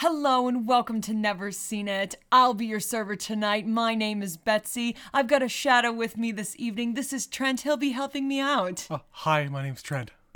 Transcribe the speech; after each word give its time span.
Hello 0.00 0.46
and 0.46 0.68
welcome 0.68 1.00
to 1.00 1.14
Never 1.14 1.50
Seen 1.50 1.88
It. 1.88 2.16
I'll 2.30 2.52
be 2.52 2.66
your 2.66 2.80
server 2.80 3.16
tonight. 3.16 3.66
My 3.66 3.94
name 3.94 4.22
is 4.22 4.36
Betsy. 4.36 4.94
I've 5.14 5.26
got 5.26 5.42
a 5.42 5.48
shadow 5.48 5.90
with 5.90 6.18
me 6.18 6.32
this 6.32 6.54
evening. 6.58 6.92
This 6.92 7.14
is 7.14 7.26
Trent. 7.26 7.62
He'll 7.62 7.78
be 7.78 7.92
helping 7.92 8.28
me 8.28 8.38
out. 8.38 8.86
Uh, 8.90 8.98
hi, 9.08 9.46
my 9.46 9.62
name's 9.62 9.80
Trent. 9.80 10.10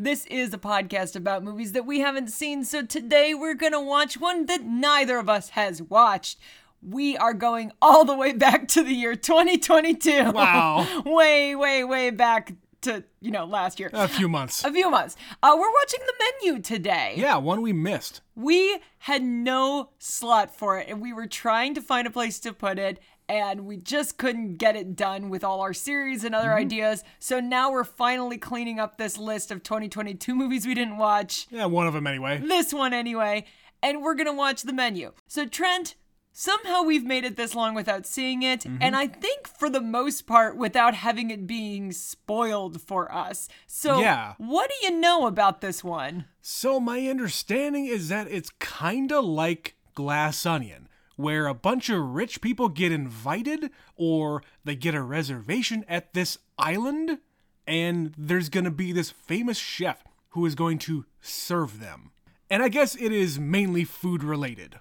this 0.00 0.26
is 0.26 0.52
a 0.52 0.58
podcast 0.58 1.14
about 1.14 1.44
movies 1.44 1.70
that 1.74 1.86
we 1.86 2.00
haven't 2.00 2.32
seen, 2.32 2.64
so 2.64 2.84
today 2.84 3.34
we're 3.34 3.54
gonna 3.54 3.80
watch 3.80 4.18
one 4.18 4.46
that 4.46 4.64
neither 4.64 5.18
of 5.18 5.28
us 5.28 5.50
has 5.50 5.80
watched. 5.80 6.40
We 6.82 7.16
are 7.16 7.34
going 7.34 7.70
all 7.80 8.04
the 8.04 8.16
way 8.16 8.32
back 8.32 8.66
to 8.68 8.82
the 8.82 8.94
year 8.94 9.14
2022. 9.14 10.32
Wow. 10.32 11.02
way, 11.06 11.54
way, 11.54 11.84
way 11.84 12.10
back 12.10 12.54
to, 12.82 13.04
you 13.20 13.30
know, 13.30 13.44
last 13.44 13.78
year. 13.80 13.90
A 13.92 14.08
few 14.08 14.28
months. 14.28 14.64
A 14.64 14.72
few 14.72 14.90
months. 14.90 15.16
Uh, 15.42 15.56
we're 15.58 15.72
watching 15.72 16.00
the 16.06 16.24
menu 16.48 16.62
today. 16.62 17.14
Yeah, 17.16 17.36
one 17.36 17.62
we 17.62 17.72
missed. 17.72 18.20
We 18.34 18.80
had 18.98 19.22
no 19.22 19.90
slot 19.98 20.54
for 20.56 20.78
it, 20.78 20.88
and 20.88 21.00
we 21.00 21.12
were 21.12 21.26
trying 21.26 21.74
to 21.74 21.82
find 21.82 22.06
a 22.06 22.10
place 22.10 22.38
to 22.40 22.52
put 22.52 22.78
it, 22.78 22.98
and 23.28 23.66
we 23.66 23.76
just 23.76 24.18
couldn't 24.18 24.56
get 24.56 24.76
it 24.76 24.96
done 24.96 25.28
with 25.28 25.44
all 25.44 25.60
our 25.60 25.72
series 25.72 26.24
and 26.24 26.34
other 26.34 26.52
ideas. 26.54 27.04
So 27.18 27.38
now 27.38 27.70
we're 27.70 27.84
finally 27.84 28.38
cleaning 28.38 28.80
up 28.80 28.98
this 28.98 29.18
list 29.18 29.50
of 29.50 29.62
2022 29.62 30.34
movies 30.34 30.66
we 30.66 30.74
didn't 30.74 30.96
watch. 30.96 31.46
Yeah, 31.50 31.66
one 31.66 31.86
of 31.86 31.94
them 31.94 32.06
anyway. 32.06 32.38
This 32.38 32.72
one, 32.74 32.92
anyway. 32.92 33.44
And 33.82 34.02
we're 34.02 34.14
gonna 34.14 34.34
watch 34.34 34.62
the 34.62 34.72
menu. 34.72 35.12
So, 35.26 35.46
Trent, 35.46 35.94
somehow 36.32 36.82
we've 36.82 37.04
made 37.04 37.24
it 37.24 37.36
this 37.36 37.54
long 37.54 37.74
without 37.74 38.06
seeing 38.06 38.42
it, 38.42 38.60
mm-hmm. 38.60 38.78
and 38.80 38.96
I 38.96 39.06
think 39.06 39.46
for 39.48 39.68
the 39.68 39.80
most 39.80 40.26
part 40.26 40.56
without 40.56 40.94
having 40.94 41.30
it 41.30 41.46
being 41.46 41.92
spoiled 41.92 42.80
for 42.80 43.12
us. 43.12 43.48
So, 43.66 44.00
Yeah. 44.00 44.34
what 44.38 44.70
do 44.70 44.86
you 44.86 44.98
know 44.98 45.26
about 45.26 45.60
this 45.60 45.82
one? 45.84 46.26
So, 46.40 46.80
my 46.80 47.06
understanding 47.06 47.86
is 47.86 48.08
that 48.08 48.28
it's 48.28 48.50
kinda 48.58 49.20
like 49.20 49.76
Glass 49.94 50.46
Onion, 50.46 50.88
where 51.16 51.46
a 51.46 51.54
bunch 51.54 51.90
of 51.90 52.14
rich 52.14 52.40
people 52.40 52.68
get 52.68 52.92
invited 52.92 53.70
or 53.96 54.42
they 54.64 54.76
get 54.76 54.94
a 54.94 55.02
reservation 55.02 55.84
at 55.88 56.14
this 56.14 56.38
island, 56.58 57.18
and 57.66 58.14
there's 58.16 58.48
gonna 58.48 58.70
be 58.70 58.92
this 58.92 59.10
famous 59.10 59.58
chef 59.58 60.02
who 60.30 60.46
is 60.46 60.54
going 60.54 60.78
to 60.78 61.04
serve 61.20 61.80
them. 61.80 62.12
And 62.48 62.62
I 62.62 62.68
guess 62.68 62.96
it 62.96 63.12
is 63.12 63.38
mainly 63.38 63.84
food 63.84 64.24
related. 64.24 64.80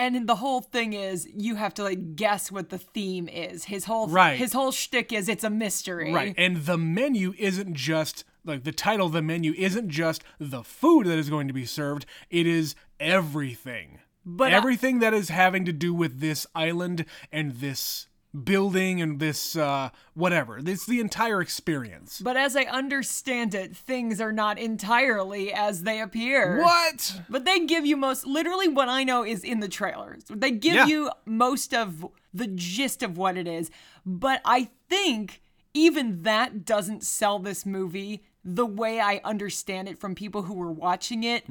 And 0.00 0.26
the 0.26 0.36
whole 0.36 0.62
thing 0.62 0.94
is 0.94 1.28
you 1.34 1.56
have 1.56 1.74
to 1.74 1.82
like 1.82 2.16
guess 2.16 2.50
what 2.50 2.70
the 2.70 2.78
theme 2.78 3.28
is. 3.28 3.64
His 3.64 3.84
whole 3.84 4.08
Right. 4.08 4.38
his 4.38 4.54
whole 4.54 4.72
shtick 4.72 5.12
is 5.12 5.28
it's 5.28 5.44
a 5.44 5.50
mystery. 5.50 6.10
Right. 6.12 6.34
And 6.38 6.64
the 6.64 6.78
menu 6.78 7.34
isn't 7.38 7.74
just 7.74 8.24
like 8.44 8.64
the 8.64 8.72
title 8.72 9.06
of 9.08 9.12
the 9.12 9.20
menu 9.20 9.52
isn't 9.58 9.90
just 9.90 10.24
the 10.38 10.62
food 10.64 11.06
that 11.06 11.18
is 11.18 11.28
going 11.28 11.48
to 11.48 11.52
be 11.54 11.66
served, 11.66 12.06
it 12.30 12.46
is 12.46 12.74
everything. 12.98 13.98
But 14.24 14.52
I- 14.52 14.56
everything 14.56 15.00
that 15.00 15.12
is 15.12 15.28
having 15.28 15.64
to 15.66 15.72
do 15.72 15.92
with 15.92 16.20
this 16.20 16.46
island 16.54 17.04
and 17.30 17.52
this 17.56 18.06
building 18.44 19.00
and 19.02 19.18
this 19.18 19.56
uh 19.56 19.90
whatever. 20.14 20.58
It's 20.64 20.86
the 20.86 21.00
entire 21.00 21.40
experience. 21.40 22.20
But 22.20 22.36
as 22.36 22.54
I 22.56 22.62
understand 22.62 23.54
it, 23.54 23.76
things 23.76 24.20
are 24.20 24.32
not 24.32 24.58
entirely 24.58 25.52
as 25.52 25.82
they 25.82 26.00
appear. 26.00 26.58
What? 26.62 27.20
But 27.28 27.44
they 27.44 27.66
give 27.66 27.84
you 27.84 27.96
most 27.96 28.26
literally 28.26 28.68
what 28.68 28.88
I 28.88 29.04
know 29.04 29.24
is 29.24 29.42
in 29.42 29.60
the 29.60 29.68
trailers. 29.68 30.22
They 30.28 30.50
give 30.52 30.74
Yeah. 30.74 30.86
you 30.86 31.10
most 31.24 31.74
of 31.74 32.06
the 32.32 32.46
gist 32.46 33.02
of 33.02 33.18
what 33.18 33.36
it 33.36 33.48
is. 33.48 33.70
But 34.06 34.40
I 34.44 34.70
think 34.88 35.42
even 35.74 36.22
that 36.22 36.64
doesn't 36.64 37.02
sell 37.04 37.38
this 37.38 37.66
movie 37.66 38.22
the 38.44 38.66
way 38.66 39.00
I 39.00 39.20
understand 39.24 39.88
it 39.88 39.98
from 39.98 40.14
people 40.14 40.42
who 40.42 40.54
were 40.54 40.72
watching 40.72 41.24
it. 41.24 41.44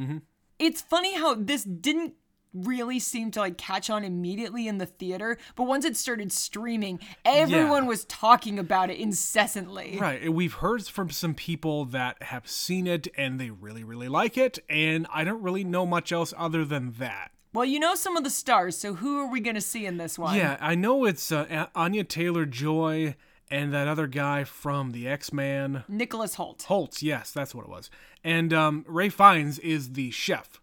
It's 0.57 0.81
funny 0.81 1.15
how 1.17 1.35
this 1.35 1.63
didn't 1.63 2.15
really 2.53 2.99
seemed 2.99 3.33
to 3.33 3.39
like 3.39 3.57
catch 3.57 3.89
on 3.89 4.03
immediately 4.03 4.67
in 4.67 4.77
the 4.79 4.85
theater, 4.85 5.37
but 5.55 5.63
once 5.65 5.85
it 5.85 5.95
started 5.95 6.31
streaming, 6.31 6.99
everyone 7.23 7.83
Yeah. 7.83 7.89
was 7.89 8.05
talking 8.05 8.57
about 8.57 8.89
it 8.89 8.97
incessantly. 8.99 9.97
Right. 9.99 10.21
and 10.23 10.33
We've 10.33 10.53
heard 10.53 10.85
from 10.87 11.09
some 11.09 11.33
people 11.35 11.85
that 11.85 12.23
have 12.23 12.47
seen 12.49 12.87
it 12.87 13.07
and 13.17 13.39
they 13.39 13.49
really, 13.51 13.83
really 13.83 14.09
like 14.09 14.37
it, 14.37 14.59
and 14.69 15.05
I 15.13 15.23
don't 15.23 15.41
really 15.43 15.63
know 15.63 15.85
much 15.85 16.11
else 16.11 16.33
other 16.37 16.65
than 16.65 16.93
that. 16.93 17.31
Well, 17.53 17.65
you 17.65 17.79
know 17.79 17.95
some 17.95 18.15
of 18.15 18.23
the 18.23 18.29
stars, 18.29 18.77
so 18.77 18.93
who 18.95 19.19
are 19.19 19.27
we 19.31 19.39
going 19.39 19.55
to 19.55 19.61
see 19.61 19.85
in 19.85 19.97
this 19.97 20.19
one? 20.19 20.35
Yeah, 20.35 20.57
I 20.61 20.75
know 20.75 21.05
it's 21.05 21.31
uh, 21.31 21.67
Anya 21.75 22.03
Taylor 22.03 22.45
Joy 22.45 23.15
and 23.51 23.73
that 23.73 23.87
other 23.87 24.05
guy 24.05 24.43
from 24.43 24.91
the 24.91 25.07
X 25.07 25.33
Man. 25.33 25.83
Nicholas 25.87 26.35
Hoult. 26.35 26.63
Holtz, 26.63 27.01
yes, 27.01 27.31
that's 27.31 27.55
what 27.55 27.65
it 27.65 27.69
was. 27.69 27.89
And 28.23 28.53
um, 28.53 28.85
Ralph 28.87 29.13
Fiennes 29.13 29.57
is 29.59 29.93
the 29.93 30.11
chef. 30.11 30.58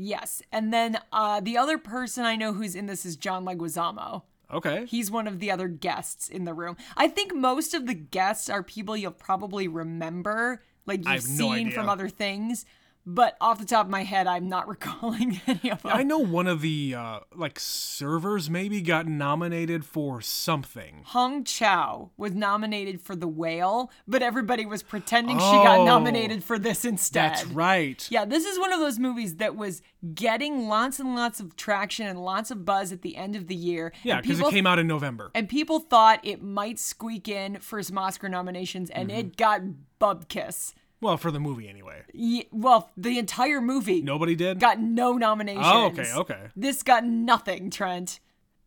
Yes. 0.00 0.42
And 0.52 0.72
then 0.72 1.00
uh, 1.12 1.40
the 1.40 1.58
other 1.58 1.76
person 1.76 2.24
I 2.24 2.36
know 2.36 2.52
who's 2.52 2.76
in 2.76 2.86
this 2.86 3.04
is 3.04 3.16
John 3.16 3.44
Leguizamo. 3.44 4.22
Okay. 4.54 4.86
He's 4.86 5.10
one 5.10 5.26
of 5.26 5.40
the 5.40 5.50
other 5.50 5.66
guests 5.66 6.28
in 6.28 6.44
the 6.44 6.54
room. 6.54 6.76
I 6.96 7.08
think 7.08 7.34
most 7.34 7.74
of 7.74 7.86
the 7.86 7.94
guests 7.94 8.48
are 8.48 8.62
people 8.62 8.96
you'll 8.96 9.10
probably 9.10 9.66
remember, 9.66 10.62
like 10.86 11.00
you've 11.00 11.08
I 11.08 11.14
have 11.14 11.28
no 11.28 11.52
seen 11.52 11.72
from 11.72 11.88
other 11.88 12.08
things. 12.08 12.64
But 13.06 13.36
off 13.40 13.58
the 13.58 13.64
top 13.64 13.86
of 13.86 13.90
my 13.90 14.04
head, 14.04 14.26
I'm 14.26 14.48
not 14.50 14.68
recalling 14.74 15.40
any 15.46 15.70
of 15.70 15.82
them. 15.82 15.92
I 15.94 16.02
know 16.02 16.18
one 16.18 16.46
of 16.46 16.60
the 16.60 16.94
uh, 16.94 17.20
like 17.34 17.58
servers 17.58 18.50
maybe 18.50 18.82
got 18.82 19.06
nominated 19.06 19.84
for 19.86 20.20
something. 20.20 21.02
Hong 21.06 21.42
Chau 21.44 22.10
was 22.18 22.32
nominated 22.34 23.00
for 23.00 23.16
The 23.16 23.26
Whale, 23.28 23.90
but 24.06 24.22
everybody 24.22 24.66
was 24.66 24.82
pretending 24.82 25.38
she 25.38 25.42
got 25.44 25.78
Oh, 25.80 25.84
nominated 25.86 26.44
for 26.44 26.58
this 26.58 26.84
instead. 26.84 27.30
That's 27.32 27.46
right. 27.46 28.06
Yeah, 28.10 28.24
this 28.26 28.44
is 28.44 28.58
one 28.58 28.72
of 28.74 28.80
those 28.80 28.98
movies 28.98 29.36
that 29.36 29.56
was 29.56 29.80
getting 30.14 30.68
lots 30.68 31.00
and 31.00 31.14
lots 31.14 31.40
of 31.40 31.56
traction 31.56 32.06
and 32.06 32.22
lots 32.22 32.50
of 32.50 32.64
buzz 32.64 32.92
at 32.92 33.00
the 33.02 33.16
end 33.16 33.36
of 33.36 33.46
the 33.46 33.54
year. 33.56 33.92
Yeah, 34.02 34.20
because 34.20 34.38
it 34.38 34.50
came 34.50 34.66
out 34.66 34.78
in 34.78 34.86
November. 34.86 35.30
And 35.34 35.48
people 35.48 35.80
thought 35.80 36.20
it 36.22 36.42
might 36.42 36.78
squeak 36.78 37.26
in 37.28 37.58
for 37.60 37.82
some 37.82 37.96
Oscar 37.96 38.28
nominations, 38.28 38.90
and 38.90 39.08
Mm-hmm. 39.08 39.18
it 39.18 39.36
got 39.38 39.62
bubkiss. 40.00 40.74
Well, 41.00 41.16
for 41.16 41.30
the 41.30 41.38
movie 41.40 41.68
anyway. 41.68 42.02
Ye- 42.12 42.48
well, 42.50 42.90
the 42.96 43.18
entire 43.18 43.60
movie 43.60 44.02
Nobody 44.02 44.34
did. 44.34 44.58
got 44.58 44.80
no 44.80 45.12
nominations. 45.14 45.64
Oh, 45.68 45.86
okay, 45.86 46.12
okay. 46.12 46.48
This 46.56 46.82
got 46.82 47.04
nothing, 47.04 47.70
Trent. 47.70 48.18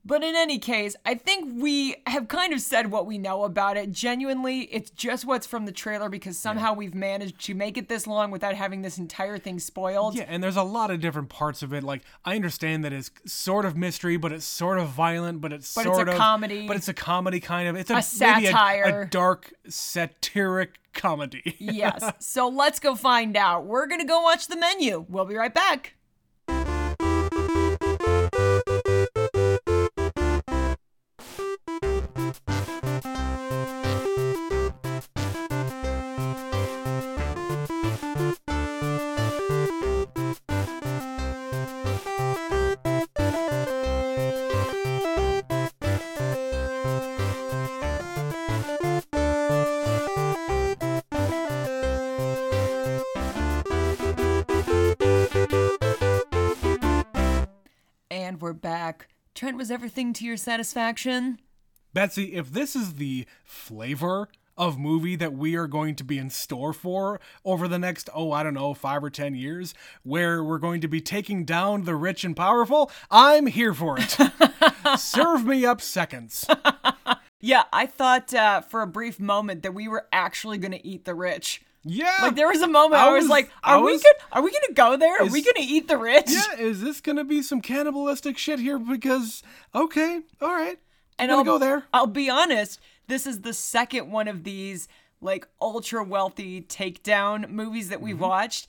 But 0.03 0.23
in 0.23 0.35
any 0.35 0.57
case, 0.57 0.95
I 1.05 1.13
think 1.13 1.61
we 1.61 1.95
have 2.07 2.27
kind 2.27 2.53
of 2.53 2.61
said 2.61 2.89
what 2.89 3.05
we 3.05 3.19
know 3.19 3.43
about 3.43 3.77
it. 3.77 3.91
Genuinely, 3.91 4.61
it's 4.71 4.89
just 4.89 5.25
what's 5.25 5.45
from 5.45 5.65
the 5.65 5.71
trailer 5.71 6.09
because 6.09 6.39
somehow 6.39 6.73
we've 6.73 6.95
managed 6.95 7.39
to 7.45 7.53
make 7.53 7.77
it 7.77 7.87
this 7.87 8.07
long 8.07 8.31
without 8.31 8.55
having 8.55 8.81
this 8.81 8.97
entire 8.97 9.37
thing 9.37 9.59
spoiled. 9.59 10.15
Yeah, 10.15 10.25
and 10.27 10.43
there's 10.43 10.55
a 10.57 10.63
lot 10.63 10.89
of 10.89 11.01
different 11.01 11.29
parts 11.29 11.61
of 11.61 11.71
it. 11.71 11.83
Like 11.83 12.01
I 12.25 12.35
understand 12.35 12.83
that 12.83 12.93
it's 12.93 13.11
sort 13.27 13.63
of 13.63 13.77
mystery, 13.77 14.17
but 14.17 14.31
it's 14.31 14.45
sort 14.45 14.79
of 14.79 14.87
violent, 14.89 15.39
but 15.39 15.53
it's 15.53 15.71
But 15.75 15.85
it's 15.85 15.95
sort 15.95 16.07
a 16.09 16.13
of 16.13 16.17
comedy. 16.17 16.67
But 16.67 16.77
it's 16.77 16.87
a 16.87 16.93
comedy 16.95 17.39
kind 17.39 17.67
of. 17.67 17.75
It's 17.75 17.91
a, 17.91 17.93
A 17.97 18.03
maybe 18.19 18.45
a- 18.47 18.51
satire. 18.51 19.01
a 19.03 19.07
dark 19.09 19.53
satiric 19.69 20.79
comedy. 20.93 21.55
yes. 21.59 22.03
So 22.19 22.47
let's 22.47 22.79
go 22.79 22.95
find 22.95 23.37
out. 23.37 23.65
We're 23.65 23.85
going 23.87 24.01
to 24.01 24.07
go 24.07 24.21
watch 24.21 24.47
the 24.47 24.57
menu. 24.57 25.05
We'll 25.09 25.25
be 25.25 25.35
right 25.35 25.53
back. 25.53 25.93
And 58.11 58.41
we're 58.41 58.51
back. 58.51 59.07
Trent, 59.33 59.55
was 59.55 59.71
everything 59.71 60.11
to 60.11 60.25
your 60.25 60.35
satisfaction? 60.35 61.39
Betsy, 61.93 62.35
if 62.35 62.51
this 62.51 62.75
is 62.75 62.95
the 62.95 63.25
flavor 63.45 64.27
of 64.57 64.77
movie 64.77 65.15
that 65.15 65.31
we 65.31 65.55
are 65.55 65.65
going 65.65 65.95
to 65.95 66.03
be 66.03 66.17
in 66.17 66.29
store 66.29 66.73
for 66.73 67.21
over 67.45 67.69
the 67.69 67.79
next, 67.79 68.09
oh, 68.13 68.33
I 68.33 68.43
don't 68.43 68.53
know, 68.53 68.73
five 68.73 69.01
or 69.01 69.09
10 69.09 69.33
years, 69.35 69.73
where 70.03 70.43
we're 70.43 70.57
going 70.57 70.81
to 70.81 70.89
be 70.89 70.99
taking 70.99 71.45
down 71.45 71.85
the 71.85 71.95
rich 71.95 72.25
and 72.25 72.35
powerful, 72.35 72.91
I'm 73.09 73.45
here 73.45 73.73
for 73.73 73.97
it. 73.97 74.17
Serve 74.99 75.45
me 75.45 75.65
up 75.65 75.79
seconds. 75.79 76.45
Yeah, 77.43 77.63
I 77.73 77.87
thought 77.87 78.35
uh, 78.35 78.61
for 78.61 78.83
a 78.83 78.87
brief 78.87 79.19
moment 79.19 79.63
that 79.63 79.73
we 79.73 79.87
were 79.87 80.05
actually 80.13 80.59
going 80.59 80.73
to 80.73 80.87
eat 80.87 81.05
the 81.05 81.15
rich. 81.15 81.63
Yeah. 81.83 82.15
Like 82.21 82.35
there 82.35 82.47
was 82.47 82.61
a 82.61 82.67
moment 82.67 83.01
I 83.01 83.07
I 83.07 83.11
was, 83.13 83.23
was- 83.23 83.29
like, 83.29 83.49
I 83.63 83.73
"Are 83.75 83.83
we 83.83 83.93
was- 83.93 84.03
good? 84.03 84.15
Are 84.31 84.41
we 84.41 84.51
gonna 84.51 84.73
go 84.73 84.97
there? 84.97 85.21
Are 85.21 85.25
we 85.25 85.41
gonna 85.41 85.65
eat 85.65 85.87
the 85.87 85.97
rich?" 85.97 86.25
yeah, 86.29 86.57
is 86.59 86.81
this 86.81 87.01
going 87.01 87.15
to 87.17 87.23
be 87.23 87.41
some 87.41 87.59
cannibalistic 87.61 88.37
shit 88.37 88.59
here? 88.59 88.77
Because, 88.77 89.41
okay, 89.73 90.21
all 90.41 90.53
right. 90.53 90.77
and 91.17 91.31
I'll 91.31 91.43
go 91.43 91.57
there. 91.57 91.85
I'll 91.93 92.07
be 92.07 92.29
honest. 92.29 92.79
This 93.07 93.25
is 93.27 93.41
the 93.41 93.53
second 93.53 94.11
one 94.11 94.27
of 94.27 94.43
these 94.43 94.87
like 95.21 95.47
ultra 95.61 96.03
wealthy 96.03 96.61
takedown 96.61 97.49
movies 97.49 97.89
that 97.89 97.95
Mm-hmm. 97.97 98.05
we've 98.05 98.19
watched. 98.19 98.67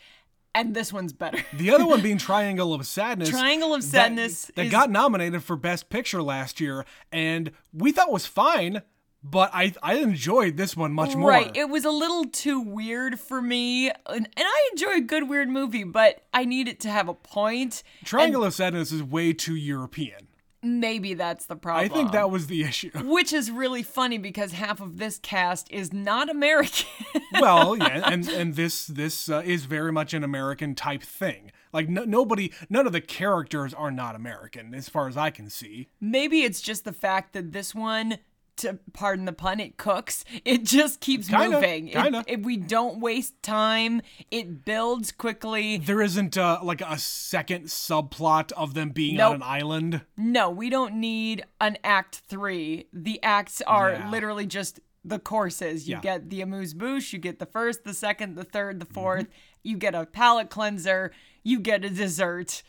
and 0.55 0.75
this 0.75 0.93
one's 0.93 1.15
better. 1.15 1.39
The 1.55 1.71
other 1.71 1.87
one 1.87 2.03
being 2.03 2.19
Triangle 2.31 2.75
of 2.75 2.87
Sadness. 2.87 3.31
Triangle 3.31 3.73
of 3.75 3.81
that- 3.83 3.89
Sadness 3.89 4.51
That, 4.55 4.67
is- 4.67 4.71
got 4.73 4.91
nominated 4.91 5.43
for 5.43 5.57
Best 5.57 5.89
Picture 5.89 6.23
last 6.23 6.61
year, 6.61 6.85
and 7.11 7.53
we 7.73 7.91
thought 7.93 8.11
was 8.13 8.27
fine, 8.27 8.83
but 9.23 9.51
I 9.53 9.73
I 9.83 9.95
enjoyed 9.97 10.57
this 10.57 10.77
one 10.77 10.93
much 10.93 11.15
more. 11.15 11.31
Right. 11.31 11.55
It 11.55 11.69
was 11.69 11.85
a 11.85 11.91
little 11.91 12.25
too 12.25 12.61
weird 12.61 13.21
for 13.21 13.41
me. 13.41 13.89
And, 13.89 13.97
and 14.07 14.29
I 14.37 14.69
enjoy 14.73 14.95
a 14.97 15.01
good 15.01 15.29
weird 15.29 15.49
movie, 15.49 15.85
but 15.85 16.23
I 16.33 16.45
need 16.45 16.69
it 16.69 16.81
to 16.81 16.89
have 16.89 17.09
a 17.09 17.15
point. 17.15 17.83
Triangle 18.05 18.45
of 18.45 18.55
Sadness 18.55 18.93
is 18.93 19.03
way 19.03 19.33
too 19.33 19.55
European. 19.55 20.29
Maybe 20.65 21.15
that's 21.15 21.47
the 21.47 21.57
problem. 21.57 21.91
I 21.91 21.93
think 21.93 22.13
that 22.13 22.31
was 22.31 22.47
the 22.47 22.63
issue. 22.63 22.91
Which 22.95 23.33
is 23.33 23.51
really 23.51 23.83
funny 23.83 24.17
because 24.17 24.53
half 24.53 24.81
of 24.81 24.99
this 24.99 25.19
cast 25.19 25.69
is 25.73 25.93
not 25.93 26.31
American. 26.31 26.87
well, 27.41 27.77
yeah, 27.77 28.09
and 28.09 28.29
and 28.29 28.55
this 28.55 28.87
this 28.87 29.29
uh, 29.29 29.43
is 29.45 29.65
very 29.65 29.91
much 29.91 30.15
an 30.15 30.23
American 30.23 30.77
type 30.77 31.03
thing. 31.03 31.51
Like 31.73 31.89
no, 31.89 32.05
nobody, 32.05 32.53
none 32.71 32.87
of 32.87 32.93
the 32.93 33.01
characters 33.01 33.75
are 33.75 33.91
not 33.91 34.15
American, 34.15 34.73
as 34.73 34.89
far 34.89 35.09
as 35.09 35.17
I 35.17 35.31
can 35.31 35.51
see. 35.51 35.89
Maybe 36.01 36.43
it's 36.43 36.61
just 36.61 36.85
the 36.85 36.93
fact 36.93 37.33
that 37.33 37.51
this 37.53 37.75
one, 37.75 38.19
to 38.59 38.79
pardon 38.93 39.25
the 39.25 39.33
pun, 39.33 39.61
it 39.61 39.77
cooks. 39.77 40.25
It 40.45 40.65
just 40.65 41.01
keeps 41.01 41.29
Kinda, 41.29 41.51
moving. 41.51 41.89
Kinda. 41.89 42.25
if 42.27 42.41
we 42.41 42.57
don't 42.57 43.01
waste 43.01 43.43
time, 43.43 44.03
it 44.31 44.65
builds 44.65 45.11
quickly. 45.13 45.79
There 45.79 46.03
isn't 46.03 46.37
uh, 46.37 46.61
like 46.63 46.81
a 46.81 46.99
second 46.99 47.65
subplot 47.67 48.53
of 48.53 48.75
them 48.75 48.91
being 48.91 49.17
Nope. 49.17 49.31
on 49.31 49.37
an 49.37 49.43
island. 49.43 50.03
No, 50.17 50.51
we 50.51 50.69
don't 50.71 50.95
need 50.97 51.45
an 51.61 51.79
act 51.83 52.23
three. 52.29 52.87
The 52.93 53.23
acts 53.23 53.63
are 53.63 53.93
Yeah. 53.93 54.11
literally 54.11 54.47
just 54.47 54.81
the 55.05 55.19
courses. 55.19 55.89
You 55.89 55.97
Yeah. 55.97 56.01
get 56.01 56.31
the 56.31 56.41
amuse 56.43 56.75
bouche, 56.75 57.13
you 57.13 57.19
get 57.19 57.39
the 57.41 57.47
first, 57.47 57.85
the 57.85 57.95
second, 57.95 58.37
the 58.37 58.45
third, 58.45 58.79
Mm-hmm. 58.79 58.93
the 58.93 59.01
4th 59.01 59.27
You 59.65 59.77
get 59.77 59.95
a 59.95 60.07
palate 60.07 60.51
cleanser. 60.51 61.13
You 61.45 61.59
get 61.61 61.85
a 61.85 61.91
dessert, 61.91 62.63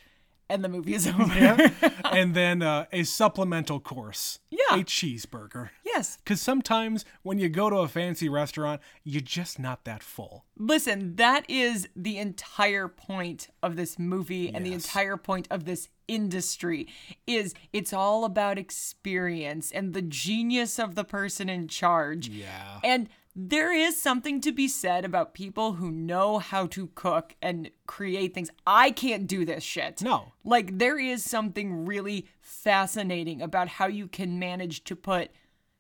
and 0.54 0.64
the 0.64 0.70
movie 0.70 0.94
is 0.94 1.08
over. 1.20 1.72
and 2.12 2.34
then 2.36 2.62
uh, 2.62 2.86
a 2.92 3.04
supplemental 3.04 3.80
course. 3.80 4.40
Yeah. 4.50 4.60
A 4.80 4.84
cheeseburger. 4.84 5.70
yes. 5.84 6.18
Because 6.18 6.42
sometimes 6.42 7.06
when 7.24 7.40
you 7.40 7.50
go 7.50 7.70
to 7.70 7.78
a 7.78 7.88
fancy 7.88 8.30
restaurant, 8.30 8.82
you're 9.04 9.22
just 9.22 9.60
not 9.60 9.84
that 9.86 10.04
full. 10.04 10.46
Listen, 10.58 11.16
that 11.16 11.50
is 11.50 11.88
the 11.96 12.18
entire 12.18 12.88
point 12.88 13.48
of 13.62 13.76
this 13.76 13.98
movie 13.98 14.54
and 14.54 14.66
the 14.66 14.74
entire 14.74 15.18
point 15.18 15.48
of 15.50 15.66
this 15.66 15.90
industry 16.08 16.88
is 17.26 17.54
it's 17.72 17.94
all 17.94 18.26
about 18.26 18.58
experience 18.60 19.72
and 19.72 19.94
the 19.94 20.02
genius 20.02 20.78
of 20.78 20.96
the 20.96 21.04
person 21.04 21.50
in 21.50 21.68
charge. 21.68 22.28
Yeah. 22.28 22.80
And 22.84 23.10
there 23.36 23.74
is 23.74 24.00
something 24.00 24.42
to 24.42 24.52
be 24.52 24.68
said 24.68 25.06
about 25.06 25.34
people 25.34 25.74
who 25.74 25.92
know 25.92 26.38
how 26.38 26.68
to 26.68 26.88
cook 26.94 27.36
and 27.42 27.72
create 27.88 28.34
things. 28.34 28.52
I 28.68 28.92
can't 28.92 29.26
do 29.26 29.44
this 29.44 29.64
shit. 29.64 30.02
No. 30.02 30.34
Like, 30.44 30.78
there 30.78 31.00
is 31.00 31.24
something 31.24 31.86
really 31.86 32.28
fascinating 32.42 33.42
about 33.42 33.68
how 33.68 33.88
you 33.88 34.08
can 34.08 34.38
manage 34.38 34.84
to 34.86 34.96
put 34.96 35.32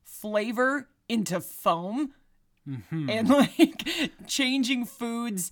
flavor 0.03 0.89
into 1.07 1.39
foam 1.39 2.13
mm-hmm. 2.67 3.09
and 3.09 3.29
like 3.29 3.83
changing 4.25 4.85
foods 4.85 5.51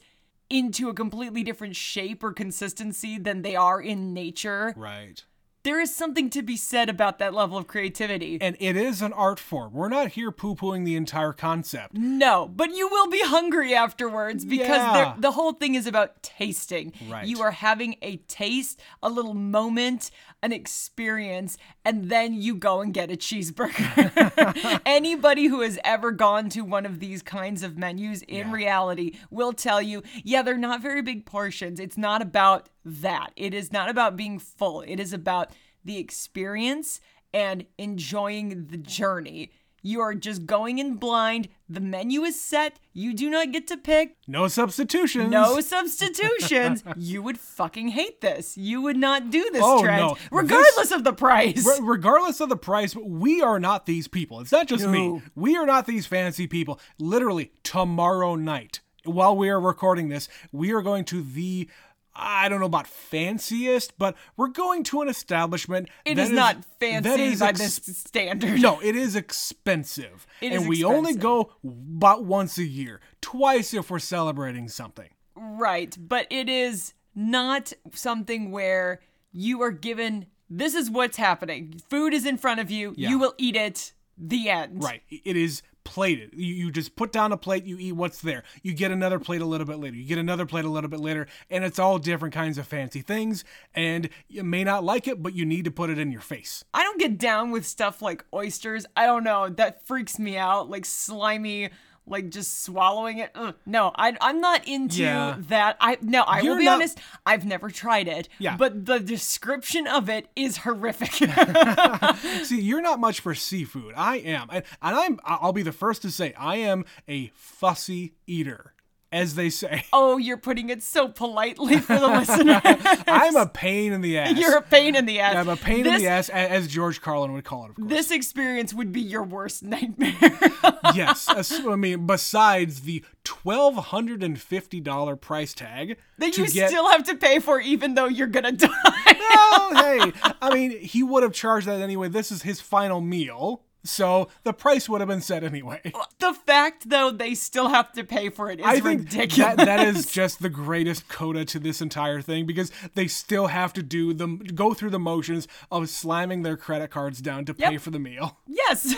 into 0.50 0.90
a 0.90 0.94
completely 0.94 1.44
different 1.44 1.76
shape 1.76 2.24
or 2.24 2.34
consistency 2.34 3.18
than 3.18 3.42
they 3.42 3.56
are 3.56 3.80
in 3.82 4.14
nature. 4.14 4.74
Right. 4.76 5.24
There 5.64 5.80
is 5.80 5.96
something 5.96 6.30
to 6.32 6.42
be 6.42 6.58
said 6.58 6.90
about 6.90 7.20
that 7.20 7.34
level 7.36 7.58
of 7.58 7.68
creativity. 7.68 8.40
And 8.42 8.58
it 8.60 8.76
is 8.76 9.02
an 9.02 9.14
art 9.14 9.40
form. 9.40 9.74
We're 9.74 9.90
not 9.90 10.10
here 10.10 10.32
poo 10.32 10.56
pooing 10.56 10.86
the 10.86 10.96
entire 10.96 11.34
concept. 11.34 11.94
No, 11.94 12.48
but 12.48 12.76
you 12.76 12.88
will 12.88 13.08
be 13.10 13.22
hungry 13.24 13.76
afterwards 13.76 14.44
because 14.44 14.70
Yeah. 14.78 15.16
the 15.20 15.32
whole 15.32 15.54
thing 15.54 15.76
is 15.76 15.86
about 15.86 16.24
tasting. 16.24 16.94
Right. 17.08 17.28
You 17.28 17.42
are 17.42 17.52
having 17.52 17.96
a 18.02 18.18
taste, 18.28 18.80
a 19.04 19.10
little 19.10 19.36
moment, 19.36 20.10
an 20.44 20.52
experience, 20.52 21.58
and 21.86 22.10
then 22.10 22.34
you 22.34 22.56
go 22.56 22.82
and 22.82 22.94
get 22.94 23.12
a 23.12 23.16
cheeseburger. 23.16 24.82
Anybody 24.86 25.46
who 25.48 25.62
has 25.62 25.78
ever 25.84 26.12
gone 26.12 26.50
to 26.50 26.62
one 26.62 26.86
of 26.86 27.00
these 27.00 27.22
kinds 27.22 27.64
of 27.64 27.78
menus 27.78 28.22
in 28.24 28.48
Yeah. 28.48 28.52
reality 28.52 29.18
will 29.30 29.54
tell 29.54 29.82
you, 29.82 30.02
yeah, 30.24 30.42
they're 30.42 30.58
not 30.58 30.82
very 30.82 31.02
big 31.02 31.26
portions. 31.26 31.80
It's 31.80 31.98
not 31.98 32.22
about 32.22 32.70
that. 32.84 33.32
It 33.36 33.54
is 33.54 33.72
not 33.72 33.90
about 33.90 34.18
being 34.18 34.40
full. 34.40 34.82
It 34.82 35.00
is 35.00 35.14
about 35.14 35.52
the 35.86 35.98
experience 35.98 37.00
and 37.34 37.66
enjoying 37.78 38.68
the 38.68 38.78
journey. 38.78 39.52
You 39.84 40.02
are 40.02 40.14
just 40.14 40.46
going 40.46 40.80
in 40.80 40.96
blind. 40.96 41.48
The 41.74 41.80
menu 41.80 42.24
is 42.24 42.40
set. 42.42 42.80
You 42.94 43.14
do 43.14 43.30
not 43.30 43.52
get 43.52 43.66
to 43.68 43.78
pick. 43.78 44.18
No 44.28 44.48
substitutions. 44.48 45.32
No 45.32 45.62
substitutions. 45.62 46.84
you 46.98 47.22
would 47.24 47.38
fucking 47.40 47.90
hate 47.90 48.22
this. 48.22 48.58
You 48.58 48.82
would 48.82 48.98
not 48.98 49.30
do 49.30 49.50
this 49.52 49.62
Oh, 49.64 49.82
Trent, 49.82 50.02
no. 50.02 50.18
regardless 50.32 50.92
of 50.92 51.04
the 51.04 51.14
price. 51.14 51.66
Re- 51.66 51.80
regardless 51.82 52.42
of 52.42 52.50
the 52.50 52.58
price, 52.58 52.96
we 52.96 53.42
are 53.42 53.60
not 53.60 53.86
these 53.86 54.08
people. 54.08 54.40
It's 54.42 54.52
not 54.52 54.68
just 54.68 54.86
me. 54.86 55.22
We 55.36 55.56
are 55.56 55.66
not 55.66 55.86
these 55.86 56.06
fancy 56.06 56.46
people. 56.48 56.80
Literally, 57.00 57.52
tomorrow 57.64 58.36
night, 58.36 58.82
while 59.06 59.36
we 59.38 59.50
are 59.50 59.60
recording 59.60 60.10
this, 60.10 60.28
we 60.52 60.74
are 60.74 60.82
going 60.82 61.06
to 61.06 61.22
the. 61.22 61.70
I 62.14 62.50
don't 62.50 62.60
know 62.60 62.66
about 62.66 62.88
fanciest, 62.88 63.98
but 63.98 64.16
we're 64.36 64.48
going 64.48 64.84
to 64.86 65.02
an 65.02 65.08
establishment. 65.08 65.90
It 66.06 66.16
that 66.16 66.24
is 66.24 66.30
not 66.30 66.66
fancy 66.80 67.24
is 67.24 67.40
by 67.40 67.50
ex- 67.50 67.80
this 67.80 67.98
standard. 67.98 68.62
No, 68.62 68.80
it 68.82 68.96
is 68.96 69.16
expensive. 69.16 70.28
It 70.42 70.52
and 70.52 70.64
is 70.64 70.68
we 70.68 70.84
only 70.84 71.14
go 71.14 71.52
about 71.64 72.26
once 72.26 72.58
a 72.58 72.66
year, 72.66 73.00
twice 73.22 73.74
if 73.74 73.90
we're 73.90 74.00
celebrating 74.00 74.68
something. 74.68 75.10
Right, 75.36 75.96
but 76.00 76.28
it 76.30 76.50
is 76.50 76.94
not 77.16 77.74
something 77.94 78.52
where 78.52 79.02
you 79.32 79.62
are 79.62 79.72
given 79.72 80.28
this 80.50 80.76
is 80.76 80.90
what's 80.90 81.16
happening. 81.16 81.82
Food 81.90 82.14
is 82.14 82.26
in 82.26 82.38
front 82.38 82.60
of 82.60 82.70
you. 82.70 82.94
Yeah. 82.98 83.10
You 83.10 83.20
will 83.20 83.34
eat 83.38 83.56
it. 83.56 83.94
The 84.18 84.50
end. 84.50 84.84
Right. 84.84 85.02
It 85.10 85.38
is 85.38 85.64
plated. 85.84 86.32
You, 86.34 86.54
you 86.54 86.72
just 86.72 86.96
put 86.96 87.12
down 87.12 87.32
a 87.32 87.38
plate, 87.38 87.66
you 87.66 87.78
eat 87.80 87.94
what's 87.94 88.22
there. 88.22 88.44
You 88.64 88.74
get 88.74 88.92
another 88.92 89.20
plate 89.20 89.42
a 89.42 89.46
little 89.46 89.68
bit 89.68 89.78
later. 89.78 89.96
You 89.96 90.06
get 90.06 90.18
another 90.18 90.46
plate 90.46 90.66
a 90.66 90.70
little 90.70 90.90
bit 90.90 91.00
later, 91.00 91.28
and 91.50 91.64
it's 91.64 91.80
all 91.80 92.00
different 92.00 92.34
kinds 92.34 92.58
of 92.58 92.68
fancy 92.68 93.02
things. 93.02 93.44
And 93.74 94.10
you 94.28 94.44
may 94.44 94.64
not 94.64 94.84
like 94.84 95.08
it, 95.08 95.22
but 95.22 95.34
you 95.34 95.46
need 95.46 95.66
to 95.66 95.72
put 95.72 95.90
it 95.90 96.00
in 96.00 96.12
your 96.12 96.22
face. 96.22 96.64
I 96.74 96.84
don't 96.84 97.00
get 97.00 97.18
down 97.18 97.52
with 97.52 97.66
stuff 97.66 98.02
like 98.02 98.26
oysters. 98.34 98.86
I 98.96 99.06
don't 99.06 99.24
know. 99.24 99.50
That 99.50 99.86
freaks 99.86 100.20
me 100.20 100.38
out. 100.38 100.70
Like 100.70 100.86
slimy, 100.86 101.70
like 102.08 102.30
just 102.30 102.64
swallowing 102.64 103.20
it. 103.20 103.32
Ugh. 103.36 103.56
No, 103.66 103.92
I, 103.96 104.18
I'm 104.20 104.42
not 104.42 104.68
into 104.68 105.02
Yeah. 105.04 105.36
that. 105.50 105.78
I 105.80 105.98
no, 106.02 106.24
I 106.24 106.42
You're 106.42 106.54
will 106.54 106.60
be 106.60 106.66
not- 106.66 106.76
honest. 106.76 107.00
I've 107.26 107.46
never 107.46 107.70
tried 107.70 108.08
it. 108.08 108.28
Yeah. 108.40 108.58
But 108.58 108.86
the 108.86 109.00
description 109.00 109.88
of 109.88 110.10
it 110.10 110.28
is 110.36 110.58
horrific. 110.58 111.12
See, 112.44 112.60
you're 112.62 112.82
not 112.82 113.00
much 113.00 113.20
for 113.20 113.34
seafood. 113.36 113.94
I 113.96 114.18
am. 114.18 114.48
And, 114.52 114.64
and 114.82 114.96
I'm 114.96 115.20
I'll 115.24 115.54
be 115.54 115.64
the 115.64 115.72
first 115.72 116.02
to 116.04 116.12
say 116.12 116.34
I 116.38 116.58
am 116.58 116.86
a 117.08 117.32
fussy 117.36 118.14
eater, 118.28 118.74
as 119.12 119.36
they 119.36 119.50
say. 119.50 119.86
oh, 119.94 120.18
you're 120.18 120.38
putting 120.38 120.70
it 120.70 120.82
so 120.82 121.08
politely 121.08 121.80
for 121.80 122.00
the 122.00 122.08
listener. 122.08 122.62
I'm 123.08 123.36
a 123.36 123.48
pain 123.48 123.92
in 123.94 124.02
the 124.02 124.18
ass. 124.18 124.38
You're 124.38 124.58
a 124.58 124.62
pain 124.62 124.96
in 124.96 125.06
the 125.06 125.20
ass. 125.20 125.36
I'm 125.36 125.50
a 125.50 125.58
pain 125.58 125.84
this, 125.84 125.96
in 125.96 126.02
the 126.02 126.08
ass, 126.08 126.30
as 126.30 126.68
George 126.68 127.02
Carlin 127.02 127.34
would 127.34 127.44
call 127.44 127.66
it, 127.66 127.72
of 127.72 127.76
course. 127.76 127.90
This 127.90 128.12
experience 128.12 128.74
would 128.74 128.92
be 128.92 129.02
your 129.02 129.24
worst 129.24 129.64
nightmare. 129.64 130.16
yes. 130.96 131.28
I 131.30 131.76
mean, 131.76 132.08
besides 132.08 132.82
the 132.82 133.04
$1,250 133.26 135.22
price 135.22 135.54
tag 135.54 135.98
that 136.18 136.38
you 136.38 136.48
get 136.48 136.70
still 136.70 136.90
have 136.90 137.04
to 137.04 137.16
pay 137.16 137.40
for 137.40 137.60
even 137.60 137.94
though 137.94 138.08
you're 138.08 138.28
gonna 138.28 138.52
die. 138.52 138.70
well, 139.06 139.76
hey, 139.76 140.12
I 140.42 140.54
mean, 140.54 140.80
he 140.80 141.04
would 141.04 141.24
have 141.24 141.34
charged 141.34 141.68
that 141.68 141.82
anyway. 141.82 142.10
This 142.10 142.32
is 142.32 142.42
his 142.44 142.62
final 142.62 143.02
meal, 143.02 143.64
so 143.84 144.30
the 144.44 144.54
price 144.54 144.88
would 144.88 145.02
have 145.02 145.08
been 145.08 145.22
set 145.22 145.44
anyway. 145.44 145.82
the 146.20 146.34
fact 146.34 146.90
though 146.90 147.12
they 147.12 147.34
still 147.36 147.70
have 147.70 147.92
to 147.94 148.04
pay 148.04 148.30
for 148.30 148.50
it 148.50 148.60
is 148.60 148.66
I 148.66 148.80
think 148.80 149.02
ridiculous. 149.02 149.56
that 149.56 149.66
that 149.66 149.80
is 149.88 150.06
just 150.12 150.42
the 150.42 150.50
greatest 150.50 151.08
coda 151.10 151.46
to 151.46 151.60
this 151.60 151.82
entire 151.82 152.22
thing 152.22 152.46
because 152.46 152.72
they 152.96 153.08
still 153.08 153.48
have 153.48 153.74
to 153.74 153.84
do 153.84 154.14
the 154.14 154.28
go 154.28 154.74
through 154.74 154.92
the 154.92 155.00
motions 155.00 155.48
of 155.72 155.90
slamming 155.90 156.44
their 156.44 156.58
credit 156.58 156.90
cards 156.90 157.22
down 157.22 157.46
to 157.46 157.54
pay 157.54 157.78
for 157.78 157.90
the 157.92 158.00
meal. 158.00 158.38
yes. 158.48 158.94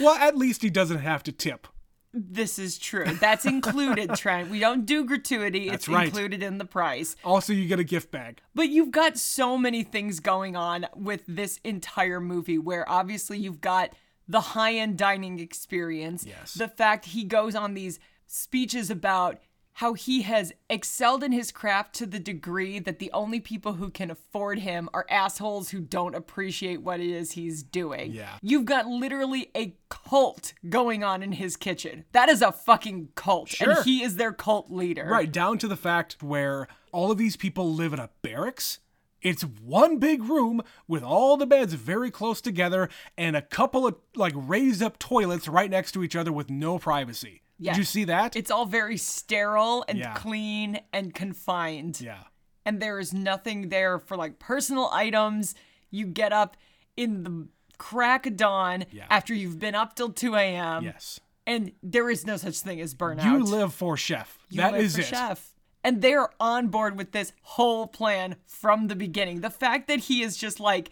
Well, 0.00 0.14
at 0.14 0.36
least 0.36 0.62
he 0.62 0.70
doesn't 0.70 0.98
have 0.98 1.22
to 1.24 1.32
tip. 1.32 1.66
this 2.12 2.58
is 2.58 2.76
true. 2.78 3.06
That's 3.20 3.44
included, 3.46 4.14
Trent. 4.16 4.50
We 4.50 4.58
don't 4.58 4.84
do 4.84 5.04
gratuity. 5.04 5.68
That's 5.70 5.84
it's 5.84 5.88
right. 5.88 6.06
included 6.06 6.42
in 6.42 6.58
the 6.58 6.64
price. 6.64 7.14
Also, 7.24 7.52
you 7.52 7.66
get 7.68 7.78
a 7.78 7.84
gift 7.84 8.10
bag. 8.10 8.40
But 8.54 8.68
you've 8.68 8.90
got 8.90 9.16
so 9.16 9.56
many 9.56 9.84
things 9.84 10.18
going 10.20 10.56
on 10.56 10.86
with 10.96 11.22
this 11.28 11.60
entire 11.62 12.20
movie 12.20 12.58
where 12.58 12.88
obviously 12.90 13.38
you've 13.38 13.60
got 13.60 13.94
the 14.30 14.40
high 14.40 14.74
end 14.74 14.96
dining 14.96 15.40
experience. 15.40 16.24
Yes. 16.26 16.54
The 16.54 16.68
fact 16.68 17.06
he 17.06 17.24
goes 17.24 17.54
on 17.54 17.74
these 17.74 17.98
speeches 18.26 18.90
about 18.90 19.40
how 19.74 19.94
he 19.94 20.22
has 20.22 20.52
excelled 20.68 21.22
in 21.22 21.32
his 21.32 21.50
craft 21.50 21.94
to 21.94 22.04
the 22.04 22.18
degree 22.18 22.78
that 22.78 22.98
the 22.98 23.10
only 23.12 23.40
people 23.40 23.74
who 23.74 23.88
can 23.88 24.10
afford 24.10 24.58
him 24.58 24.88
are 24.92 25.06
assholes 25.08 25.70
who 25.70 25.80
don't 25.80 26.14
appreciate 26.14 26.82
what 26.82 27.00
it 27.00 27.08
is 27.08 27.32
he's 27.32 27.62
doing. 27.62 28.12
Yeah. 28.12 28.36
You've 28.42 28.66
got 28.66 28.86
literally 28.86 29.50
a 29.56 29.74
cult 29.88 30.52
going 30.68 31.02
on 31.02 31.22
in 31.22 31.32
his 31.32 31.56
kitchen. 31.56 32.04
That 32.12 32.28
is 32.28 32.42
a 32.42 32.52
fucking 32.52 33.10
cult. 33.14 33.48
Sure. 33.48 33.70
And 33.70 33.84
he 33.84 34.02
is 34.02 34.16
their 34.16 34.32
cult 34.32 34.70
leader. 34.70 35.06
Right, 35.06 35.32
down 35.32 35.56
to 35.58 35.68
the 35.68 35.76
fact 35.76 36.22
where 36.22 36.68
all 36.92 37.10
of 37.10 37.18
these 37.18 37.36
people 37.36 37.72
live 37.72 37.92
in 37.92 38.00
a 38.00 38.10
barracks. 38.22 38.80
It's 39.22 39.42
one 39.42 39.98
big 39.98 40.22
room 40.22 40.62
with 40.88 41.02
all 41.02 41.36
the 41.36 41.46
beds 41.46 41.74
very 41.74 42.10
close 42.10 42.40
together 42.40 42.88
and 43.18 43.36
a 43.36 43.42
couple 43.42 43.86
of 43.86 43.96
like 44.16 44.32
raised 44.36 44.82
up 44.82 44.98
toilets 44.98 45.46
right 45.48 45.70
next 45.70 45.92
to 45.92 46.02
each 46.02 46.16
other 46.16 46.32
with 46.32 46.48
no 46.50 46.78
privacy. 46.78 47.42
Yeah. 47.58 47.72
Did 47.72 47.78
you 47.78 47.84
see 47.84 48.04
that? 48.04 48.34
It's 48.36 48.50
all 48.50 48.64
very 48.64 48.96
sterile 48.96 49.84
and 49.88 49.98
Yeah. 49.98 50.14
clean 50.14 50.80
and 50.92 51.12
confined. 51.14 52.00
yeah. 52.00 52.24
and 52.66 52.78
there 52.80 52.98
is 52.98 53.12
nothing 53.14 53.70
there 53.70 53.98
for 53.98 54.16
like 54.18 54.38
personal 54.38 54.90
items. 54.92 55.54
You 55.90 56.06
get 56.06 56.32
up 56.32 56.56
in 56.96 57.22
the 57.24 57.48
crack 57.78 58.26
of 58.26 58.36
dawn 58.36 58.84
Yeah. 58.92 59.06
after 59.10 59.34
you've 59.34 59.58
been 59.58 59.74
up 59.74 59.96
till 59.96 60.10
2 60.12 60.34
a.m. 60.36 60.84
Yes. 60.84 61.20
And 61.46 61.72
there 61.82 62.10
is 62.10 62.26
no 62.26 62.36
such 62.36 62.60
thing 62.60 62.80
as 62.80 62.94
burnout. 62.94 63.24
You 63.24 63.42
live 63.42 63.72
for 63.74 63.96
chef. 63.96 64.38
You 64.50 64.58
That 64.58 64.72
live 64.72 64.82
is 64.82 64.94
for 64.94 65.00
it. 65.00 65.06
Chef. 65.06 65.54
And 65.82 66.02
they're 66.02 66.28
on 66.40 66.68
board 66.68 66.96
with 66.96 67.12
this 67.12 67.32
whole 67.42 67.86
plan 67.86 68.36
from 68.46 68.88
the 68.88 68.96
beginning. 68.96 69.40
The 69.40 69.50
fact 69.50 69.88
that 69.88 70.00
he 70.00 70.22
is 70.22 70.36
just 70.36 70.60
like, 70.60 70.90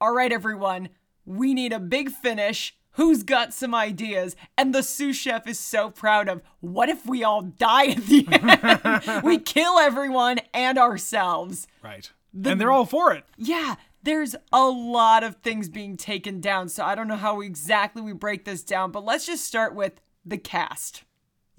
all 0.00 0.12
right, 0.12 0.32
everyone, 0.32 0.88
we 1.24 1.54
need 1.54 1.72
a 1.72 1.78
big 1.80 2.10
finish. 2.10 2.74
Who's 2.92 3.22
got 3.22 3.54
some 3.54 3.74
ideas? 3.76 4.34
And 4.56 4.74
the 4.74 4.82
sous 4.82 5.16
chef 5.16 5.46
is 5.46 5.58
so 5.60 5.88
proud 5.90 6.28
of 6.28 6.42
what 6.58 6.88
if 6.88 7.06
we 7.06 7.22
all 7.22 7.42
die 7.42 7.86
at 7.92 8.06
the 8.06 8.26
end? 9.12 9.22
we 9.22 9.38
kill 9.38 9.78
everyone 9.78 10.38
and 10.52 10.78
ourselves. 10.78 11.68
Right. 11.82 12.10
and 12.34 12.60
they're 12.60 12.72
all 12.72 12.86
for 12.86 13.12
it. 13.12 13.24
Yeah, 13.36 13.76
there's 14.02 14.34
a 14.52 14.64
lot 14.68 15.22
of 15.22 15.36
things 15.36 15.68
being 15.68 15.96
taken 15.96 16.40
down. 16.40 16.68
So 16.70 16.84
I 16.84 16.96
don't 16.96 17.06
know 17.06 17.16
how 17.16 17.40
exactly 17.40 18.02
we 18.02 18.12
break 18.14 18.44
this 18.44 18.64
down, 18.64 18.90
but 18.90 19.04
let's 19.04 19.26
just 19.26 19.44
start 19.44 19.76
with 19.76 20.00
the 20.24 20.38
cast. 20.38 21.04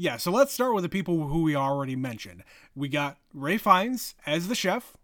Yeah, 0.02 0.16
so 0.16 0.32
let's 0.32 0.54
start 0.54 0.74
with 0.74 0.84
the 0.84 0.90
people 0.90 1.28
who 1.28 1.42
we 1.44 1.58
already 1.58 1.98
mentioned. 1.98 2.46
We 2.74 2.88
got 2.88 3.18
Ralph 3.34 3.64
Fiennes 3.64 4.16
as 4.26 4.48
the 4.48 4.56
chef, 4.56 4.96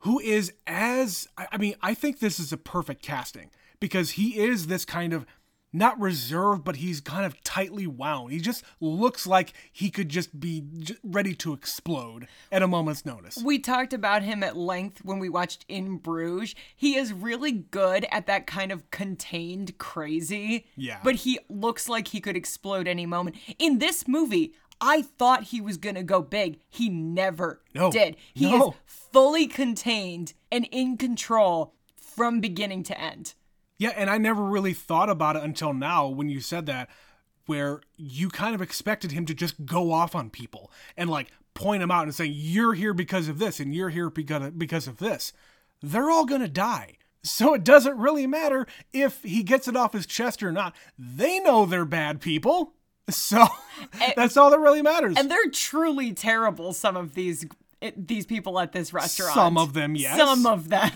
who 0.00 0.18
is 0.18 0.52
as 0.66 1.28
I 1.38 1.56
mean, 1.56 1.76
I 1.82 1.94
think 1.94 2.18
this 2.18 2.40
is 2.40 2.52
a 2.52 2.56
perfect 2.56 3.00
casting 3.00 3.50
because 3.78 4.10
he 4.12 4.36
is 4.36 4.66
this 4.66 4.84
kind 4.84 5.12
of 5.12 5.24
not 5.72 6.00
reserved, 6.00 6.64
but 6.64 6.76
he's 6.76 7.00
kind 7.00 7.24
of 7.24 7.42
tightly 7.44 7.86
wound. 7.86 8.32
He 8.32 8.40
just 8.40 8.64
looks 8.80 9.26
like 9.26 9.52
he 9.72 9.90
could 9.90 10.08
just 10.08 10.40
be 10.40 10.64
j- 10.78 10.96
ready 11.04 11.34
to 11.36 11.52
explode 11.52 12.26
at 12.50 12.62
a 12.62 12.66
moment's 12.68 13.06
notice. 13.06 13.38
We 13.44 13.58
talked 13.58 13.92
about 13.92 14.22
him 14.22 14.42
at 14.42 14.56
length 14.56 15.04
when 15.04 15.18
we 15.18 15.28
watched 15.28 15.64
In 15.68 15.96
Bruges. 15.98 16.54
He 16.74 16.96
is 16.96 17.12
really 17.12 17.52
good 17.52 18.06
at 18.10 18.26
that 18.26 18.46
kind 18.46 18.72
of 18.72 18.90
contained 18.90 19.78
crazy. 19.78 20.66
Yeah. 20.76 20.98
But 21.04 21.16
he 21.16 21.38
looks 21.48 21.88
like 21.88 22.08
he 22.08 22.20
could 22.20 22.36
explode 22.36 22.88
any 22.88 23.06
moment. 23.06 23.36
In 23.58 23.78
this 23.78 24.08
movie, 24.08 24.54
I 24.80 25.02
thought 25.02 25.44
he 25.44 25.60
was 25.60 25.76
going 25.76 25.94
to 25.96 26.02
go 26.02 26.22
big. 26.22 26.58
He 26.68 26.88
never 26.88 27.60
No. 27.74 27.90
did. 27.92 28.16
He 28.34 28.50
No. 28.50 28.70
is 28.70 28.74
fully 28.86 29.46
contained 29.46 30.32
and 30.50 30.66
in 30.72 30.96
control 30.96 31.74
from 31.96 32.40
beginning 32.40 32.82
to 32.84 32.98
end. 33.00 33.34
Yeah, 33.80 33.94
and 33.96 34.10
I 34.10 34.18
never 34.18 34.44
really 34.44 34.74
thought 34.74 35.08
about 35.08 35.36
it 35.36 35.42
until 35.42 35.72
now 35.72 36.06
when 36.06 36.28
you 36.28 36.40
said 36.40 36.66
that, 36.66 36.90
where 37.46 37.80
you 37.96 38.28
kind 38.28 38.54
of 38.54 38.60
expected 38.60 39.10
him 39.10 39.24
to 39.24 39.32
just 39.32 39.64
go 39.64 39.90
off 39.90 40.14
on 40.14 40.28
people 40.28 40.70
and 40.98 41.08
like 41.08 41.28
point 41.54 41.80
them 41.80 41.90
out 41.90 42.02
and 42.02 42.14
say, 42.14 42.26
You're 42.26 42.74
here 42.74 42.92
because 42.92 43.26
of 43.26 43.38
this, 43.38 43.58
and 43.58 43.74
you're 43.74 43.88
here 43.88 44.10
because 44.10 44.44
of, 44.44 44.58
because 44.58 44.86
of 44.86 44.98
this. 44.98 45.32
They're 45.80 46.10
all 46.10 46.26
gonna 46.26 46.46
die. 46.46 46.98
So 47.22 47.54
it 47.54 47.64
doesn't 47.64 47.96
really 47.96 48.26
matter 48.26 48.66
if 48.92 49.22
he 49.22 49.42
gets 49.42 49.66
it 49.66 49.76
off 49.76 49.94
his 49.94 50.04
chest 50.04 50.42
or 50.42 50.52
not. 50.52 50.76
They 50.98 51.40
know 51.40 51.64
they're 51.64 51.86
bad 51.86 52.20
people. 52.20 52.74
So 53.10 53.44
that's 54.14 54.36
all 54.36 54.50
that 54.50 54.60
really 54.60 54.82
matters. 54.82 55.16
And 55.16 55.28
they're 55.28 55.50
truly 55.50 56.12
terrible, 56.12 56.72
some 56.72 56.96
of 56.96 57.14
these. 57.14 57.44
It, 57.80 58.06
these 58.08 58.26
people 58.26 58.58
at 58.58 58.72
this 58.72 58.92
restaurant. 58.92 59.34
Some 59.34 59.56
of 59.56 59.72
them, 59.72 59.94
yes. 59.96 60.16
Some 60.18 60.44
of 60.46 60.68
them. 60.68 60.90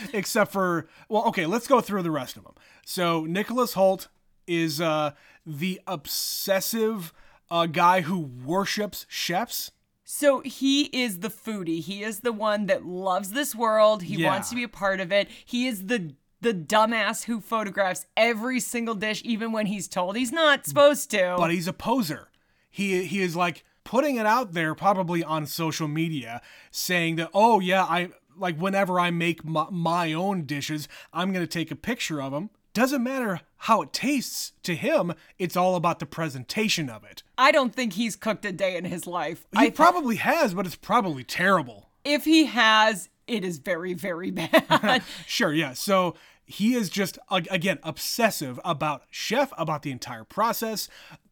except 0.14 0.52
for 0.52 0.88
well 1.08 1.24
okay 1.26 1.46
let's 1.46 1.66
go 1.66 1.80
through 1.80 2.02
the 2.02 2.10
rest 2.10 2.36
of 2.36 2.44
them 2.44 2.54
so 2.84 3.24
nicholas 3.24 3.74
hoult 3.74 4.08
is 4.46 4.80
uh 4.80 5.10
the 5.44 5.80
obsessive 5.86 7.12
uh 7.50 7.66
guy 7.66 8.00
who 8.02 8.18
worships 8.44 9.06
chefs 9.08 9.72
So 10.04 10.40
he 10.40 10.84
is 10.92 11.18
the 11.18 11.28
foodie. 11.30 11.80
He 11.80 12.02
is 12.04 12.20
the 12.20 12.32
one 12.32 12.66
that 12.66 12.86
loves 12.86 13.30
this 13.30 13.54
world. 13.56 14.04
He 14.04 14.16
Yeah. 14.22 14.28
wants 14.28 14.48
to 14.50 14.54
be 14.54 14.62
a 14.62 14.68
part 14.68 15.00
of 15.00 15.10
it. 15.12 15.28
He 15.44 15.66
is 15.66 15.86
the 15.86 16.14
the 16.40 16.54
dumbass 16.54 17.24
who 17.24 17.40
photographs 17.40 18.06
every 18.16 18.60
single 18.60 18.94
dish 18.94 19.20
even 19.24 19.50
when 19.52 19.66
he's 19.66 19.88
told 19.88 20.16
he's 20.16 20.30
not 20.32 20.64
supposed 20.66 21.10
to. 21.10 21.34
but 21.38 21.50
he's 21.50 21.66
a 21.66 21.72
poser 21.72 22.28
he 22.70 23.04
he 23.04 23.20
is 23.20 23.34
like 23.34 23.64
putting 23.86 24.16
it 24.16 24.26
out 24.26 24.52
there 24.52 24.74
probably 24.74 25.22
on 25.22 25.46
social 25.46 25.86
media 25.88 26.42
saying 26.70 27.16
that 27.16 27.30
oh 27.32 27.60
yeah 27.60 27.84
i 27.84 28.08
like 28.36 28.58
whenever 28.58 28.98
i 28.98 29.10
make 29.10 29.44
my, 29.44 29.66
my 29.70 30.12
own 30.12 30.42
dishes 30.44 30.88
i'm 31.12 31.32
gonna 31.32 31.46
take 31.46 31.70
a 31.70 31.76
picture 31.76 32.20
of 32.20 32.32
them 32.32 32.50
doesn't 32.74 33.02
matter 33.02 33.40
how 33.58 33.80
it 33.80 33.92
tastes 33.92 34.52
to 34.62 34.74
him 34.74 35.14
it's 35.38 35.56
all 35.56 35.76
about 35.76 36.00
the 36.00 36.06
presentation 36.06 36.90
of 36.90 37.04
it 37.04 37.22
I 37.38 37.52
don't 37.52 37.74
think 37.74 37.92
he's 37.94 38.16
cooked 38.16 38.44
a 38.44 38.52
day 38.52 38.76
in 38.76 38.84
his 38.86 39.06
life. 39.06 39.46
he 39.52 39.66
I 39.66 39.70
probably 39.70 40.16
has 40.16 40.52
but 40.52 40.66
it's 40.66 40.74
probably 40.76 41.22
terrible 41.24 41.86
if 42.06 42.24
he 42.24 42.46
has, 42.46 43.08
it 43.26 43.44
is 43.44 43.58
very 43.58 43.92
very 43.92 44.30
bad. 44.40 45.02
Sure, 45.26 45.52
yeah. 45.52 45.72
So 45.72 46.14
he 46.46 46.74
is 46.74 46.88
just 46.88 47.18
again 47.30 47.78
obsessive 47.82 48.60
about 48.64 49.02
chef, 49.10 49.52
about 49.58 49.82
the 49.82 49.90
entire 49.90 50.24
process, 50.24 50.88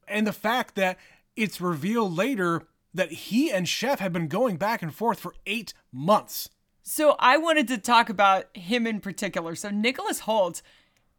and 0.09 0.27
the 0.27 0.33
fact 0.33 0.75
that 0.75 0.99
it's 1.37 1.61
revealed 1.61 2.17
later 2.17 2.67
that 2.93 3.11
he 3.11 3.51
and 3.51 3.69
chef 3.69 3.99
have 3.99 4.13
been 4.13 4.29
going 4.29 4.57
back 4.57 4.83
and 4.83 4.95
forth 4.95 5.19
for 5.19 5.35
eight 5.47 5.75
months. 5.93 6.49
So 6.83 7.17
I 7.19 7.39
wanted 7.39 7.67
to 7.69 7.79
talk 7.79 8.09
about 8.09 8.55
him 8.57 8.87
in 8.87 9.01
particular. 9.01 9.55
So 9.55 9.71
Nicholas 9.71 10.23
Hoult 10.23 10.63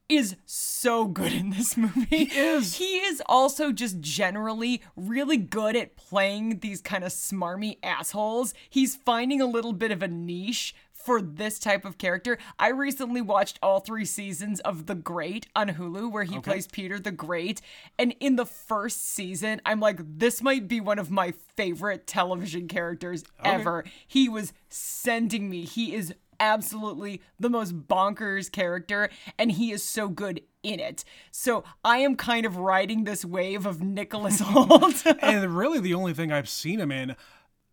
is 0.07 0.35
so 0.45 1.05
good 1.05 1.33
in 1.33 1.49
this 1.49 1.75
movie. 1.77 2.05
He 2.25 2.39
is. 2.39 2.75
He 2.75 2.99
is 2.99 3.21
also 3.25 3.71
just 3.71 3.99
generally 3.99 4.81
really 4.95 5.37
good 5.37 5.75
at 5.75 5.97
playing 5.97 6.59
these 6.59 6.81
kind 6.81 7.03
of 7.03 7.11
smarmy 7.11 7.77
assholes. 7.83 8.53
He's 8.69 8.95
finding 8.95 9.41
a 9.41 9.47
little 9.47 9.73
bit 9.73 9.91
of 9.91 10.03
a 10.03 10.07
niche 10.07 10.75
for 11.05 11.21
this 11.21 11.59
type 11.59 11.85
of 11.85 11.97
character. 11.97 12.37
I 12.57 12.69
recently 12.69 13.21
watched 13.21 13.59
all 13.61 13.79
three 13.79 14.05
seasons 14.05 14.59
of 14.61 14.87
The 14.87 14.95
Great 14.95 15.47
on 15.55 15.69
Hulu, 15.69 16.11
where 16.11 16.23
he 16.23 16.39
plays 16.39 16.65
Peter 16.67 16.99
the 16.99 17.11
Great. 17.11 17.61
And 17.99 18.15
in 18.19 18.35
the 18.35 18.45
first 18.45 19.07
season, 19.07 19.61
I'm 19.65 19.79
like, 19.79 19.99
this 20.01 20.41
might 20.41 20.67
be 20.67 20.81
one 20.81 20.97
of 20.97 21.11
my 21.11 21.33
favorite 21.55 22.07
television 22.07 22.67
characters 22.67 23.23
ever. 23.43 23.85
He 24.07 24.27
was 24.27 24.51
sending 24.67 25.49
me. 25.49 25.63
He 25.65 25.93
is 25.93 26.13
absolutely 26.39 27.21
the 27.39 27.49
most 27.49 27.87
bonkers 27.87 28.51
character, 28.51 29.09
and 29.37 29.51
he 29.51 29.71
is 29.71 29.83
so 29.83 30.09
good 30.09 30.41
in 30.63 30.79
it. 30.79 31.05
So 31.31 31.63
I 31.83 31.99
am 31.99 32.15
kind 32.15 32.45
of 32.45 32.57
riding 32.57 33.03
this 33.03 33.23
wave 33.23 33.65
of 33.65 33.81
Nicholas 33.81 34.41
Hoult. 34.41 35.05
and 35.21 35.55
really, 35.55 35.79
the 35.79 35.93
only 35.93 36.13
thing 36.13 36.31
I've 36.31 36.49
seen 36.49 36.79
him 36.79 36.91
in, 36.91 37.15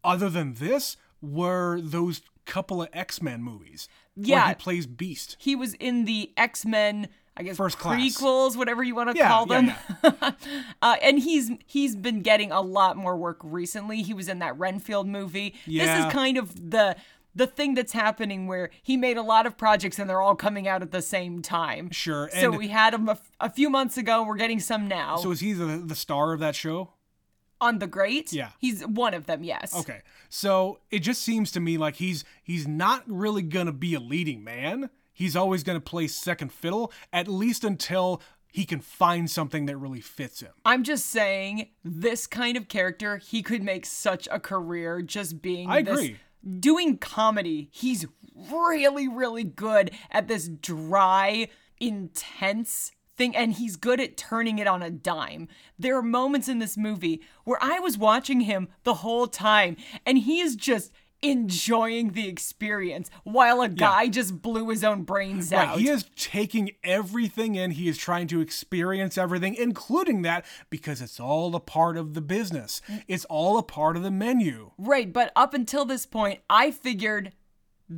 other 0.04 0.28
than 0.28 0.54
this, 0.54 0.96
were 1.22 1.80
those 1.80 2.20
couple 2.44 2.82
of 2.82 2.88
X 2.92 3.22
Men 3.22 3.42
movies. 3.42 3.88
Where 4.14 4.26
Yeah. 4.28 4.48
he 4.48 4.54
plays 4.56 4.86
Beast. 4.86 5.36
he 5.38 5.54
was 5.56 5.74
in 5.74 6.04
the 6.04 6.32
X 6.36 6.66
Men. 6.66 7.08
I 7.34 7.44
guess 7.44 7.56
First 7.56 7.78
class. 7.78 7.98
prequels, 7.98 8.56
whatever 8.56 8.82
you 8.82 8.94
want 8.94 9.10
to 9.12 9.16
Yeah, 9.16 9.28
call 9.28 9.46
yeah, 9.48 9.74
them. 10.02 10.14
uh, 10.82 10.96
and 11.02 11.18
he's 11.18 11.50
he's 11.66 11.96
been 11.96 12.20
getting 12.20 12.52
a 12.52 12.60
lot 12.60 12.96
more 12.98 13.16
work 13.16 13.38
recently. 13.42 14.02
He 14.02 14.12
was 14.12 14.28
in 14.28 14.40
that 14.40 14.58
Renfield 14.58 15.06
movie. 15.08 15.54
This 15.66 15.88
is 15.88 16.12
kind 16.12 16.36
of 16.36 16.70
the 16.70 16.94
the 17.34 17.46
thing 17.46 17.72
that's 17.72 17.92
happening 17.94 18.46
where 18.48 18.68
he 18.82 18.98
made 18.98 19.16
a 19.16 19.22
lot 19.22 19.46
of 19.46 19.56
projects 19.56 19.98
and 19.98 20.10
they're 20.10 20.20
all 20.20 20.34
coming 20.36 20.68
out 20.68 20.82
at 20.82 20.90
the 20.90 21.00
same 21.00 21.40
time. 21.40 21.90
Sure, 21.90 22.28
So 22.38 22.50
we 22.50 22.68
had 22.68 22.92
him 22.92 23.08
a, 23.08 23.12
f- 23.12 23.30
a 23.40 23.48
few 23.48 23.70
months 23.70 23.96
ago. 23.96 24.22
We're 24.22 24.36
getting 24.36 24.60
some 24.60 24.86
now. 24.86 25.16
So 25.16 25.30
is 25.30 25.40
he 25.40 25.54
the, 25.54 25.64
the 25.82 25.94
star 25.94 26.34
of 26.34 26.40
that 26.40 26.54
show? 26.54 26.90
On 27.62 27.78
the 27.78 27.86
Great, 27.86 28.32
Yeah. 28.32 28.50
he's 28.58 28.82
one 28.86 29.14
of 29.14 29.26
them. 29.26 29.42
Yes. 29.44 29.74
Okay. 29.74 30.00
So 30.28 30.80
it 30.90 30.98
just 30.98 31.22
seems 31.22 31.50
to 31.52 31.60
me 31.60 31.78
like 31.78 31.96
he's 31.96 32.24
he's 32.42 32.66
not 32.68 33.02
really 33.06 33.42
gonna 33.42 33.72
be 33.72 33.94
a 33.94 34.00
leading 34.00 34.42
man. 34.44 34.90
He's 35.14 35.36
always 35.36 35.62
gonna 35.62 35.80
play 35.80 36.08
second 36.08 36.52
fiddle, 36.52 36.92
at 37.12 37.28
least 37.28 37.64
until 37.64 38.20
he 38.50 38.64
can 38.66 38.80
find 38.80 39.30
something 39.30 39.64
that 39.66 39.76
really 39.78 40.00
fits 40.02 40.40
him. 40.40 40.52
I'm 40.66 40.82
just 40.82 41.06
saying, 41.06 41.68
this 41.84 42.26
kind 42.26 42.56
of 42.58 42.68
character, 42.68 43.16
he 43.16 43.42
could 43.42 43.62
make 43.62 43.86
such 43.86 44.28
a 44.30 44.38
career 44.38 45.00
just 45.00 45.40
being. 45.40 45.70
I 45.70 45.80
this- 45.82 45.94
agree. 45.94 46.16
doing 46.60 46.98
comedy, 46.98 47.68
he's 47.72 48.04
really, 48.34 49.06
really 49.08 49.44
good 49.44 49.90
at 50.10 50.26
this 50.28 50.48
dry, 50.48 51.48
intense 51.78 52.90
thing 53.16 53.36
and 53.36 53.54
he's 53.54 53.76
good 53.76 54.00
at 54.00 54.16
turning 54.16 54.58
it 54.58 54.66
on 54.66 54.82
a 54.82 54.90
dime. 54.90 55.48
There 55.78 55.96
are 55.96 56.02
moments 56.02 56.48
in 56.48 56.58
this 56.58 56.76
movie 56.76 57.22
where 57.44 57.58
I 57.62 57.78
was 57.78 57.98
watching 57.98 58.42
him 58.42 58.68
the 58.84 58.94
whole 58.94 59.26
time 59.26 59.76
and 60.06 60.18
he 60.18 60.40
is 60.40 60.56
just 60.56 60.92
enjoying 61.22 62.12
the 62.12 62.28
experience 62.28 63.08
while 63.22 63.62
a 63.62 63.68
guy 63.68 64.08
just 64.08 64.42
blew 64.42 64.68
his 64.68 64.82
own 64.82 65.04
brains 65.04 65.52
out. 65.52 65.58
Right, 65.58 65.68
out. 65.68 65.78
he 65.78 65.88
is 65.88 66.04
taking 66.16 66.72
everything 66.82 67.54
in. 67.54 67.70
He 67.72 67.88
is 67.88 67.96
trying 67.96 68.26
to 68.28 68.40
experience 68.40 69.16
everything, 69.16 69.54
including 69.54 70.22
that, 70.22 70.44
because 70.68 71.00
it's 71.00 71.20
all 71.20 71.54
a 71.54 71.60
part 71.60 71.96
of 71.96 72.14
the 72.14 72.20
business. 72.20 72.82
Mm. 72.88 73.04
It's 73.06 73.24
all 73.26 73.56
a 73.56 73.62
part 73.62 73.96
of 73.96 74.02
the 74.02 74.10
menu. 74.10 74.72
Right, 74.76 75.12
but 75.12 75.30
up 75.36 75.54
until 75.54 75.84
this 75.84 76.06
point, 76.06 76.40
I 76.50 76.72
figured 76.72 77.32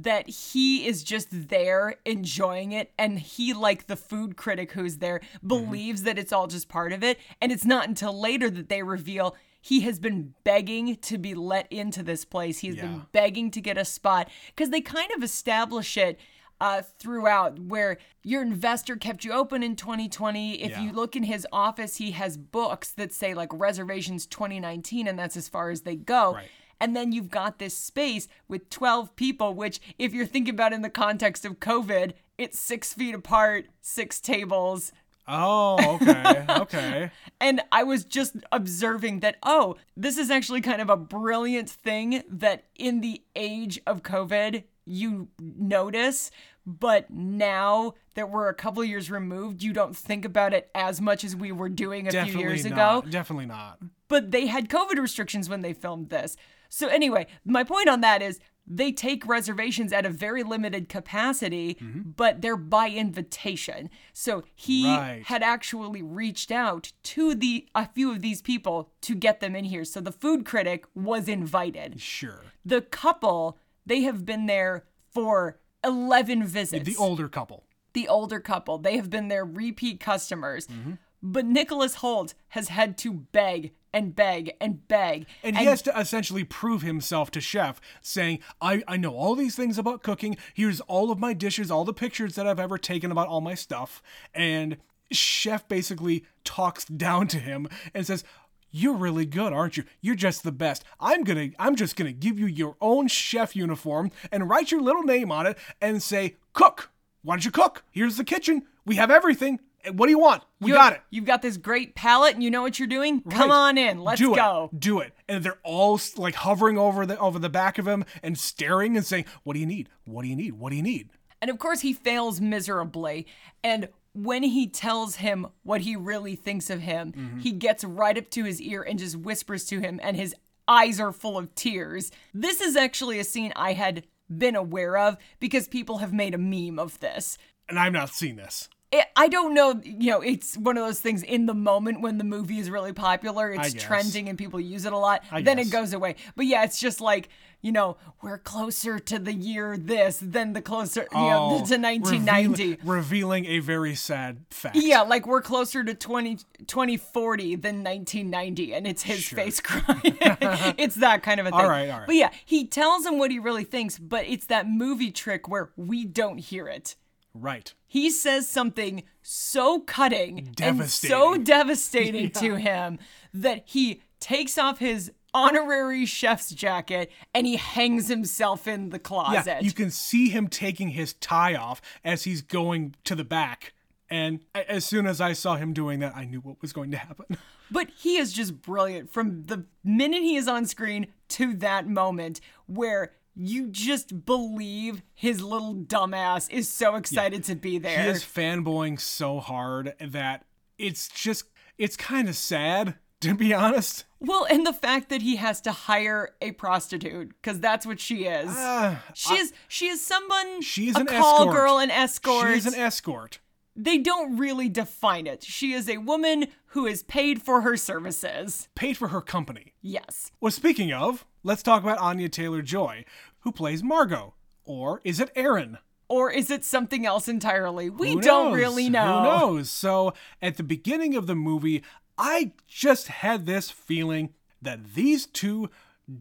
that 0.02 0.28
he 0.28 0.86
is 0.86 1.04
just 1.04 1.28
there 1.48 1.96
enjoying 2.04 2.72
it 2.72 2.92
and 2.98 3.18
he 3.18 3.52
like 3.52 3.86
the 3.86 3.96
food 3.96 4.36
critic 4.36 4.72
who's 4.72 4.98
there 4.98 5.20
believes 5.46 6.02
that 6.02 6.18
it's 6.18 6.32
all 6.32 6.46
just 6.46 6.68
part 6.68 6.92
of 6.92 7.02
it 7.04 7.18
and 7.40 7.52
it's 7.52 7.64
not 7.64 7.86
until 7.88 8.18
later 8.18 8.50
that 8.50 8.68
they 8.68 8.82
reveal 8.82 9.36
he 9.60 9.80
has 9.82 9.98
been 9.98 10.34
begging 10.44 10.96
to 10.96 11.16
be 11.16 11.34
let 11.34 11.70
into 11.72 12.02
this 12.02 12.24
place 12.24 12.58
he's 12.58 12.76
Yeah. 12.76 12.82
been 12.82 13.06
begging 13.12 13.50
to 13.52 13.60
get 13.60 13.78
a 13.78 13.84
spot 13.84 14.28
because 14.54 14.70
they 14.70 14.80
kind 14.80 15.10
of 15.16 15.22
establish 15.22 15.96
it 15.96 16.18
uh, 16.60 16.82
throughout 16.98 17.58
where 17.58 17.98
your 18.22 18.40
investor 18.40 18.96
kept 18.96 19.24
you 19.24 19.32
open 19.32 19.62
in 19.62 19.76
2020 19.76 20.62
if 20.62 20.70
Yeah. 20.70 20.82
you 20.82 20.92
look 20.92 21.14
in 21.16 21.24
his 21.24 21.46
office 21.52 21.96
he 21.96 22.12
has 22.12 22.36
books 22.36 22.90
that 22.92 23.12
say 23.12 23.34
like 23.34 23.50
reservations 23.52 24.26
2019 24.26 25.06
and 25.08 25.18
that's 25.18 25.36
as 25.36 25.48
far 25.48 25.70
as 25.70 25.82
they 25.82 25.96
go 25.96 26.34
Right. 26.34 26.48
And 26.80 26.94
then 26.96 27.12
you've 27.12 27.30
got 27.30 27.58
this 27.58 27.76
space 27.76 28.28
with 28.48 28.70
12 28.70 29.14
people, 29.16 29.54
which, 29.54 29.80
if 29.98 30.12
you're 30.12 30.26
thinking 30.26 30.54
about 30.54 30.72
in 30.72 30.82
the 30.82 30.90
context 30.90 31.44
of 31.44 31.60
COVID, 31.60 32.12
it's 32.38 32.58
six 32.58 32.92
feet 32.92 33.14
apart, 33.14 33.66
six 33.80 34.20
tables. 34.20 34.92
Oh, 35.26 35.96
okay, 36.02 36.44
okay. 36.50 37.10
And 37.40 37.62
I 37.72 37.82
was 37.82 38.04
just 38.04 38.36
observing 38.52 39.20
that, 39.20 39.36
oh, 39.42 39.76
this 39.96 40.18
is 40.18 40.30
actually 40.30 40.60
kind 40.60 40.82
of 40.82 40.90
a 40.90 40.96
brilliant 40.96 41.70
thing 41.70 42.22
that 42.28 42.64
in 42.74 43.00
the 43.00 43.22
age 43.34 43.80
of 43.86 44.02
COVID, 44.02 44.64
you 44.84 45.28
notice. 45.40 46.30
But 46.66 47.10
now 47.10 47.94
that 48.14 48.30
we're 48.30 48.48
a 48.48 48.54
couple 48.54 48.82
years 48.84 49.10
removed, 49.10 49.62
you 49.62 49.72
don't 49.72 49.94
think 49.96 50.24
about 50.24 50.52
it 50.54 50.70
as 50.74 51.00
much 51.00 51.22
as 51.24 51.36
we 51.36 51.52
were 51.52 51.68
doing 51.68 52.06
a 52.06 52.10
few 52.10 52.20
Definitely 52.20 52.42
years 52.42 52.64
not. 52.64 52.72
ago. 52.72 53.10
Definitely 53.10 53.46
not. 53.46 53.78
but 54.08 54.30
they 54.30 54.46
had 54.46 54.68
COVID 54.68 54.98
restrictions 54.98 55.48
when 55.48 55.60
they 55.62 55.72
filmed 55.72 56.08
this. 56.10 56.36
So, 56.74 56.88
anyway, 56.88 57.26
my 57.44 57.62
point 57.62 57.88
on 57.88 58.00
that 58.00 58.20
is 58.20 58.40
they 58.66 58.90
take 58.92 59.26
reservations 59.26 59.92
at 59.92 60.06
a 60.06 60.10
very 60.10 60.42
limited 60.42 60.88
capacity, 60.88 61.76
but 62.16 62.40
they're 62.40 62.56
by 62.56 62.88
invitation. 62.88 63.90
So 64.12 64.42
he 64.54 64.86
Right. 64.86 65.22
had 65.26 65.42
actually 65.42 66.02
reached 66.02 66.50
out 66.50 66.92
to 67.14 67.34
the 67.34 67.68
a 67.74 67.86
few 67.86 68.10
of 68.10 68.22
these 68.22 68.40
people 68.42 68.90
to 69.02 69.14
get 69.14 69.40
them 69.40 69.54
in 69.54 69.64
here. 69.66 69.84
So 69.84 70.00
the 70.00 70.10
food 70.12 70.44
critic 70.46 70.84
was 70.94 71.28
invited. 71.28 72.00
Sure. 72.00 72.40
The 72.64 72.80
couple, 72.80 73.58
they 73.86 74.00
have 74.02 74.24
been 74.24 74.46
there 74.46 74.84
for 75.12 75.60
11 75.84 76.44
visits 76.44 76.84
The 76.86 76.96
older 76.96 77.28
couple. 77.28 77.64
the 77.92 78.08
older 78.08 78.40
couple. 78.40 78.78
They 78.78 78.96
have 78.96 79.10
been 79.10 79.28
their 79.28 79.44
repeat 79.44 80.00
customers. 80.00 80.66
Mm-hmm. 80.66 80.92
But 81.22 81.44
Nicholas 81.46 81.96
Hoult 81.96 82.34
has 82.48 82.68
had 82.68 82.96
to 82.98 83.12
beg 83.12 83.74
and 83.94 84.14
beg 84.14 84.54
and 84.60 84.86
beg. 84.88 85.26
And 85.42 85.56
he 85.56 85.64
has 85.66 85.80
to 85.82 85.98
essentially 85.98 86.42
prove 86.44 86.82
himself 86.82 87.30
to 87.30 87.40
Chef, 87.40 87.80
saying, 88.02 88.40
I, 88.60 88.82
I 88.88 88.96
know 88.96 89.14
all 89.14 89.36
these 89.36 89.54
things 89.54 89.78
about 89.78 90.02
cooking. 90.02 90.36
Here's 90.52 90.80
all 90.82 91.10
of 91.12 91.18
my 91.18 91.32
dishes, 91.32 91.70
all 91.70 91.84
the 91.84 91.94
pictures 91.94 92.34
that 92.34 92.46
I've 92.46 92.60
ever 92.60 92.76
taken 92.76 93.12
about 93.12 93.28
all 93.28 93.40
my 93.40 93.54
stuff. 93.54 94.02
And 94.34 94.78
Chef 95.12 95.66
basically 95.68 96.24
talks 96.42 96.84
down 96.84 97.28
to 97.28 97.38
him 97.38 97.68
and 97.94 98.04
says, 98.04 98.24
You're 98.72 98.96
really 98.96 99.26
good, 99.26 99.52
aren't 99.52 99.76
you? 99.76 99.84
You're 100.00 100.16
just 100.16 100.42
the 100.42 100.52
best. 100.52 100.84
I'm 100.98 101.22
gonna 101.22 101.50
I'm 101.58 101.76
just 101.76 101.94
gonna 101.94 102.12
give 102.12 102.38
you 102.38 102.46
your 102.46 102.76
own 102.80 103.06
chef 103.06 103.54
uniform 103.54 104.10
and 104.32 104.50
write 104.50 104.72
your 104.72 104.82
little 104.82 105.04
name 105.04 105.30
on 105.30 105.46
it 105.46 105.56
and 105.80 106.02
say, 106.02 106.36
Cook! 106.52 106.90
Why 107.22 107.36
don't 107.36 107.44
you 107.44 107.52
cook? 107.52 107.84
Here's 107.90 108.16
the 108.16 108.24
kitchen. 108.24 108.64
We 108.84 108.96
have 108.96 109.10
everything. 109.10 109.60
What 109.92 110.06
do 110.06 110.10
you 110.10 110.18
want? 110.18 110.42
We 110.60 110.68
You- 110.70 110.74
got 110.76 110.92
it. 110.94 111.02
You've 111.10 111.24
got 111.24 111.42
this 111.42 111.56
great 111.56 111.94
palette 111.94 112.34
and 112.34 112.42
you 112.42 112.50
know 112.50 112.62
what 112.62 112.78
you're 112.78 112.88
doing? 112.88 113.20
Come 113.22 113.50
on 113.50 113.76
in. 113.78 114.00
Let's 114.00 114.20
do 114.20 114.34
go. 114.34 114.70
It. 114.72 114.80
Do 114.80 115.00
it. 115.00 115.12
And 115.28 115.44
they're 115.44 115.58
all 115.62 116.00
like 116.16 116.34
hovering 116.36 116.78
over 116.78 117.04
the 117.06 117.18
over 117.18 117.38
the 117.38 117.48
back 117.50 117.78
of 117.78 117.86
him 117.86 118.04
and 118.22 118.38
staring 118.38 118.96
and 118.96 119.04
saying, 119.04 119.24
"What 119.42 119.54
do 119.54 119.60
you 119.60 119.66
need? 119.66 119.88
What 120.04 120.22
do 120.22 120.28
you 120.28 120.36
need? 120.36 120.54
What 120.54 120.70
do 120.70 120.76
you 120.76 120.82
need?" 120.82 121.10
And 121.42 121.50
of 121.50 121.58
course, 121.58 121.80
he 121.82 121.92
fails 121.92 122.40
miserably. 122.40 123.26
And 123.62 123.88
when 124.14 124.42
he 124.44 124.66
tells 124.68 125.16
him 125.16 125.48
what 125.64 125.82
he 125.82 125.96
really 125.96 126.36
thinks 126.36 126.70
of 126.70 126.80
him, 126.80 127.12
Mm-hmm. 127.12 127.38
he 127.40 127.52
gets 127.52 127.82
right 127.84 128.16
up 128.16 128.30
to 128.30 128.44
his 128.44 128.60
ear 128.62 128.82
and 128.82 128.98
just 128.98 129.16
whispers 129.16 129.64
to 129.66 129.80
him, 129.80 129.98
and 130.02 130.16
his 130.16 130.34
eyes 130.68 130.98
are 131.00 131.12
full 131.12 131.36
of 131.36 131.54
tears. 131.54 132.10
This 132.32 132.60
is 132.60 132.76
actually 132.76 133.18
a 133.18 133.24
scene 133.24 133.52
I 133.56 133.72
had 133.74 134.04
been 134.34 134.56
aware 134.56 134.96
of 134.96 135.18
because 135.40 135.68
people 135.68 135.98
have 135.98 136.12
made 136.12 136.32
a 136.34 136.38
meme 136.38 136.78
of 136.78 136.98
this. 137.00 137.36
And 137.68 137.78
I've 137.78 137.92
not 137.92 138.08
seen 138.10 138.36
this. 138.36 138.68
It, 138.98 139.06
I 139.16 139.28
don't 139.28 139.54
know, 139.54 139.80
you 139.84 140.10
know, 140.10 140.20
it's 140.20 140.56
one 140.56 140.76
of 140.76 140.84
those 140.86 141.00
things 141.00 141.22
in 141.22 141.46
the 141.46 141.54
moment 141.54 142.00
when 142.00 142.18
the 142.18 142.24
movie 142.24 142.58
is 142.58 142.70
really 142.70 142.92
popular, 142.92 143.50
it's 143.52 143.74
trending 143.74 144.28
and 144.28 144.38
people 144.38 144.60
use 144.60 144.84
it 144.84 144.92
a 144.92 144.98
lot, 144.98 145.22
I 145.30 145.42
then 145.42 145.56
guess. 145.58 145.66
it 145.68 145.70
goes 145.70 145.92
away. 145.92 146.16
But 146.36 146.46
yeah, 146.46 146.64
it's 146.64 146.78
just 146.78 147.00
like, 147.00 147.28
you 147.60 147.72
know, 147.72 147.96
we're 148.22 148.36
closer 148.38 148.98
to 148.98 149.18
the 149.18 149.32
year 149.32 149.76
this 149.78 150.18
than 150.22 150.52
the 150.52 150.60
closer, 150.60 151.06
you 151.12 151.18
know, 151.18 151.48
Oh, 151.62 151.64
to 151.66 151.78
1990. 151.78 152.70
reveal- 152.72 152.76
revealing 152.84 153.46
a 153.46 153.58
very 153.60 153.94
sad 153.94 154.44
fact. 154.50 154.76
Yeah, 154.76 155.00
like 155.00 155.26
we're 155.26 155.40
closer 155.40 155.82
to 155.82 155.94
20, 155.94 156.38
2040 156.66 157.56
than 157.56 157.82
1990, 157.82 158.74
and 158.74 158.86
it's 158.86 159.02
his 159.02 159.20
Sure. 159.20 159.36
face 159.38 159.60
crying. 159.60 159.98
it's 160.78 160.96
that 160.96 161.22
kind 161.22 161.40
of 161.40 161.46
a 161.46 161.50
thing. 161.50 161.58
All 161.60 161.68
right, 161.68 161.88
all 161.88 162.00
right. 162.00 162.06
But 162.06 162.16
yeah, 162.16 162.30
he 162.44 162.66
tells 162.66 163.06
him 163.06 163.18
what 163.18 163.30
he 163.30 163.38
really 163.38 163.64
thinks, 163.64 163.98
but 163.98 164.26
it's 164.26 164.46
that 164.46 164.68
movie 164.68 165.10
trick 165.10 165.48
where 165.48 165.70
we 165.76 166.04
don't 166.04 166.38
hear 166.38 166.68
it. 166.68 166.96
Right. 167.34 167.74
He 167.86 168.10
says 168.10 168.48
something 168.48 169.02
so 169.22 169.80
cutting 169.80 170.38
and 170.38 170.54
Devastating. 170.56 171.16
so 171.16 171.36
devastating 171.36 172.30
to 172.40 172.56
him 172.56 172.98
that 173.32 173.64
he 173.66 174.00
takes 174.20 174.56
off 174.56 174.78
his 174.78 175.10
honorary 175.34 176.06
chef's 176.06 176.50
jacket 176.50 177.10
and 177.34 177.46
he 177.46 177.56
hangs 177.56 178.08
himself 178.08 178.68
in 178.68 178.90
the 178.90 178.98
closet. 178.98 179.46
Yeah, 179.46 179.60
you 179.60 179.72
can 179.72 179.90
see 179.90 180.28
him 180.28 180.48
taking 180.48 180.90
his 180.90 181.14
tie 181.14 181.56
off 181.56 181.82
as 182.04 182.24
he's 182.24 182.40
going 182.40 182.94
to 183.04 183.14
the 183.14 183.24
back. 183.24 183.72
And 184.08 184.40
as 184.54 184.84
soon 184.84 185.06
as 185.06 185.20
I 185.20 185.32
saw 185.32 185.56
him 185.56 185.72
doing 185.72 185.98
that, 186.00 186.14
I 186.14 186.24
knew 186.24 186.38
what 186.40 186.62
was 186.62 186.72
going 186.72 186.90
to 186.92 186.98
happen. 186.98 187.36
But 187.70 187.88
he 187.96 188.18
is 188.18 188.32
just 188.34 188.60
brilliant 188.60 189.10
from 189.10 189.46
the 189.46 189.64
minute 189.82 190.22
he 190.22 190.36
is 190.36 190.46
on 190.46 190.66
screen 190.66 191.06
to 191.30 191.54
that 191.54 191.88
moment 191.88 192.40
where 192.66 193.14
you 193.34 193.68
just 193.68 194.24
believe 194.24 195.02
his 195.14 195.42
little 195.42 195.74
dumbass 195.74 196.50
is 196.50 196.68
so 196.68 196.94
excited 196.96 197.44
to 197.44 197.54
be 197.54 197.78
there. 197.78 198.02
He 198.02 198.08
is 198.08 198.22
fanboying 198.24 199.00
so 199.00 199.40
hard 199.40 199.94
that 200.00 200.44
it's 200.78 201.08
just 201.08 201.44
it's 201.78 201.96
kind 201.96 202.28
of 202.28 202.36
sad 202.36 202.96
to 203.20 203.34
be 203.34 203.54
honest. 203.54 204.04
well, 204.20 204.46
and 204.50 204.66
the 204.66 204.72
fact 204.72 205.08
that 205.08 205.22
he 205.22 205.36
has 205.36 205.60
to 205.62 205.72
hire 205.72 206.34
a 206.42 206.52
prostitute 206.52 207.28
because 207.40 207.58
that's 207.58 207.86
what 207.86 207.98
she 207.98 208.24
is. 208.26 208.50
Uh, 208.50 208.96
she 209.14 209.34
is 209.36 209.52
she 209.66 209.86
is 209.88 210.04
someone 210.04 210.60
She's 210.60 210.94
a 210.96 211.00
an 211.00 211.06
call 211.06 211.40
escort. 211.40 211.54
girl, 211.54 211.78
an 211.78 211.90
escort. 211.90 212.52
She's 212.52 212.66
an 212.66 212.74
escort. 212.74 213.38
They 213.76 213.98
don't 213.98 214.36
really 214.36 214.68
define 214.68 215.26
it. 215.26 215.42
She 215.42 215.72
is 215.72 215.88
a 215.88 215.98
woman 215.98 216.46
who 216.68 216.86
is 216.86 217.02
paid 217.02 217.42
for 217.42 217.62
her 217.62 217.76
services. 217.76 218.68
Paid 218.74 218.96
for 218.96 219.08
her 219.08 219.20
company. 219.20 219.74
Yes. 219.82 220.30
Well, 220.40 220.52
speaking 220.52 220.92
of, 220.92 221.24
let's 221.42 221.62
talk 221.62 221.82
about 221.82 221.98
Anya 221.98 222.28
Taylor 222.28 222.62
Joy, 222.62 223.04
who 223.40 223.52
plays 223.52 223.82
Margot. 223.82 224.34
Or 224.64 225.00
is 225.04 225.20
it 225.20 225.30
Erin? 225.34 225.78
Or 226.08 226.30
is 226.30 226.50
it 226.50 226.64
something 226.64 227.04
else 227.06 227.28
entirely? 227.28 227.90
We 227.90 228.16
don't 228.16 228.52
really 228.52 228.88
know. 228.88 229.18
Who 229.18 229.24
knows? 229.24 229.70
So, 229.70 230.12
at 230.40 230.56
the 230.56 230.62
beginning 230.62 231.16
of 231.16 231.26
the 231.26 231.34
movie, 231.34 231.82
I 232.16 232.52
just 232.66 233.08
had 233.08 233.46
this 233.46 233.70
feeling 233.70 234.34
that 234.62 234.94
these 234.94 235.26
two 235.26 235.70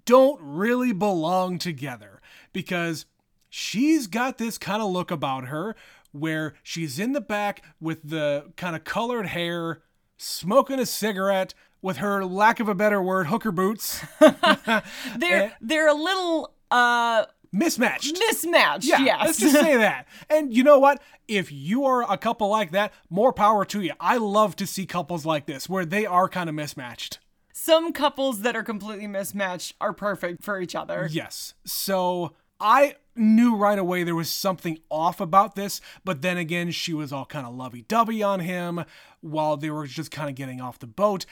don't 0.06 0.39
really 0.42 0.94
belong 0.94 1.58
together 1.58 2.22
because 2.54 3.06
she's 3.50 4.08
got 4.08 4.38
this 4.38 4.58
kind 4.58 4.82
of 4.82 4.89
look 4.89 5.12
about 5.12 5.46
her 5.46 5.76
where 6.13 6.54
she's 6.63 6.97
in 6.99 7.12
the 7.12 7.19
back 7.21 7.62
with 7.82 8.08
the 8.10 8.52
kind 8.56 8.76
of 8.76 8.84
colored 8.86 9.26
hair, 9.28 9.82
smoking 10.17 10.80
a 10.80 10.86
cigarette 10.86 11.54
with 11.82 11.97
her 11.97 12.23
lack 12.23 12.62
of 12.62 12.69
a 12.69 12.76
better 12.76 13.02
word, 13.04 13.28
hooker 13.28 13.52
boots, 13.52 14.02
They're 14.19 15.43
Eh. 15.43 15.49
they're 15.62 15.89
a 15.89 15.93
little 15.93 16.54
uh 16.71 17.26
mismatched. 17.52 18.17
mismatched. 18.17 18.86
Yeah, 18.86 18.99
yes. 18.99 19.26
let's 19.26 19.39
just 19.39 19.54
say 19.60 19.78
that. 19.78 20.08
And 20.30 20.54
you 20.54 20.63
know 20.63 20.80
what? 20.80 21.02
If 21.28 21.52
you 21.52 21.86
are 21.86 22.10
a 22.12 22.17
couple 22.17 22.47
like 22.49 22.71
that, 22.71 22.93
more 23.10 23.34
power 23.34 23.63
to 23.65 23.82
you. 23.82 23.93
I 23.99 24.17
love 24.17 24.56
to 24.58 24.67
see 24.67 24.86
couples 24.86 25.26
like 25.26 25.45
this 25.45 25.69
where 25.69 25.86
they 25.86 26.06
are 26.06 26.28
kind 26.30 26.49
of 26.49 26.56
mismatched. 26.56 27.19
Some 27.54 27.93
couples 27.93 28.41
that 28.41 28.56
are 28.56 28.63
completely 28.63 29.08
mismatched 29.08 29.76
are 29.80 29.93
perfect 29.93 30.43
for 30.43 30.60
each 30.60 30.76
other. 30.76 31.08
Yes. 31.12 31.54
So 31.65 32.34
I 32.63 32.95
knew 33.15 33.58
right 33.58 33.78
away 33.78 34.04
there 34.04 34.15
was 34.15 34.30
something 34.30 34.80
off 34.89 35.19
about 35.19 35.56
this, 35.56 35.82
but 36.06 36.21
then 36.21 36.38
again, 36.38 36.71
she 36.71 36.93
was 36.93 37.12
all 37.12 37.26
kind 37.26 37.45
of 37.45 37.54
lovey 37.54 37.84
dovey 37.88 38.23
on 38.23 38.39
him 38.39 38.86
while 39.19 39.58
they 39.58 39.69
were 39.69 39.86
just 39.86 40.12
kind 40.12 40.30
of 40.30 40.36
getting 40.36 40.62
off 40.62 40.80
the 40.80 40.88
boat. 40.88 41.26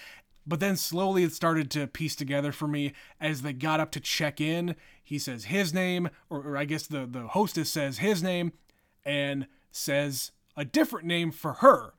But 0.46 0.60
then 0.60 0.76
slowly 0.76 1.24
it 1.24 1.32
started 1.32 1.72
to 1.72 1.88
piece 1.88 2.18
together 2.18 2.52
for 2.52 2.68
me 2.68 2.92
as 3.20 3.44
they 3.44 3.54
got 3.54 3.80
up 3.80 3.92
to 3.92 4.02
check 4.02 4.42
in. 4.42 4.76
He 5.02 5.18
says 5.18 5.46
his 5.46 5.74
name, 5.74 6.10
or, 6.30 6.40
or 6.40 6.58
I 6.58 6.66
guess 6.66 6.86
the, 6.86 7.08
the 7.10 7.28
hostess 7.28 7.70
says 7.70 8.00
his 8.00 8.22
name, 8.22 8.52
and 9.06 9.48
says 9.72 10.32
a 10.58 10.66
different 10.66 11.08
name 11.08 11.32
for 11.32 11.54
her. 11.54 11.94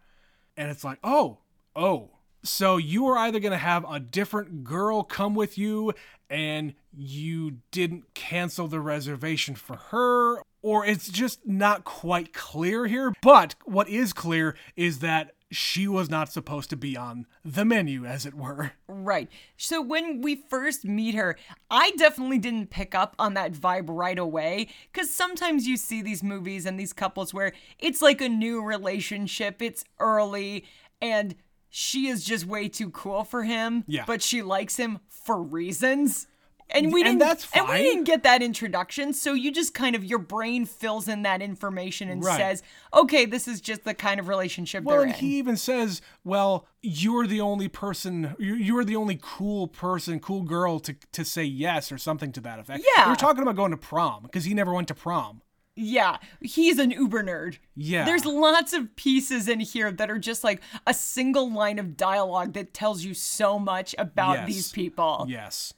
And 0.59 0.71
it's 0.71 0.85
like, 0.85 0.99
oh, 1.03 1.39
oh. 1.75 2.11
So 2.45 2.77
you 2.77 3.07
are 3.07 3.17
either 3.17 3.41
going 3.41 3.53
to 3.53 3.59
have 3.59 3.87
a 3.89 3.99
different 3.99 4.65
girl 4.65 5.05
come 5.05 5.35
with 5.35 5.57
you 5.57 5.95
and 6.29 6.75
you 6.97 7.59
didn't 7.71 8.15
cancel 8.15 8.69
the 8.69 8.81
reservation 8.81 9.55
for 9.55 9.77
her, 9.77 10.43
or 10.63 10.85
it's 10.87 11.09
just 11.09 11.47
not 11.47 11.85
quite 11.85 12.33
clear 12.33 12.87
here. 12.87 13.13
But 13.23 13.55
what 13.65 13.89
is 13.89 14.13
clear 14.13 14.57
is 14.77 15.01
that 15.01 15.33
she 15.51 15.87
was 15.87 16.09
not 16.09 16.33
supposed 16.33 16.71
to 16.71 16.77
be 16.77 16.97
on 16.97 17.27
the 17.45 17.65
menu, 17.65 18.07
as 18.07 18.25
it 18.25 18.35
were. 18.35 18.73
Right. 18.89 19.29
So 19.59 19.83
when 19.83 20.23
we 20.23 20.37
first 20.49 20.85
meet 20.85 21.15
her, 21.15 21.37
I 21.71 21.91
definitely 21.93 22.39
didn't 22.39 22.71
pick 22.71 22.95
up 22.95 23.15
on 23.19 23.35
that 23.35 23.53
vibe 23.53 23.87
right 23.89 24.19
away. 24.19 24.69
Because 24.91 25.11
sometimes 25.11 25.67
you 25.67 25.77
see 25.77 26.01
these 26.01 26.23
movies 26.23 26.65
and 26.65 26.81
these 26.81 26.95
couples 26.95 27.35
where 27.35 27.53
it's 27.79 28.01
like 28.01 28.23
a 28.23 28.31
new 28.31 28.65
relationship, 28.65 29.61
it's 29.61 29.85
early, 30.01 30.65
and 31.03 31.35
she 31.69 32.07
is 32.07 32.25
just 32.25 32.47
way 32.47 32.69
too 32.69 32.91
cool 32.91 33.25
for 33.25 33.43
him. 33.43 33.85
Yeah. 33.87 34.05
But 34.07 34.23
she 34.23 34.41
likes 34.41 34.77
him 34.77 35.01
for 35.09 35.43
reasons. 35.43 36.29
And 36.75 36.93
we 36.93 37.03
And 37.03 37.11
didn't 37.11 37.19
that's 37.21 37.49
and 37.53 37.69
we 37.69 37.77
didn't 37.83 38.05
get 38.05 38.23
that 38.23 38.43
introduction, 38.43 39.13
so 39.13 39.35
you 39.35 39.53
just 39.53 39.75
kind 39.75 39.95
of 39.95 40.05
your 40.05 40.19
brain 40.19 40.65
fills 40.65 41.07
in 41.07 41.23
that 41.23 41.43
information 41.43 42.09
and 42.09 42.25
Right. 42.25 42.37
says, 42.39 42.63
"Okay, 42.95 43.25
this 43.27 43.47
is 43.47 43.61
just 43.61 43.85
the 43.85 43.95
kind 43.95 44.19
of 44.19 44.27
relationship 44.29 44.83
Well, 44.85 44.97
they're 44.97 45.05
and 45.07 45.15
in." 45.15 45.21
he 45.21 45.37
even 45.39 45.57
says, 45.57 46.01
"Well, 46.25 46.67
you're 46.83 47.27
the 47.27 47.41
only 47.41 47.69
person, 47.69 48.35
you- 48.39 48.55
you're 48.55 48.85
the 48.85 48.97
only 48.97 49.19
cool 49.21 49.69
person, 49.69 50.19
cool 50.19 50.43
girl 50.43 50.81
to 50.81 50.95
to 51.13 51.25
say 51.25 51.45
yes 51.45 51.93
or 51.93 51.99
something 51.99 52.33
to 52.33 52.41
that 52.41 52.59
effect." 52.59 52.85
Yeah. 52.97 53.07
we 53.07 53.13
are 53.13 53.17
talking 53.17 53.43
about 53.43 53.57
going 53.57 53.71
to 53.73 53.77
prom 53.77 54.23
because 54.23 54.45
he 54.45 54.55
never 54.55 54.73
went 54.73 54.89
to 54.89 54.95
prom. 54.95 55.43
Yeah, 55.75 56.19
he's 56.43 56.79
an 56.79 56.91
uber 56.91 57.23
nerd. 57.23 57.57
Yeah. 57.75 58.05
There's 58.05 58.27
lots 58.27 58.75
of 58.75 58.95
pieces 58.95 59.49
in 59.49 59.61
here 59.61 59.91
that 59.91 60.11
are 60.11 60.19
just 60.19 60.45
like 60.45 60.61
a 60.87 60.93
single 60.93 61.51
line 61.51 61.79
of 61.79 61.97
dialogue 61.97 62.53
that 62.55 62.75
tells 62.75 63.05
you 63.05 63.15
so 63.15 63.59
much 63.59 63.95
about 63.97 64.35
Yes. 64.41 64.47
these 64.49 64.73
people. 64.73 65.25
Yes, 65.31 65.73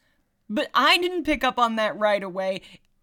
But 0.49 0.69
I 0.75 0.99
didn't 0.99 1.25
pick 1.25 1.43
up 1.45 1.59
on 1.59 1.77
that 1.77 1.97
right 1.99 2.23
away. 2.23 2.61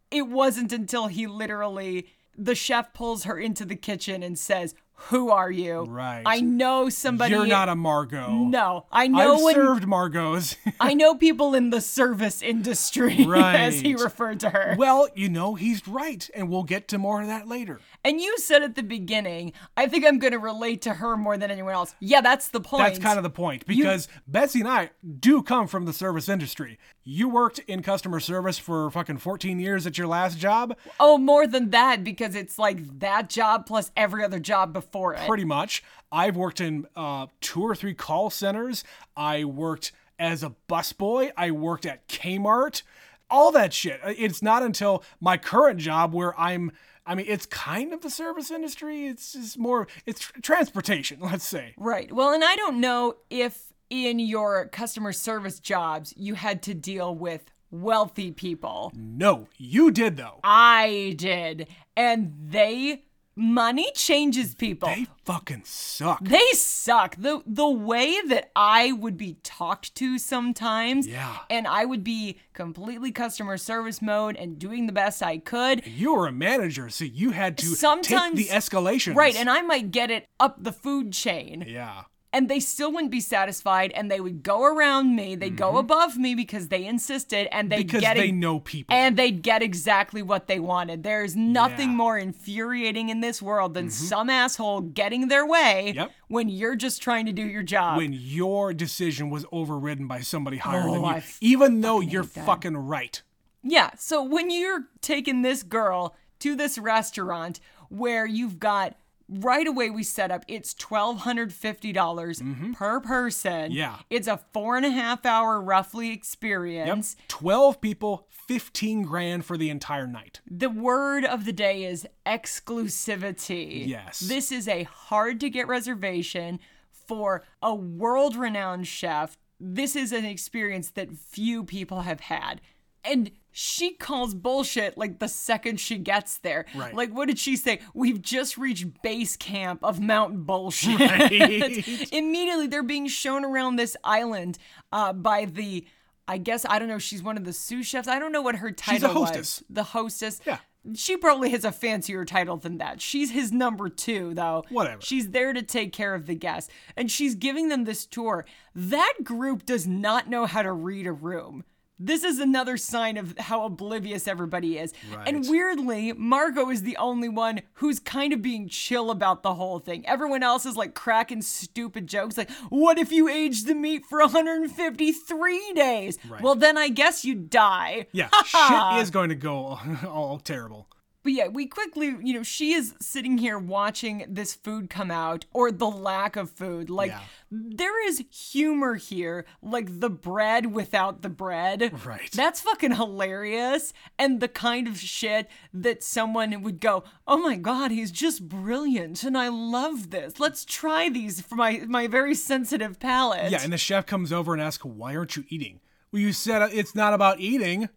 It 0.09 0.27
wasn't 0.27 0.71
until 0.71 1.07
he 1.07 1.25
literally, 1.27 2.07
the 2.37 2.55
chef 2.55 2.93
pulls 2.93 3.23
her 3.23 3.37
into 3.37 3.65
the 3.65 3.75
kitchen 3.75 4.21
and 4.23 4.37
says, 4.37 4.75
Who 5.09 5.31
are 5.31 5.49
you? 5.49 5.83
Right. 5.83 6.21
I 6.25 6.41
know 6.41 6.89
somebody. 6.89 7.33
you're 7.33 7.47
not 7.47 7.69
a 7.69 7.75
Margot. 7.75 8.29
No, 8.31 8.85
I 8.91 9.07
know 9.07 9.35
I've 9.35 9.41
when. 9.43 9.55
served 9.55 9.87
Margot's. 9.87 10.57
I 10.79 10.93
know 10.93 11.15
people 11.15 11.55
in 11.55 11.69
the 11.71 11.81
service 11.81 12.41
industry, 12.41 13.25
as 13.35 13.79
he 13.79 13.95
referred 13.95 14.41
to 14.41 14.49
her. 14.49 14.75
well, 14.77 15.07
you 15.15 15.29
know 15.29 15.55
he's 15.55 15.87
right, 15.87 16.29
and 16.35 16.49
we'll 16.49 16.63
get 16.63 16.87
to 16.89 16.97
more 16.97 17.21
of 17.21 17.27
that 17.27 17.47
later. 17.47 17.79
And 18.03 18.19
you 18.19 18.37
said 18.37 18.63
at 18.63 18.75
the 18.75 18.83
beginning, 18.83 19.53
I 19.77 19.87
think 19.87 20.05
I'm 20.05 20.19
going 20.19 20.33
to 20.33 20.39
relate 20.39 20.81
to 20.83 20.95
her 20.95 21.15
more 21.15 21.37
than 21.37 21.51
anyone 21.51 21.73
else. 21.73 21.95
Yeah, 21.99 22.21
that's 22.21 22.49
the 22.49 22.59
point. 22.59 22.83
That's 22.83 22.99
kind 22.99 23.17
of 23.17 23.23
the 23.23 23.29
point 23.29 23.65
because 23.65 24.07
Betsy 24.27 24.59
and 24.59 24.69
I 24.69 24.89
do 25.19 25.41
come 25.41 25.67
from 25.67 25.85
the 25.85 25.93
service 25.93 26.27
industry. 26.27 26.77
You 27.03 27.29
worked 27.29 27.59
in 27.59 27.81
customer 27.81 28.19
service 28.19 28.59
for 28.59 28.89
fucking 28.91 29.17
14 29.17 29.59
years 29.59 29.87
at 29.87 29.97
your 29.97 30.05
last 30.07 30.37
job, 30.37 30.77
Oh, 30.99 31.17
more 31.17 31.47
than 31.47 31.71
that, 31.71 32.03
because 32.03 32.35
it's 32.35 32.59
like 32.59 32.99
that 32.99 33.27
job 33.29 33.65
plus 33.65 33.91
every 33.97 34.23
other 34.23 34.39
job 34.39 34.71
before 34.71 35.15
it. 35.15 35.27
pretty 35.27 35.45
much. 35.45 35.83
I've 36.11 36.35
worked 36.35 36.61
in 36.61 36.85
uh, 36.95 37.27
two 37.39 37.63
or 37.63 37.73
three 37.75 37.95
call 37.95 38.29
centers. 38.29 38.83
I 39.17 39.45
worked 39.45 39.91
as 40.19 40.43
a 40.43 40.53
busboy. 40.69 41.31
I 41.35 41.49
worked 41.51 41.85
at 41.87 42.07
Kmart. 42.07 42.83
All 43.29 43.51
that 43.53 43.73
shit. 43.73 43.99
It's 44.05 44.43
not 44.43 44.61
until 44.61 45.03
my 45.19 45.37
current 45.37 45.79
job 45.79 46.13
where 46.13 46.39
I'm. 46.39 46.71
I 47.03 47.15
mean, 47.15 47.25
it's 47.27 47.47
kind 47.47 47.93
of 47.93 48.01
the 48.01 48.09
service 48.11 48.51
industry. 48.51 49.07
It's 49.07 49.33
just 49.33 49.57
more. 49.57 49.87
It's 50.05 50.19
tr- 50.19 50.39
transportation. 50.41 51.19
Let's 51.21 51.47
say. 51.47 51.73
Right. 51.77 52.11
Well, 52.11 52.31
and 52.33 52.43
I 52.43 52.55
don't 52.57 52.79
know 52.79 53.15
if 53.31 53.70
in 53.91 54.17
your 54.19 54.67
customer 54.69 55.11
service 55.13 55.59
jobs 55.59 56.13
you 56.17 56.33
had 56.35 56.63
to 56.63 56.73
deal 56.73 57.13
with 57.13 57.51
wealthy 57.69 58.31
people. 58.31 58.91
No, 58.95 59.47
you 59.57 59.91
did 59.91 60.17
though. 60.17 60.39
I 60.43 61.13
did. 61.17 61.67
And 61.95 62.33
they 62.49 63.03
money 63.35 63.89
changes 63.95 64.53
people. 64.55 64.89
They 64.89 65.07
fucking 65.25 65.63
suck. 65.65 66.19
They 66.23 66.45
suck. 66.53 67.15
The 67.17 67.41
the 67.45 67.69
way 67.69 68.17
that 68.27 68.51
I 68.55 68.91
would 68.91 69.17
be 69.17 69.37
talked 69.43 69.95
to 69.95 70.17
sometimes 70.17 71.07
Yeah. 71.07 71.37
and 71.49 71.65
I 71.67 71.85
would 71.85 72.03
be 72.03 72.39
completely 72.53 73.11
customer 73.11 73.57
service 73.57 74.01
mode 74.01 74.35
and 74.35 74.59
doing 74.59 74.85
the 74.85 74.93
best 74.93 75.23
I 75.23 75.37
could. 75.37 75.85
You 75.87 76.13
were 76.15 76.27
a 76.27 76.31
manager, 76.33 76.89
so 76.89 77.05
you 77.05 77.31
had 77.31 77.57
to 77.59 77.67
Sometimes 77.67 78.37
take 78.37 78.49
the 78.49 78.53
escalation. 78.53 79.15
Right, 79.15 79.35
and 79.35 79.49
I 79.49 79.61
might 79.61 79.91
get 79.91 80.11
it 80.11 80.25
up 80.39 80.61
the 80.63 80.73
food 80.73 81.13
chain. 81.13 81.63
yeah, 81.67 82.03
and 82.33 82.47
they 82.49 82.59
still 82.61 82.91
wouldn't 82.93 83.11
be 83.11 83.19
satisfied 83.19 83.91
and 83.91 84.09
they 84.09 84.19
would 84.21 84.41
go 84.43 84.63
around 84.63 85.15
me 85.15 85.35
they'd 85.35 85.57
go 85.57 85.77
above 85.77 86.17
me 86.17 86.33
because 86.35 86.69
they 86.69 86.85
insisted 86.85 87.47
and 87.53 87.69
they'd 87.69 87.79
Mm-hmm. 87.79 87.87
because 87.87 88.01
get 88.01 88.15
they 88.17 88.29
it- 88.29 88.33
know 88.35 88.59
people. 88.59 88.95
and 88.95 89.17
they'd 89.17 89.41
get 89.41 89.61
exactly 89.61 90.21
what 90.21 90.47
they 90.47 90.59
wanted 90.59 91.03
there's 91.03 91.35
nothing 91.35 91.89
Yeah. 91.89 91.95
more 91.95 92.17
infuriating 92.17 93.09
in 93.09 93.21
this 93.21 93.41
world 93.41 93.73
than 93.73 93.89
some 93.89 94.29
asshole 94.29 94.81
getting 94.81 95.27
their 95.27 95.45
way 95.45 95.87
Mm-hmm. 95.89 95.97
Yep. 95.99 96.11
when 96.27 96.49
you're 96.49 96.75
just 96.75 97.01
trying 97.01 97.25
to 97.25 97.31
do 97.33 97.43
your 97.45 97.63
job 97.63 97.97
when 97.97 98.13
your 98.13 98.73
decision 98.73 99.29
was 99.29 99.45
overridden 99.51 100.07
by 100.07 100.21
somebody 100.21 100.57
higher 100.57 100.83
Oh, 100.87 100.93
than 100.93 101.01
you, 101.01 101.07
I 101.07 101.23
even 101.41 101.81
though 101.81 101.99
you're 101.99 102.23
fucking 102.23 102.77
right. 102.77 103.21
Yeah, 103.63 103.91
so 103.97 104.23
when 104.23 104.49
you're 104.49 104.85
taking 105.01 105.41
this 105.43 105.61
girl 105.63 106.15
to 106.39 106.55
this 106.55 106.77
restaurant 106.79 107.59
where 107.89 108.25
you've 108.25 108.57
got 108.59 108.95
right 109.33 109.65
away 109.65 109.89
we 109.89 110.03
set 110.03 110.29
up 110.29 110.43
it's 110.47 110.73
$1250 110.73 112.75
per 112.75 112.99
person 112.99 113.51
Mm-hmm. 113.51 113.71
Yeah. 113.71 113.97
it's 114.09 114.27
a 114.27 114.37
four 114.53 114.75
and 114.77 114.85
a 114.85 114.89
half 114.91 115.25
hour 115.25 115.59
roughly 115.61 116.09
Yep. 116.09 116.17
experience 116.17 117.15
12 117.29 117.79
people, 117.81 118.27
15 118.29 119.03
grand 119.03 119.45
for 119.45 119.57
the 119.57 119.69
entire 119.69 120.07
night. 120.07 120.41
the 120.49 120.69
word 120.69 121.23
of 121.23 121.45
the 121.45 121.53
day 121.53 121.83
is 121.85 122.05
exclusivity 122.25 123.87
Yes. 123.87 124.19
this 124.19 124.51
is 124.51 124.67
a 124.67 124.83
hard 124.83 125.39
to 125.39 125.49
get 125.49 125.67
reservation 125.67 126.59
for 126.91 127.43
a 127.61 127.73
world 127.73 128.35
renowned 128.35 128.87
chef 128.87 129.37
this 129.59 129.95
is 129.95 130.11
an 130.11 130.25
experience 130.25 130.89
that 130.91 131.15
few 131.15 131.63
people 131.63 132.01
have 132.01 132.21
had 132.21 132.59
and 133.03 133.31
she 133.51 133.91
calls 133.93 134.33
bullshit 134.33 134.97
like 134.97 135.19
the 135.19 135.27
second 135.27 135.79
she 135.79 135.97
gets 135.97 136.37
there. 136.37 136.65
Right. 136.73 136.93
Like, 136.93 137.11
what 137.11 137.27
did 137.27 137.37
she 137.37 137.57
say? 137.57 137.81
We've 137.93 138.21
just 138.21 138.57
reached 138.57 139.01
base 139.01 139.35
camp 139.35 139.83
of 139.83 139.99
Mount 139.99 140.45
Bullshit. 140.45 140.99
Right. 140.99 141.31
Immediately, 142.13 142.67
they're 142.67 142.83
being 142.83 143.07
shown 143.07 143.43
around 143.43 143.75
this 143.75 143.97
island 144.03 144.57
uh, 144.91 145.11
by 145.13 145.45
the, 145.45 145.85
I 146.27 146.37
guess, 146.37 146.65
I 146.67 146.79
don't 146.79 146.87
know, 146.87 146.97
she's 146.99 147.21
one 147.21 147.35
of 147.37 147.43
the 147.43 147.53
sous 147.53 147.85
chefs. 147.85 148.07
I 148.07 148.19
don't 148.19 148.31
know 148.31 148.41
what 148.41 148.55
her 148.57 148.71
title 148.71 148.95
She's 148.95 149.03
a 149.03 149.19
hostess. 149.19 149.37
was. 149.59 149.63
The 149.69 149.83
hostess. 149.83 150.41
Yeah. 150.45 150.59
She 150.95 151.15
probably 151.15 151.51
has 151.51 151.63
a 151.63 151.71
fancier 151.71 152.25
title 152.25 152.57
than 152.57 152.79
that. 152.79 153.01
She's 153.01 153.31
his 153.31 153.51
number 153.51 153.87
two, 153.87 154.33
though. 154.33 154.63
Whatever. 154.69 155.01
She's 155.01 155.29
there 155.29 155.53
to 155.53 155.61
take 155.61 155.93
care 155.93 156.15
of 156.15 156.25
the 156.25 156.33
guests. 156.33 156.71
And 156.97 157.11
she's 157.11 157.35
giving 157.35 157.67
them 157.69 157.83
this 157.83 158.05
tour. 158.05 158.45
That 158.73 159.13
group 159.23 159.65
does 159.65 159.85
not 159.85 160.27
know 160.27 160.47
how 160.47 160.63
to 160.63 160.71
read 160.71 161.05
a 161.05 161.11
room. 161.11 161.65
This 162.03 162.23
is 162.23 162.39
another 162.39 162.77
sign 162.77 163.17
of 163.17 163.37
how 163.37 163.63
oblivious 163.63 164.27
everybody 164.27 164.79
is. 164.79 164.91
And 165.27 165.47
weirdly, 165.47 166.13
Margot 166.13 166.69
is 166.71 166.81
the 166.81 166.97
only 166.97 167.29
one 167.29 167.61
who's 167.73 167.99
kind 167.99 168.33
of 168.33 168.41
being 168.41 168.67
chill 168.67 169.11
about 169.11 169.43
the 169.43 169.53
whole 169.53 169.77
thing. 169.77 170.03
Everyone 170.07 170.41
else 170.41 170.65
is 170.65 170.75
like 170.75 170.95
cracking 170.95 171.43
stupid 171.43 172.07
jokes 172.07 172.37
like, 172.37 172.49
what 172.69 172.97
if 172.97 173.11
you 173.11 173.29
aged 173.29 173.67
the 173.67 173.75
meat 173.75 174.03
for 174.09 174.19
153 174.19 175.73
days? 175.73 176.17
Right. 176.27 176.41
Well, 176.41 176.55
then 176.55 176.77
I 176.77 176.89
guess 176.89 177.23
you 177.23 177.35
die. 177.35 178.07
Yeah, 178.11 178.29
shit 178.45 179.01
is 179.03 179.11
going 179.11 179.29
to 179.29 179.35
go 179.35 179.79
all 180.07 180.39
terrible. 180.39 180.87
But 181.23 181.33
yeah, 181.33 181.47
we 181.49 181.67
quickly, 181.67 182.15
you 182.21 182.33
know, 182.33 182.43
she 182.43 182.73
is 182.73 182.95
sitting 182.99 183.37
here 183.37 183.59
watching 183.59 184.25
this 184.27 184.55
food 184.55 184.89
come 184.89 185.11
out 185.11 185.45
or 185.53 185.71
the 185.71 185.89
lack 185.89 186.35
of 186.35 186.49
food. 186.49 186.89
Like, 186.89 187.11
Yeah. 187.11 187.19
there 187.51 188.07
is 188.07 188.23
humor 188.31 188.95
here, 188.95 189.45
like 189.61 189.99
the 189.99 190.09
bread 190.09 190.67
without 190.73 191.21
the 191.21 191.29
bread. 191.29 191.93
Right. 192.05 192.31
That's 192.31 192.61
fucking 192.61 192.95
hilarious. 192.95 193.93
And 194.17 194.39
the 194.39 194.47
kind 194.47 194.87
of 194.87 194.97
shit 194.99 195.47
that 195.73 196.01
someone 196.03 196.61
would 196.63 196.79
go, 196.79 197.03
oh 197.27 197.37
my 197.37 197.55
God, 197.55 197.91
he's 197.91 198.11
just 198.11 198.49
brilliant. 198.49 199.23
And 199.23 199.37
I 199.37 199.49
love 199.49 200.09
this. 200.09 200.39
Let's 200.39 200.65
try 200.65 201.07
these 201.09 201.39
for 201.41 201.55
my, 201.55 201.83
my 201.87 202.07
very 202.07 202.33
sensitive 202.33 202.99
palate. 202.99 203.51
Yeah, 203.51 203.61
and 203.63 203.71
the 203.71 203.77
chef 203.77 204.05
comes 204.05 204.31
over 204.33 204.53
and 204.53 204.61
asks, 204.61 204.83
"Why 204.83 205.15
aren't 205.15 205.35
you 205.35 205.45
eating?" 205.49 205.79
Well, 206.11 206.21
you 206.21 206.33
said 206.33 206.61
it's 206.73 206.95
not 206.95 207.13
about 207.13 207.39
eating. 207.39 207.89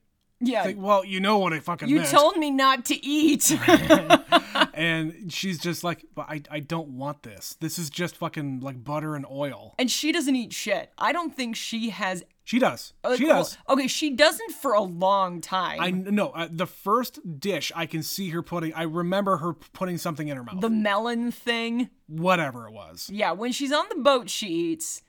Yeah. 0.47 0.65
Like, 0.65 0.77
well, 0.79 1.05
you 1.05 1.21
know 1.21 1.39
what 1.39 1.53
I 1.53 1.61
fucking 1.61 1.89
You 1.89 1.97
meant. 1.97 2.09
told 2.11 2.37
me 2.37 2.51
not 2.51 2.85
to 2.87 3.05
eat. 3.05 3.51
and 4.75 5.33
she's 5.33 5.59
just 5.59 5.85
like, 5.85 6.05
but 6.15 6.27
I, 6.29 6.43
I 6.51 6.61
don't 6.61 6.89
want 6.91 7.23
this. 7.23 7.57
This 7.61 7.79
is 7.79 7.91
just 7.91 8.17
fucking 8.17 8.61
like 8.61 8.83
butter 8.85 9.15
and 9.15 9.27
oil. 9.31 9.75
and 9.79 9.91
she 9.91 10.13
doesn't 10.13 10.35
eat 10.37 10.53
shit. 10.53 10.93
I 10.99 11.13
don't 11.13 11.35
think 11.35 11.57
she 11.57 11.91
has. 11.91 12.25
She 12.47 12.59
does. 12.59 12.93
like, 13.03 13.19
she 13.19 13.27
does. 13.27 13.57
Okay, 13.69 13.87
she 13.89 14.11
doesn't 14.11 14.53
for 14.53 14.75
a 14.75 14.83
long 14.83 15.41
time. 15.41 15.81
I 15.81 15.91
no, 15.91 16.29
uh, 16.31 16.49
the 16.51 16.67
first 16.67 17.19
dish 17.41 17.73
I 17.75 17.87
can 17.87 18.03
see 18.03 18.29
her 18.31 18.43
putting. 18.43 18.75
I 18.75 18.83
remember 18.83 19.39
her 19.39 19.55
putting 19.55 19.97
something 19.97 20.29
in 20.29 20.37
her 20.37 20.45
mouth. 20.45 20.61
the 20.61 20.69
melon 20.71 21.31
thing. 21.33 21.89
whatever 22.07 22.69
it 22.69 22.73
was. 22.73 23.09
Yeah, 23.11 23.33
when 23.33 23.53
she's 23.53 23.73
on 23.73 23.87
the 23.89 23.97
boat, 23.97 24.29
she 24.29 24.49
eats. 24.49 25.03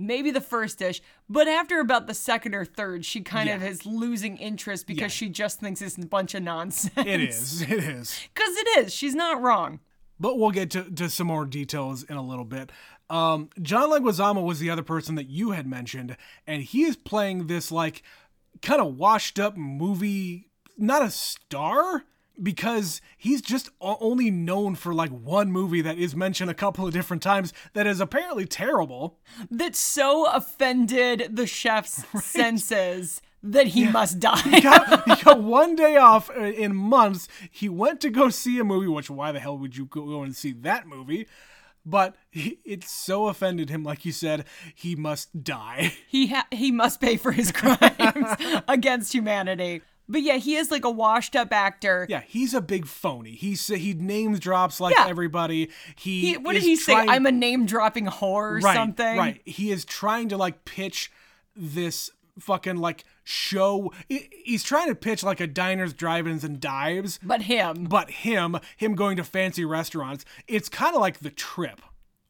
Maybe 0.00 0.30
the 0.30 0.40
first 0.40 0.78
dish, 0.78 1.02
but 1.28 1.46
after 1.46 1.78
about 1.78 2.06
the 2.06 2.14
second 2.14 2.54
or 2.54 2.64
third, 2.64 3.04
she 3.04 3.20
kind 3.20 3.50
of 3.50 3.62
is 3.62 3.84
losing 3.84 4.38
interest 4.38 4.86
because 4.86 5.00
Yeah. 5.02 5.08
she 5.08 5.28
just 5.28 5.60
thinks 5.60 5.82
it's 5.82 5.98
a 5.98 6.06
bunch 6.06 6.34
of 6.34 6.42
nonsense. 6.42 6.94
It 6.96 7.20
is. 7.20 7.62
It 7.70 7.84
is. 7.84 8.18
Because 8.34 8.56
it 8.56 8.78
is. 8.86 8.94
She's 8.94 9.14
not 9.14 9.42
wrong. 9.42 9.80
But 10.18 10.38
we'll 10.38 10.50
get 10.52 10.70
to, 10.70 10.84
to 10.84 11.10
some 11.10 11.26
more 11.26 11.44
details 11.44 12.02
in 12.04 12.16
a 12.16 12.22
little 12.22 12.44
bit. 12.46 12.70
Um, 13.10 13.50
John 13.60 13.90
Leguizamo 13.90 14.42
was 14.44 14.58
the 14.58 14.70
other 14.70 14.82
person 14.82 15.16
that 15.16 15.28
you 15.28 15.50
had 15.50 15.66
mentioned, 15.66 16.16
and 16.46 16.62
he 16.62 16.84
is 16.84 16.96
playing 16.96 17.46
this 17.46 17.70
like 17.70 18.02
kind 18.62 18.80
of 18.80 18.96
washed 18.96 19.38
up 19.38 19.56
movie, 19.56 20.48
not 20.78 21.02
a 21.02 21.10
star, 21.10 22.04
because 22.42 23.00
he's 23.16 23.42
just 23.42 23.70
only 23.80 24.30
known 24.30 24.74
for 24.74 24.94
like 24.94 25.10
one 25.10 25.50
movie 25.50 25.80
that 25.82 25.98
is 25.98 26.16
mentioned 26.16 26.50
a 26.50 26.54
couple 26.54 26.86
of 26.86 26.92
different 26.92 27.22
times 27.22 27.52
that 27.74 27.86
is 27.86 28.00
apparently 28.00 28.46
terrible. 28.46 29.18
That 29.50 29.76
so 29.76 30.26
offended 30.26 31.36
the 31.36 31.46
chef's 31.46 32.04
senses 32.24 33.20
that 33.42 33.68
he 33.68 33.88
must 33.88 34.20
die. 34.20 34.40
He 34.42 34.60
got, 34.60 35.04
he 35.18 35.22
got 35.22 35.42
one 35.42 35.74
day 35.74 35.96
off 35.96 36.30
uh, 36.30 36.40
in 36.42 36.74
months. 36.74 37.28
He 37.50 37.68
went 37.68 38.00
to 38.02 38.10
go 38.10 38.28
see 38.28 38.58
a 38.58 38.64
movie, 38.64 38.88
which 38.88 39.10
why 39.10 39.32
the 39.32 39.40
hell 39.40 39.56
would 39.58 39.76
you 39.76 39.86
go 39.86 40.22
and 40.22 40.36
see 40.36 40.52
that 40.52 40.86
movie? 40.86 41.26
But 41.86 42.14
he, 42.30 42.58
it 42.64 42.84
so 42.84 43.28
offended 43.28 43.70
him, 43.70 43.82
like 43.82 44.04
you 44.04 44.12
said, 44.12 44.44
he 44.74 44.94
must 44.94 45.42
die. 45.42 45.94
he 46.08 46.26
ha- 46.28 46.46
he 46.50 46.70
must 46.70 47.00
pay 47.00 47.16
for 47.16 47.32
his 47.32 47.52
crimes 47.52 48.62
against 48.68 49.14
humanity. 49.14 49.82
But 50.10 50.22
yeah, 50.22 50.36
he 50.36 50.56
is 50.56 50.70
like 50.70 50.84
a 50.84 50.90
washed 50.90 51.36
up 51.36 51.52
actor. 51.52 52.06
Yeah, 52.08 52.22
he's 52.26 52.52
a 52.52 52.60
big 52.60 52.86
phony. 52.86 53.32
He's 53.32 53.66
he 53.68 53.94
names 53.94 54.40
drops 54.40 54.80
like 54.80 54.96
Yeah. 54.96 55.06
everybody. 55.08 55.70
He, 55.96 56.32
He, 56.32 56.36
what 56.36 56.54
did 56.54 56.62
he 56.62 56.76
say? 56.76 56.94
I'm 56.94 57.26
a 57.26 57.32
name 57.32 57.64
dropping 57.66 58.06
whore 58.06 58.52
or 58.52 58.58
right, 58.58 58.74
something. 58.74 59.16
Right. 59.16 59.40
He 59.44 59.70
is 59.70 59.84
trying 59.84 60.28
to 60.30 60.36
like 60.36 60.64
pitch 60.64 61.12
this 61.54 62.10
fucking 62.38 62.76
like 62.76 63.04
show. 63.22 63.92
He's 64.08 64.64
trying 64.64 64.88
to 64.88 64.94
pitch 64.94 65.22
like 65.22 65.40
a 65.40 65.46
diners, 65.46 65.92
drive-ins, 65.92 66.42
and 66.42 66.58
dives. 66.60 67.20
But 67.22 67.42
him. 67.42 67.84
but 67.84 68.10
him 68.10 68.58
him 68.76 68.94
going 68.94 69.16
to 69.16 69.24
fancy 69.24 69.64
restaurants 69.64 70.24
it's 70.48 70.68
kind 70.68 70.94
of 70.94 71.00
like 71.00 71.20
the 71.20 71.30
trip 71.30 71.80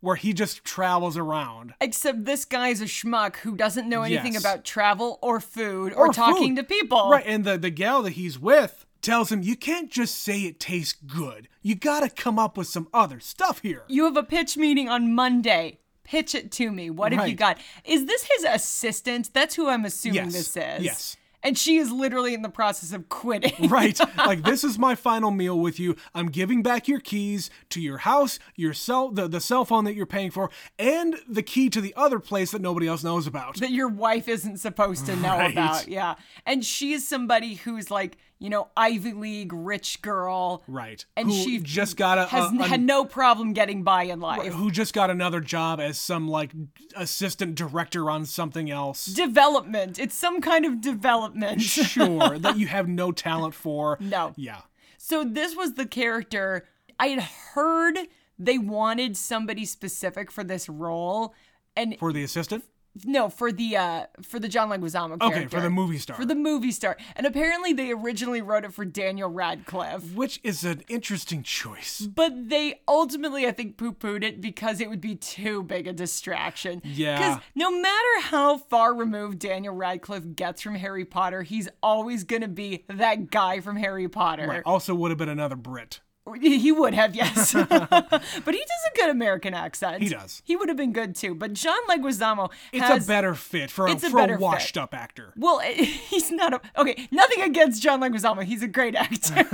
where 0.00 0.16
he 0.16 0.32
just 0.32 0.64
travels 0.64 1.16
around 1.16 1.74
Except 1.80 2.24
this 2.24 2.44
guy's 2.44 2.80
a 2.80 2.84
schmuck 2.86 3.36
who 3.36 3.56
doesn't 3.56 3.88
know 3.88 4.02
anything 4.02 4.32
Yes. 4.34 4.42
about 4.42 4.64
travel 4.64 5.18
or 5.22 5.40
food 5.40 5.92
or, 5.94 6.08
talking 6.12 6.56
food. 6.56 6.62
to 6.62 6.64
people. 6.64 7.10
right 7.10 7.24
and 7.26 7.44
the 7.44 7.58
the 7.58 7.70
gal 7.70 8.02
that 8.02 8.12
he's 8.12 8.38
with 8.38 8.86
tells 9.02 9.30
him 9.32 9.42
you 9.42 9.56
can't 9.56 9.90
just 9.90 10.16
say 10.22 10.40
it 10.42 10.60
tastes 10.60 10.98
good 11.06 11.48
you 11.62 11.74
gotta 11.74 12.08
come 12.10 12.38
up 12.38 12.56
with 12.56 12.66
some 12.66 12.88
other 12.92 13.20
stuff 13.20 13.60
here 13.60 13.82
You 13.88 14.04
have 14.04 14.16
a 14.16 14.22
pitch 14.22 14.56
meeting 14.56 14.88
on 14.88 15.14
Monday. 15.14 15.78
Pitch 16.02 16.34
it 16.34 16.50
to 16.52 16.72
me. 16.72 16.90
What 16.90 17.12
have 17.12 17.28
you 17.28 17.36
got? 17.36 17.58
Is 17.84 18.06
this 18.06 18.24
his 18.34 18.42
assistant? 18.44 19.32
That's 19.32 19.54
who 19.54 19.68
I'm 19.68 19.84
assuming 19.84 20.24
Yes. 20.24 20.32
this 20.32 20.56
is. 20.56 20.82
Yes. 20.84 21.16
And 21.42 21.56
she 21.56 21.78
is 21.78 21.90
literally 21.90 22.34
in 22.34 22.42
the 22.42 22.48
process 22.50 22.92
of 22.92 23.08
quitting. 23.08 23.68
right 23.68 23.98
like 24.18 24.42
this 24.42 24.62
is 24.64 24.78
my 24.78 24.94
final 24.94 25.30
meal 25.30 25.58
with 25.58 25.78
you 25.80 25.96
i'm 26.14 26.26
giving 26.28 26.62
back 26.62 26.86
your 26.88 27.00
keys 27.00 27.50
to 27.70 27.80
your 27.80 27.98
house 27.98 28.38
your 28.56 28.72
cell 28.74 29.10
the, 29.10 29.26
the 29.28 29.40
cell 29.40 29.64
phone 29.64 29.84
that 29.84 29.94
you're 29.94 30.06
paying 30.06 30.30
for 30.30 30.50
and 30.78 31.16
the 31.28 31.42
key 31.42 31.70
to 31.70 31.80
the 31.80 31.94
other 31.96 32.18
place 32.18 32.50
that 32.50 32.60
nobody 32.60 32.86
else 32.86 33.02
knows 33.04 33.26
about 33.26 33.56
that 33.56 33.70
your 33.70 33.88
wife 33.88 34.28
isn't 34.28 34.58
supposed 34.58 35.06
to 35.06 35.16
know 35.16 35.36
Right. 35.38 35.52
about. 35.52 35.88
Yeah. 35.88 36.14
And 36.44 36.64
she's 36.64 37.06
somebody 37.06 37.54
who's 37.54 37.90
like, 37.90 38.16
you 38.40 38.48
know, 38.50 38.68
Ivy 38.76 39.12
League 39.12 39.52
rich 39.52 40.00
girl. 40.02 40.64
right 40.66 41.04
And 41.16 41.28
who 41.28 41.34
she 41.34 41.58
just 41.58 41.96
got 41.96 42.18
a, 42.18 42.24
has 42.26 42.50
a- 42.52 42.56
a- 42.56 42.66
had 42.66 42.80
no 42.80 43.04
problem 43.04 43.52
getting 43.52 43.82
by 43.84 44.04
in 44.04 44.18
life. 44.18 44.52
who 44.54 44.70
just 44.70 44.94
got 44.94 45.10
another 45.10 45.40
job 45.40 45.78
as 45.78 46.00
some 46.00 46.26
like 46.26 46.50
assistant 46.96 47.54
director 47.54 48.10
on 48.10 48.24
something 48.26 48.70
else. 48.70 49.04
Development. 49.06 49.98
It's 49.98 50.14
some 50.14 50.40
kind 50.40 50.64
of 50.64 50.80
development. 50.80 51.60
sure, 51.62 52.38
that 52.38 52.58
you 52.58 52.66
have 52.66 52.88
no 52.88 53.12
talent 53.12 53.54
for. 53.54 53.98
No. 54.00 54.32
Yeah. 54.36 54.62
So 54.96 55.22
this 55.22 55.54
was 55.54 55.74
the 55.74 55.86
character 55.86 56.66
I 56.98 57.08
had 57.08 57.22
heard 57.22 57.98
they 58.38 58.56
wanted 58.58 59.16
somebody 59.16 59.64
specific 59.66 60.30
for 60.30 60.42
this 60.42 60.68
role. 60.68 61.34
And 61.76 61.96
For 61.98 62.12
the 62.12 62.22
assistant? 62.24 62.64
No, 63.04 63.28
for 63.28 63.52
the 63.52 63.76
uh 63.76 64.06
for 64.22 64.38
the 64.38 64.48
John 64.48 64.68
Leguizamo 64.68 65.18
character. 65.20 65.38
Okay, 65.38 65.46
for 65.46 65.60
the 65.60 65.70
movie 65.70 65.98
star. 65.98 66.16
For 66.16 66.24
the 66.24 66.34
movie 66.34 66.72
star. 66.72 66.96
And 67.16 67.26
apparently 67.26 67.72
they 67.72 67.92
originally 67.92 68.42
wrote 68.42 68.64
it 68.64 68.72
for 68.72 68.84
Daniel 68.84 69.30
Radcliffe. 69.30 70.14
Which 70.14 70.40
is 70.42 70.64
an 70.64 70.82
interesting 70.88 71.42
choice. 71.42 72.00
But 72.00 72.48
they 72.48 72.80
ultimately, 72.88 73.46
I 73.46 73.52
think, 73.52 73.76
poo 73.76 73.92
pooed 73.92 74.24
it 74.24 74.40
because 74.40 74.80
it 74.80 74.90
would 74.90 75.00
be 75.00 75.14
too 75.14 75.62
big 75.62 75.86
a 75.86 75.92
distraction. 75.92 76.82
Yeah. 76.84 77.18
Because 77.18 77.38
no 77.54 77.70
matter 77.70 78.20
how 78.22 78.58
far 78.58 78.94
removed 78.94 79.38
Daniel 79.38 79.74
Radcliffe 79.74 80.34
gets 80.34 80.62
from 80.62 80.74
Harry 80.74 81.04
Potter, 81.04 81.42
he's 81.42 81.68
always 81.82 82.24
going 82.24 82.42
to 82.42 82.48
be 82.48 82.84
that 82.88 83.30
guy 83.30 83.60
from 83.60 83.76
Harry 83.76 84.08
Potter. 84.08 84.62
Also 84.66 84.94
would 84.94 85.10
have 85.10 85.18
been 85.18 85.28
another 85.28 85.56
Brit. 85.56 86.00
He 86.34 86.72
would 86.72 86.94
have, 86.94 87.14
yes. 87.14 87.52
but 87.68 87.68
he 87.70 88.58
does 88.58 88.84
a 88.92 88.96
good 88.96 89.10
American 89.10 89.54
accent. 89.54 90.02
He 90.02 90.08
does. 90.08 90.42
He 90.44 90.56
would 90.56 90.68
have 90.68 90.76
been 90.76 90.92
good 90.92 91.14
too. 91.14 91.34
But 91.34 91.52
John 91.54 91.78
Leguizamo 91.88 92.50
It's 92.72 92.84
has. 92.84 93.04
a 93.04 93.08
better 93.08 93.34
fit 93.34 93.70
for 93.70 93.86
a, 93.86 93.92
it's 93.92 94.04
a 94.04 94.10
for 94.10 94.18
a 94.18 94.22
better 94.22 94.34
fit. 94.34 94.40
washed 94.42 94.76
up 94.78 94.94
actor. 94.94 95.32
well, 95.36 95.58
he's 95.60 96.30
not 96.30 96.52
a. 96.54 96.60
Okay, 96.76 97.08
nothing 97.10 97.42
against 97.42 97.82
John 97.82 98.00
Leguizamo. 98.00 98.44
He's 98.44 98.62
a 98.62 98.68
great 98.68 98.94
actor. 98.94 99.46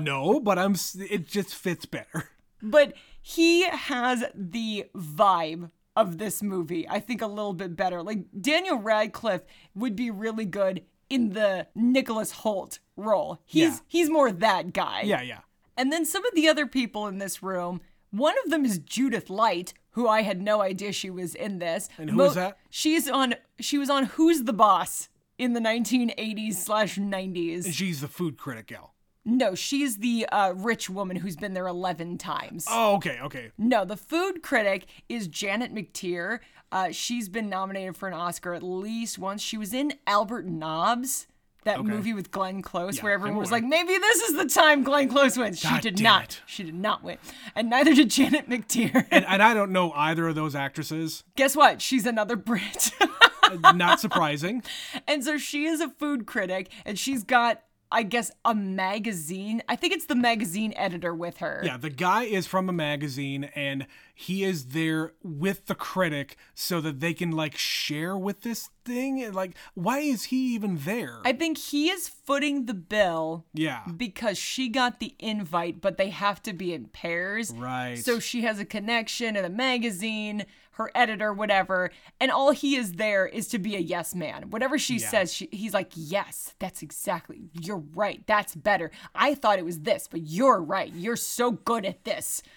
no, 0.00 0.40
but 0.40 0.58
I'm. 0.58 0.74
it 0.98 1.26
just 1.26 1.54
fits 1.54 1.86
better. 1.86 2.28
but 2.62 2.94
he 3.20 3.64
has 3.68 4.24
the 4.34 4.86
vibe 4.94 5.70
of 5.96 6.18
this 6.18 6.42
movie 6.42 6.88
i 6.88 6.98
think 6.98 7.22
a 7.22 7.26
little 7.26 7.52
bit 7.52 7.76
better 7.76 8.02
like 8.02 8.24
daniel 8.40 8.78
radcliffe 8.78 9.42
would 9.76 9.94
be 9.94 10.10
really 10.10 10.44
good 10.44 10.82
in 11.08 11.30
the 11.30 11.66
nicholas 11.74 12.32
hoult 12.42 12.80
role 12.96 13.40
he's 13.44 13.62
Yeah. 13.62 13.78
he's 13.86 14.10
more 14.10 14.32
that 14.32 14.72
guy 14.72 15.02
Yeah, 15.02 15.22
yeah. 15.22 15.40
And 15.76 15.92
then 15.92 16.04
some 16.04 16.24
of 16.24 16.34
the 16.34 16.48
other 16.48 16.66
people 16.66 17.06
in 17.06 17.18
this 17.18 17.42
room 17.42 17.80
one 18.10 18.34
of 18.44 18.50
them 18.50 18.64
is 18.64 18.78
judith 18.78 19.28
light 19.30 19.72
who 19.90 20.08
i 20.08 20.22
had 20.22 20.40
no 20.40 20.60
idea 20.62 20.92
she 20.92 21.10
was 21.10 21.34
in 21.34 21.58
this 21.58 21.88
And 21.98 22.10
who 22.10 22.16
who 22.20 22.24
is 22.24 22.34
that? 22.34 22.58
she's 22.70 23.08
on 23.08 23.34
she 23.60 23.78
was 23.78 23.90
on 23.90 24.04
who's 24.04 24.42
the 24.44 24.52
boss 24.52 25.08
in 25.38 25.52
the 25.52 25.60
1980s 25.60 26.54
slash 26.54 26.96
90s 26.96 27.72
She's 27.72 28.00
the 28.00 28.08
food 28.08 28.36
critic 28.36 28.68
gal. 28.68 28.94
no 29.24 29.54
she's 29.56 29.96
the 29.98 30.26
uh, 30.30 30.52
rich 30.52 30.88
woman 30.88 31.16
who's 31.16 31.34
been 31.36 31.54
there 31.54 31.66
11 31.66 32.18
times 32.18 32.66
Oh, 32.70 32.94
okay, 32.96 33.18
okay. 33.22 33.50
no, 33.58 33.84
the 33.84 33.96
food 33.96 34.42
critic 34.42 34.86
is 35.08 35.26
Janet 35.28 35.74
McTeer. 35.74 36.38
Uh, 36.70 36.90
she's 36.92 37.28
been 37.28 37.48
nominated 37.48 37.96
for 37.96 38.06
an 38.08 38.14
Oscar 38.14 38.54
at 38.54 38.62
least 38.62 39.18
once. 39.18 39.40
She 39.42 39.56
was 39.56 39.72
in 39.74 39.94
Albert 40.06 40.46
Nobbs, 40.46 41.26
that 41.64 41.84
movie 41.84 42.12
with 42.12 42.30
Glenn 42.30 42.62
Close, 42.62 43.02
where 43.02 43.12
everyone 43.12 43.38
was 43.38 43.50
like, 43.50 43.64
maybe 43.64 43.96
this 43.98 44.20
is 44.22 44.36
the 44.36 44.46
time 44.46 44.82
Glenn 44.82 45.08
Close 45.08 45.36
wins. 45.36 45.58
She 45.60 45.68
God 45.68 45.80
did 45.80 46.00
not. 46.00 46.24
it. 46.24 46.42
She 46.46 46.62
did 46.62 46.74
not 46.74 47.02
win. 47.02 47.18
And 47.54 47.70
neither 47.70 47.94
did 47.94 48.10
Janet 48.10 48.48
McTeer. 48.48 49.06
And, 49.10 49.24
and 49.26 49.42
I 49.42 49.54
don't 49.54 49.72
know 49.72 49.92
either 49.92 50.28
of 50.28 50.34
those 50.34 50.54
actresses. 50.54 51.24
Guess 51.36 51.56
what? 51.56 51.82
She's 51.82 52.06
another 52.06 52.36
Brit. 52.36 52.90
Not 53.74 54.00
surprising. 54.00 54.62
and 55.06 55.22
so 55.22 55.36
she 55.38 55.66
is 55.66 55.80
a 55.80 55.88
food 55.90 56.26
critic, 56.26 56.70
and 56.84 56.98
she's 56.98 57.22
got. 57.24 57.62
I 57.90 58.02
guess 58.02 58.30
a 58.44 58.54
magazine. 58.54 59.62
I 59.68 59.76
think 59.76 59.92
it's 59.92 60.06
the 60.06 60.14
magazine 60.14 60.72
editor 60.76 61.14
with 61.14 61.38
her. 61.38 61.62
Yeah, 61.64 61.76
the 61.76 61.90
guy 61.90 62.24
is 62.24 62.46
from 62.46 62.68
a 62.68 62.72
magazine 62.72 63.44
and 63.54 63.86
he 64.14 64.44
is 64.44 64.66
there 64.66 65.12
with 65.22 65.66
the 65.66 65.74
critic 65.74 66.36
so 66.54 66.80
that 66.80 67.00
they 67.00 67.14
can 67.14 67.30
like 67.30 67.56
share 67.56 68.16
with 68.16 68.42
this 68.42 68.70
thing. 68.84 69.32
Like, 69.32 69.56
why 69.74 70.00
is 70.00 70.24
he 70.24 70.54
even 70.54 70.78
there? 70.78 71.20
I 71.24 71.32
think 71.32 71.58
he 71.58 71.90
is 71.90 72.08
footing 72.08 72.66
the 72.66 72.74
bill 72.74 73.44
yeah. 73.52 73.82
because 73.96 74.38
she 74.38 74.68
got 74.68 75.00
the 75.00 75.14
invite, 75.18 75.80
but 75.80 75.96
they 75.96 76.10
have 76.10 76.42
to 76.44 76.52
be 76.52 76.72
in 76.72 76.86
pairs. 76.86 77.52
Right. 77.52 77.96
So 77.96 78.18
she 78.18 78.42
has 78.42 78.58
a 78.58 78.64
connection 78.64 79.36
in 79.36 79.44
a 79.44 79.50
magazine, 79.50 80.46
her 80.74 80.90
editor, 80.94 81.32
whatever, 81.32 81.90
and 82.20 82.30
all 82.30 82.50
he 82.50 82.76
is 82.76 82.92
there 82.92 83.26
is 83.26 83.48
to 83.48 83.58
be 83.58 83.76
a 83.76 83.80
yes 83.80 84.14
man. 84.14 84.50
Whatever 84.50 84.78
she 84.78 84.98
says, 84.98 85.32
she, 85.32 85.48
he's 85.52 85.74
like, 85.74 85.92
yes, 85.94 86.54
that's 86.58 86.82
exactly. 86.82 87.48
You're 87.52 87.82
right. 87.94 88.22
That's 88.26 88.54
better. 88.54 88.90
I 89.14 89.34
thought 89.34 89.58
it 89.58 89.64
was 89.64 89.80
this, 89.80 90.08
but 90.10 90.22
you're 90.22 90.60
right. 90.60 90.92
You're 90.92 91.16
so 91.16 91.52
good 91.52 91.84
at 91.84 92.04
this. 92.04 92.42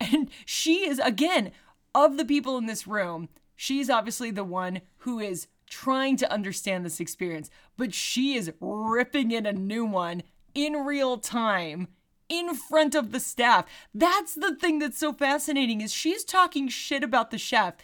And 0.00 0.30
she 0.44 0.88
is 0.88 1.00
again 1.00 1.50
of 1.92 2.18
the 2.18 2.24
people 2.24 2.56
in 2.56 2.66
this 2.66 2.86
room. 2.86 3.28
She's 3.56 3.90
obviously 3.90 4.30
the 4.30 4.44
one 4.44 4.80
who 4.98 5.18
is 5.18 5.48
trying 5.68 6.16
to 6.18 6.32
understand 6.32 6.84
this 6.84 7.00
experience, 7.00 7.50
but 7.76 7.92
she 7.92 8.36
is 8.36 8.52
ripping 8.60 9.32
in 9.32 9.44
a 9.44 9.52
new 9.52 9.84
one 9.84 10.22
in 10.54 10.74
real 10.74 11.18
time 11.18 11.88
in 12.28 12.54
front 12.54 12.94
of 12.94 13.12
the 13.12 13.20
staff. 13.20 13.66
That's 13.94 14.34
the 14.34 14.54
thing 14.54 14.78
that's 14.78 14.98
so 14.98 15.12
fascinating 15.12 15.80
is 15.80 15.92
she's 15.92 16.24
talking 16.24 16.68
shit 16.68 17.02
about 17.02 17.30
the 17.30 17.38
chef 17.38 17.74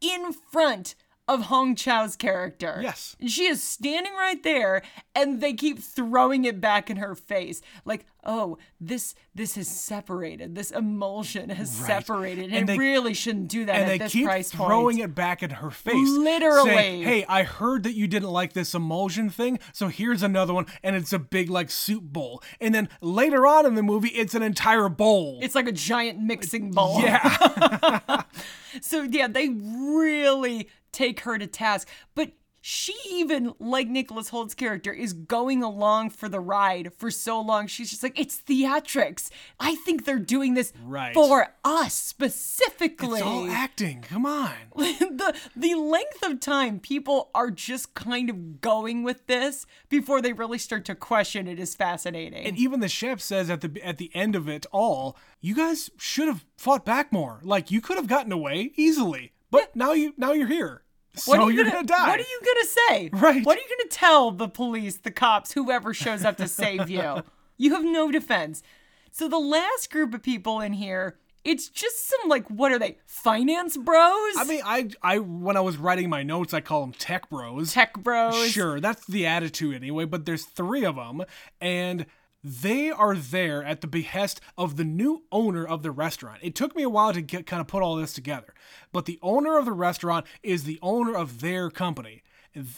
in 0.00 0.32
front 0.32 0.94
of 1.26 1.42
Hong 1.44 1.74
Chau's 1.74 2.16
character. 2.16 2.80
Yes. 2.82 3.16
And 3.18 3.30
she 3.30 3.46
is 3.46 3.62
standing 3.62 4.12
right 4.12 4.42
there 4.42 4.82
and 5.14 5.40
they 5.40 5.54
keep 5.54 5.78
throwing 5.78 6.44
it 6.44 6.60
back 6.60 6.90
in 6.90 6.98
her 6.98 7.14
face. 7.14 7.62
Like, 7.86 8.04
oh, 8.24 8.58
this 8.78 9.14
this 9.34 9.54
has 9.54 9.66
separated. 9.68 10.54
This 10.54 10.70
emulsion 10.70 11.48
has 11.50 11.78
Right. 11.78 11.86
separated. 11.86 12.44
And, 12.46 12.54
And 12.54 12.62
it 12.70 12.72
they- 12.74 12.78
really 12.78 13.14
shouldn't 13.14 13.48
do 13.48 13.64
that 13.64 13.74
and 13.76 13.90
at 13.90 13.98
they 14.00 14.08
keep 14.08 14.28
throwing 14.46 14.96
point. 14.96 15.00
it 15.10 15.14
back 15.14 15.42
in 15.42 15.48
her 15.50 15.70
face. 15.70 15.94
Literally. 16.10 16.70
saying, 16.70 17.02
hey, 17.04 17.24
I 17.26 17.42
heard 17.44 17.84
that 17.84 17.94
you 17.94 18.06
didn't 18.06 18.28
like 18.30 18.52
this 18.52 18.74
emulsion 18.74 19.30
thing, 19.30 19.58
so 19.72 19.88
here's 19.88 20.22
another 20.22 20.52
one, 20.52 20.66
and 20.82 20.94
it's 20.94 21.12
a 21.14 21.18
big 21.18 21.48
like 21.48 21.70
soup 21.70 22.04
bowl. 22.04 22.42
And 22.60 22.74
then 22.74 22.88
later 23.00 23.46
on 23.46 23.64
in 23.64 23.74
the 23.76 23.82
movie, 23.82 24.08
it's 24.08 24.34
an 24.34 24.42
entire 24.42 24.88
bowl. 24.90 25.38
It's 25.42 25.54
like 25.54 25.68
a 25.68 25.72
giant 25.72 26.20
mixing 26.20 26.70
bowl. 26.70 27.00
yeah. 27.00 28.22
So 28.80 29.02
yeah, 29.02 29.28
they 29.28 29.48
really 29.50 30.68
take 30.94 31.20
her 31.20 31.36
to 31.38 31.46
task. 31.46 31.88
But 32.14 32.32
she 32.66 32.94
even, 33.10 33.52
like 33.58 33.88
Nicholas 33.88 34.30
Hoult's 34.30 34.54
character, 34.54 34.90
is 34.90 35.12
going 35.12 35.62
along 35.62 36.08
for 36.08 36.30
the 36.30 36.40
ride 36.40 36.94
for 36.96 37.10
so 37.10 37.38
long. 37.38 37.66
She's 37.66 37.90
just 37.90 38.02
like, 38.02 38.18
it's 38.18 38.40
theatrics. 38.40 39.28
I 39.60 39.74
think 39.74 40.06
they're 40.06 40.18
doing 40.18 40.54
this 40.54 40.72
Right. 40.82 41.12
for 41.12 41.48
us 41.62 41.92
specifically. 41.92 43.18
it's 43.18 43.22
all 43.22 43.50
acting. 43.50 44.00
Come 44.00 44.24
on. 44.24 44.54
the 44.76 45.34
the 45.54 45.74
length 45.74 46.22
of 46.22 46.40
time 46.40 46.80
people 46.80 47.30
are 47.34 47.50
just 47.50 47.92
kind 47.92 48.30
of 48.30 48.62
going 48.62 49.02
with 49.02 49.26
this 49.26 49.66
before 49.90 50.22
they 50.22 50.32
really 50.32 50.56
start 50.56 50.86
to 50.86 50.94
question 50.94 51.46
it 51.46 51.60
is 51.60 51.74
fascinating. 51.74 52.46
And 52.46 52.56
even 52.56 52.80
the 52.80 52.88
chef 52.88 53.20
says 53.20 53.50
at 53.50 53.60
the 53.60 53.78
at 53.84 53.98
the 53.98 54.10
end 54.14 54.34
of 54.34 54.48
it 54.48 54.64
all, 54.72 55.18
you 55.42 55.54
guys 55.54 55.90
should 55.98 56.28
have 56.28 56.46
fought 56.56 56.86
back 56.86 57.12
more. 57.12 57.40
Like 57.42 57.70
you 57.70 57.82
could 57.82 57.96
have 57.98 58.06
gotten 58.06 58.32
away 58.32 58.72
easily, 58.76 59.32
but 59.50 59.76
now 59.76 59.92
you 59.92 60.14
now 60.16 60.32
you're 60.32 60.48
here, 60.48 60.82
so 61.14 61.30
What 61.30 61.40
are 61.40 61.50
you 61.50 61.56
you're 61.56 61.64
gonna, 61.64 61.76
gonna, 61.76 61.86
die. 61.86 62.08
What 62.08 62.20
are 62.20 62.22
you 62.22 62.40
gonna 62.44 62.66
say? 62.88 63.10
Right. 63.12 63.44
What 63.44 63.56
are 63.56 63.60
you 63.60 63.66
gonna 63.78 63.90
tell 63.90 64.30
the 64.30 64.48
police, 64.48 64.98
the 64.98 65.10
cops, 65.10 65.52
whoever 65.52 65.94
shows 65.94 66.24
up 66.24 66.36
to 66.38 66.48
save 66.48 66.90
you? 66.90 67.22
You 67.56 67.72
have 67.74 67.84
no 67.84 68.10
defense. 68.10 68.64
So 69.12 69.28
the 69.28 69.38
last 69.38 69.88
group 69.88 70.12
of 70.12 70.24
people 70.24 70.60
in 70.60 70.72
here, 70.72 71.18
it's 71.44 71.68
just 71.68 72.08
some 72.08 72.28
like 72.28 72.48
what 72.48 72.72
are 72.72 72.80
they? 72.80 72.98
Finance 73.06 73.76
bros? 73.76 74.34
I 74.36 74.44
mean, 74.44 74.62
I 74.64 74.88
I 75.02 75.18
when 75.20 75.56
I 75.56 75.60
was 75.60 75.76
writing 75.76 76.10
my 76.10 76.24
notes, 76.24 76.52
I 76.52 76.60
call 76.60 76.80
them 76.80 76.92
tech 76.92 77.30
bros. 77.30 77.72
tech 77.72 77.94
bros. 77.94 78.48
Sure, 78.48 78.80
that's 78.80 79.06
the 79.06 79.26
attitude 79.26 79.76
anyway, 79.76 80.04
but 80.04 80.24
there's 80.24 80.46
three 80.46 80.84
of 80.84 80.96
them, 80.96 81.22
and 81.60 82.06
they 82.44 82.90
are 82.90 83.16
there 83.16 83.64
at 83.64 83.80
the 83.80 83.86
behest 83.86 84.40
of 84.58 84.76
the 84.76 84.84
new 84.84 85.22
owner 85.32 85.66
of 85.66 85.82
the 85.82 85.90
restaurant. 85.90 86.40
It 86.42 86.54
took 86.54 86.76
me 86.76 86.82
a 86.82 86.90
while 86.90 87.14
to 87.14 87.22
get 87.22 87.46
kind 87.46 87.62
of 87.62 87.66
put 87.66 87.82
all 87.82 87.96
this 87.96 88.12
together, 88.12 88.52
but 88.92 89.06
the 89.06 89.18
owner 89.22 89.58
of 89.58 89.64
the 89.64 89.72
restaurant 89.72 90.26
is 90.42 90.64
the 90.64 90.78
owner 90.82 91.16
of 91.16 91.40
their 91.40 91.70
company. 91.70 92.22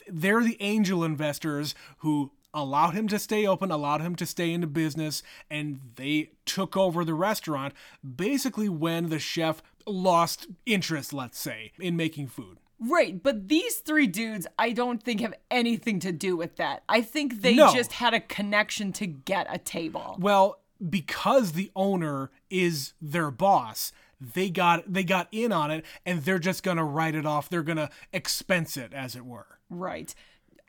They're 0.09 0.45
the 0.45 0.57
angel 0.61 1.03
investors 1.03 1.75
who 1.99 2.31
allowed 2.55 2.93
him 2.93 3.09
to 3.09 3.19
stay 3.19 3.47
open, 3.47 3.71
allowed 3.71 4.01
him 4.01 4.15
to 4.17 4.25
stay 4.25 4.53
into 4.53 4.67
business, 4.67 5.23
and 5.51 5.81
they 5.97 6.31
took 6.47 6.77
over 6.77 7.05
the 7.05 7.15
restaurant 7.15 7.75
basically 8.17 8.69
when 8.69 9.09
the 9.11 9.19
chef 9.19 9.63
lost 9.87 10.47
interest, 10.65 11.13
let's 11.13 11.39
say, 11.39 11.73
in 11.79 11.97
making 11.97 12.29
food. 12.29 12.59
Right, 12.79 13.23
but 13.23 13.49
these 13.49 13.77
three 13.77 14.07
dudes, 14.07 14.47
I 14.59 14.73
don't 14.73 15.03
think 15.03 15.21
have 15.21 15.35
anything 15.51 15.99
to 16.01 16.13
do 16.13 16.37
with 16.37 16.57
that. 16.57 16.83
I 16.89 17.01
think 17.01 17.41
they 17.41 17.55
No. 17.55 17.73
just 17.73 17.93
had 17.93 18.13
a 18.13 18.21
connection 18.21 18.93
to 18.95 19.07
get 19.07 19.47
a 19.49 19.59
table. 19.59 20.17
Well, 20.19 20.61
because 20.91 21.53
the 21.53 21.71
owner 21.75 22.31
is 22.51 22.93
their 23.01 23.31
boss, 23.31 23.93
they 24.21 24.51
got 24.51 24.93
they 24.93 25.05
got 25.05 25.29
in 25.33 25.53
on 25.53 25.71
it 25.71 25.85
and 26.05 26.23
they're 26.23 26.39
just 26.39 26.63
going 26.63 26.77
to 26.77 26.85
write 26.85 27.15
it 27.15 27.25
off. 27.25 27.49
They're 27.49 27.63
going 27.63 27.77
to 27.79 27.91
expense 28.13 28.77
it 28.77 28.93
as 28.93 29.17
it 29.17 29.25
were. 29.25 29.59
Right. 29.71 30.15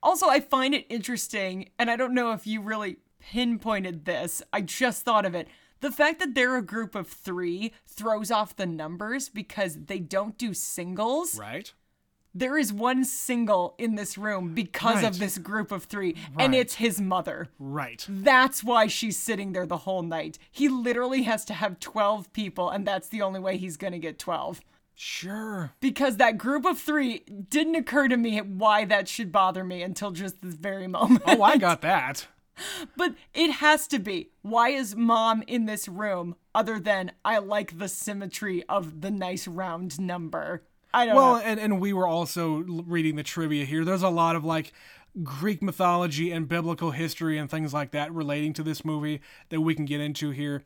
Also, 0.02 0.28
I 0.30 0.39
find 0.39 0.74
it 0.74 0.86
interesting, 0.89 1.70
and 1.78 1.89
I 1.89 1.96
don't 1.96 2.13
know 2.13 2.32
if 2.32 2.46
you 2.48 2.62
really 2.62 2.98
pinpointed 3.20 4.06
this, 4.06 4.41
I 4.54 4.62
just 4.62 5.04
thought 5.04 5.26
of 5.26 5.36
it. 5.36 5.48
The 5.80 5.91
fact 5.91 6.20
that 6.20 6.34
they're 6.34 6.58
a 6.58 6.62
group 6.62 6.96
of 6.96 7.08
three 7.08 7.74
throws 7.86 8.32
off 8.32 8.56
the 8.56 8.65
numbers 8.65 9.30
because 9.30 9.78
they 9.86 10.00
don't 10.00 10.38
do 10.38 10.54
singles. 10.54 11.38
Right? 11.38 11.74
There 12.38 12.58
is 12.58 12.71
one 12.71 13.04
single 13.04 13.73
in 13.80 13.95
this 13.95 14.15
room 14.15 14.54
because 14.54 14.97
Right. 14.97 15.06
of 15.06 15.17
this 15.17 15.39
group 15.39 15.71
of 15.71 15.86
three, 15.86 16.15
and 16.38 16.54
it's 16.54 16.76
his 16.76 17.02
mother. 17.02 17.47
Right. 17.58 18.06
That's 18.08 18.63
why 18.63 18.86
she's 18.86 19.17
sitting 19.17 19.54
there 19.54 19.65
the 19.65 19.78
whole 19.78 20.04
night. 20.04 20.38
He 20.52 20.69
literally 20.69 21.23
has 21.23 21.43
to 21.45 21.56
have 21.56 21.80
12 21.80 22.32
people, 22.34 22.69
and 22.69 22.86
that's 22.86 23.08
the 23.08 23.23
only 23.23 23.39
way 23.39 23.58
he's 23.58 23.76
gonna 23.76 23.97
get 23.97 24.19
12. 24.19 24.62
Sure. 24.93 25.71
Because 25.80 26.17
that 26.17 26.38
group 26.38 26.63
of 26.65 26.78
three 26.80 27.19
didn't 27.50 27.76
occur 27.76 28.08
to 28.08 28.17
me 28.17 28.38
why 28.39 28.86
that 28.86 29.08
should 29.08 29.32
bother 29.32 29.63
me 29.63 29.82
until 29.82 30.12
just 30.12 30.41
this 30.41 30.54
very 30.54 30.88
moment. 30.88 31.23
Oh, 31.26 31.41
I 31.41 31.58
got 31.58 31.82
that. 31.82 32.28
But 32.95 33.15
it 33.34 33.52
has 33.54 33.88
to 33.88 34.00
be. 34.00 34.30
Why 34.43 34.69
is 34.69 34.95
mom 34.95 35.43
in 35.47 35.65
this 35.65 35.88
room 35.88 36.36
other 36.54 36.80
than 36.80 37.13
I 37.26 37.39
like 37.39 37.78
the 37.80 37.88
symmetry 37.88 38.63
of 38.69 39.02
the 39.02 39.12
nice 39.12 39.47
round 39.47 40.00
number? 40.00 40.63
I 40.93 41.06
don't 41.06 41.15
Well, 41.15 41.34
know. 41.36 41.41
and 41.41 41.60
and 41.60 41.80
we 41.82 41.93
were 41.93 42.08
also 42.08 42.58
reading 42.58 43.15
the 43.15 43.23
trivia 43.23 43.65
here. 43.65 43.84
There's 43.86 44.04
a 44.04 44.10
lot 44.10 44.36
of 44.36 44.43
like 44.45 44.71
Greek 45.23 45.62
mythology 45.62 46.32
and 46.32 46.47
biblical 46.47 46.91
history 46.91 47.38
and 47.38 47.50
things 47.50 47.73
like 47.73 47.91
that 47.91 48.12
relating 48.13 48.54
to 48.54 48.63
this 48.63 48.86
movie 48.86 49.21
that 49.50 49.62
we 49.62 49.76
can 49.76 49.86
get 49.86 50.00
into 50.02 50.30
here. 50.32 50.63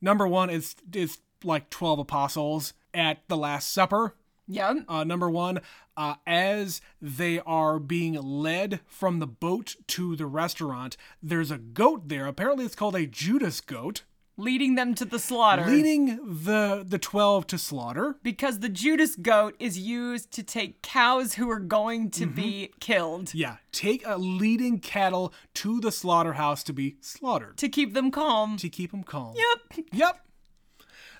Number 0.00 0.26
1 0.28 0.50
is 0.50 0.74
is 0.92 1.18
like 1.42 1.70
12 1.70 1.98
apostles 2.00 2.72
at 2.92 3.26
the 3.28 3.36
last 3.36 3.72
supper. 3.72 4.14
Yeah. 4.46 4.74
Uh, 4.88 5.04
number 5.04 5.30
one, 5.30 5.60
uh, 5.96 6.16
as 6.26 6.82
they 7.00 7.40
are 7.40 7.78
being 7.78 8.12
led 8.14 8.80
from 8.86 9.18
the 9.18 9.26
boat 9.26 9.74
to 9.88 10.16
the 10.16 10.26
restaurant, 10.26 10.98
there's 11.22 11.50
a 11.50 11.56
goat 11.56 12.08
there. 12.10 12.26
Apparently, 12.26 12.66
it's 12.66 12.74
called 12.74 12.94
a 12.94 13.06
Judas 13.06 13.62
goat, 13.62 14.02
Leading 14.36 14.74
them 14.74 14.94
to 14.96 15.04
the 15.04 15.18
slaughter. 15.18 15.64
leading 15.64 16.16
the 16.44 16.84
the 16.86 16.98
twelve 16.98 17.46
to 17.48 17.58
slaughter. 17.58 18.16
because 18.22 18.58
the 18.58 18.68
Judas 18.68 19.14
goat 19.14 19.54
is 19.60 19.78
used 19.78 20.32
to 20.32 20.42
take 20.42 20.82
cows 20.82 21.34
who 21.34 21.48
are 21.50 21.60
going 21.60 22.10
to 22.12 22.26
mm-hmm. 22.26 22.34
be 22.34 22.70
killed 22.80 23.32
Yeah, 23.32 23.56
take 23.70 24.02
a 24.04 24.18
leading 24.18 24.80
cattle 24.80 25.32
to 25.54 25.80
the 25.80 25.92
slaughterhouse 25.92 26.64
to 26.64 26.72
be 26.72 26.96
slaughtered 27.00 27.56
to 27.58 27.68
keep 27.68 27.94
them 27.94 28.10
calm. 28.10 28.56
to 28.56 28.68
keep 28.68 28.90
them 28.90 29.04
calm. 29.04 29.34
Yep. 29.36 29.86
Yep. 29.92 30.20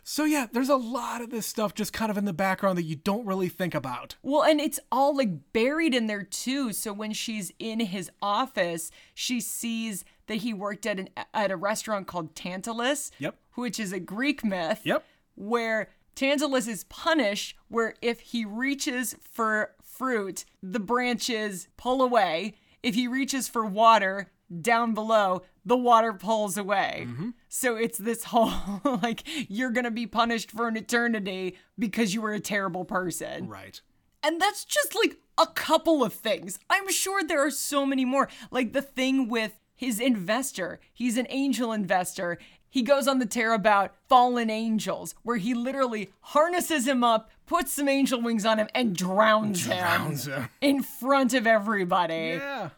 So 0.07 0.25
yeah, 0.25 0.47
there's 0.53 0.69
a 0.69 0.77
lot 0.77 1.23
of 1.23 1.31
this 1.31 1.47
stuff 1.47 1.73
just 1.75 1.95
kind 1.95 2.11
of 2.11 2.19
in 2.19 2.27
the 2.27 2.35
background 2.35 2.77
that 2.77 2.83
you 2.83 2.95
don't 2.95 3.25
really 3.25 3.49
think 3.49 3.75
about. 3.75 4.17
Well, 4.23 4.43
and 4.43 4.61
it's 4.61 4.79
all 4.93 5.17
like 5.17 5.53
buried 5.55 5.95
in 5.95 6.09
there 6.09 6.23
too. 6.23 6.75
So 6.75 6.93
when 6.93 7.15
she's 7.15 7.53
in 7.59 7.81
his 7.81 8.11
office, 8.21 8.91
she 9.15 9.41
sees 9.41 10.05
that 10.27 10.37
he 10.37 10.55
worked 10.55 10.87
at 10.87 10.99
an 10.99 11.09
at 11.33 11.51
a 11.51 11.57
restaurant 11.57 12.07
called 12.07 12.35
Tantalus. 12.35 13.11
Yep. 13.19 13.37
Which 13.55 13.79
is 13.79 13.93
a 13.93 14.01
Greek 14.01 14.45
myth. 14.45 14.81
Yep. 14.85 15.05
Where 15.37 15.89
Tantalus 16.15 16.69
is 16.69 16.85
punished, 16.85 17.57
where 17.69 17.95
if 18.01 18.21
he 18.21 18.45
reaches 18.45 19.17
for 19.23 19.73
fruit, 19.83 20.45
the 20.63 20.81
branches 20.81 21.69
pull 21.77 22.03
away. 22.03 22.55
If 22.83 22.95
he 22.95 23.09
reaches 23.09 23.49
for 23.49 23.65
water 23.65 24.31
down 24.61 24.95
below, 24.95 25.43
the 25.65 25.77
water 25.77 26.13
pulls 26.13 26.57
away. 26.57 27.07
Mm-hmm. 27.09 27.31
So 27.49 27.77
it's 27.77 27.99
this 27.99 28.25
whole 28.33 28.81
like 29.03 29.23
you're 29.49 29.71
gonna 29.71 29.91
be 29.91 30.07
punished 30.07 30.51
for 30.51 30.69
an 30.69 30.77
eternity 30.77 31.57
because 31.79 32.15
you 32.15 32.21
were 32.21 32.33
a 32.33 32.41
terrible 32.41 32.85
person. 32.85 33.49
Right. 33.49 33.81
And 34.23 34.41
that's 34.41 34.65
just 34.65 34.95
like 34.95 35.19
a 35.37 35.47
couple 35.47 36.03
of 36.03 36.15
things. 36.15 36.59
I'm 36.71 36.91
sure 36.91 37.23
there 37.23 37.45
are 37.45 37.51
so 37.51 37.85
many 37.85 38.05
more. 38.05 38.29
Like 38.51 38.73
the 38.73 38.83
thing 38.83 39.29
with 39.29 39.53
his 39.85 40.01
investor, 40.01 40.81
he's 40.93 41.17
an 41.17 41.27
angel 41.31 41.73
investor. 41.73 42.39
He 42.69 42.83
goes 42.83 43.07
on 43.07 43.19
the 43.21 43.27
tear 43.27 43.53
about 43.53 43.95
fallen 44.09 44.51
angels, 44.51 45.15
where 45.23 45.37
he 45.37 45.55
literally 45.55 46.11
harnesses 46.21 46.89
him 46.89 47.05
up, 47.05 47.31
puts 47.47 47.73
some 47.73 47.89
angel 47.89 48.21
wings 48.21 48.45
on 48.45 48.59
him, 48.59 48.69
and 48.75 48.97
drowns, 48.97 49.65
Drowns 49.67 50.27
him 50.27 50.35
him. 50.35 50.49
in 50.61 50.83
front 50.83 51.35
of 51.35 51.47
everybody. 51.47 52.39
Yeah. 52.41 52.71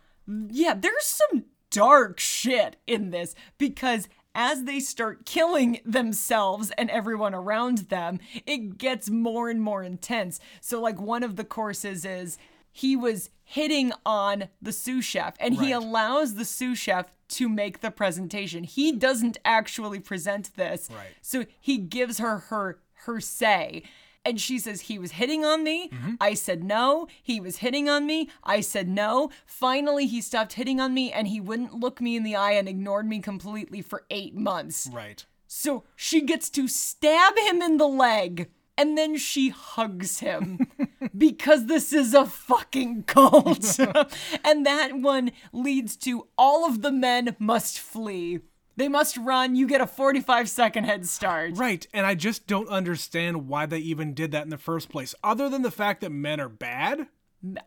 Yeah, 0.51 0.75
there's 0.75 1.05
some 1.05 1.45
dark 1.71 2.19
shit 2.21 2.77
in 2.87 3.11
this 3.11 3.35
because 3.59 4.09
as 4.35 4.65
they 4.65 4.81
start 4.81 5.25
killing 5.25 5.81
themselves 5.87 6.71
and 6.77 6.91
everyone 6.91 7.35
around 7.35 7.79
them, 7.89 8.19
it 8.45 8.77
gets 8.77 9.09
more 9.09 9.49
and 9.49 9.63
more 9.63 9.83
intense. 9.83 10.41
So, 10.61 10.79
like, 10.81 11.01
one 11.01 11.23
of 11.23 11.37
the 11.37 11.45
courses 11.45 12.05
is 12.05 12.37
he 12.77 12.95
was 12.95 13.31
hitting 13.43 13.91
on 14.05 14.51
the 14.61 14.71
sous 14.71 15.03
chef 15.03 15.35
and 15.41 15.55
he 15.55 15.73
allows 15.73 16.35
the 16.35 16.45
sous 16.45 16.79
chef 16.79 17.07
to 17.27 17.49
make 17.49 17.81
the 17.81 17.91
presentation. 17.91 18.65
He 18.65 18.93
doesn't 18.93 19.39
actually 19.47 19.99
present 19.99 20.55
this. 20.57 20.91
Right. 20.95 21.15
So 21.23 21.47
he 21.59 21.79
gives 21.79 22.19
her 22.19 22.39
her 22.51 22.81
her 23.07 23.19
say. 23.19 23.83
And 24.27 24.39
she 24.39 24.59
says, 24.59 24.83
He 24.83 24.99
was 24.99 25.13
hitting 25.13 25.43
on 25.43 25.65
me. 25.65 25.89
Mm-hmm. 25.89 26.15
I 26.21 26.35
said 26.35 26.63
no. 26.65 27.09
He 27.23 27.41
was 27.41 27.59
hitting 27.59 27.89
on 27.89 28.05
me. 28.05 28.29
I 28.45 28.61
said 28.61 28.89
no. 28.89 29.31
Finally, 29.47 30.07
he 30.07 30.21
stopped 30.21 30.55
hitting 30.55 30.79
on 30.79 30.93
me 30.93 31.11
and 31.11 31.29
he 31.29 31.41
wouldn't 31.41 31.81
look 31.81 32.03
me 32.03 32.15
in 32.15 32.25
the 32.25 32.37
eye 32.37 32.53
and 32.53 32.69
ignored 32.69 33.09
me 33.09 33.21
completely 33.21 33.81
for 33.81 34.05
eight 34.11 34.35
months. 34.35 34.91
Right. 34.93 35.25
So 35.47 35.85
she 35.95 36.21
gets 36.21 36.51
to 36.51 36.69
stab 36.69 37.39
him 37.39 37.63
in 37.63 37.79
the 37.79 37.89
leg 37.89 38.51
and 38.79 38.97
then 38.97 39.17
she 39.17 39.49
hugs 39.49 40.21
him 40.21 40.67
because 41.17 41.67
this 41.67 41.93
is 41.93 42.15
a 42.15 42.27
fucking 42.27 43.05
cult. 43.05 43.79
and 44.45 44.67
that 44.67 44.99
one 44.99 45.33
leads 45.53 45.97
to 45.99 46.29
all 46.37 46.67
of 46.67 46.83
the 46.83 46.93
men 46.93 47.37
must 47.39 47.79
flee. 47.79 48.41
They 48.77 48.89
must 48.89 49.17
run. 49.17 49.57
You 49.57 49.67
get 49.67 49.81
a 49.81 49.87
45 49.87 50.51
second 50.51 50.85
head 50.85 51.07
start. 51.07 51.57
Right. 51.57 51.87
And 51.95 52.05
I 52.05 52.15
just 52.15 52.47
don't 52.47 52.69
understand 52.69 53.49
why 53.49 53.65
they 53.65 53.79
even 53.79 54.13
did 54.13 54.33
that 54.33 54.45
in 54.45 54.51
the 54.51 54.59
first 54.59 54.91
place, 54.91 55.15
other 55.25 55.49
than 55.49 55.63
the 55.63 55.71
fact 55.71 56.03
that 56.03 56.13
men 56.13 56.41
are 56.41 56.51
bad. 56.51 57.07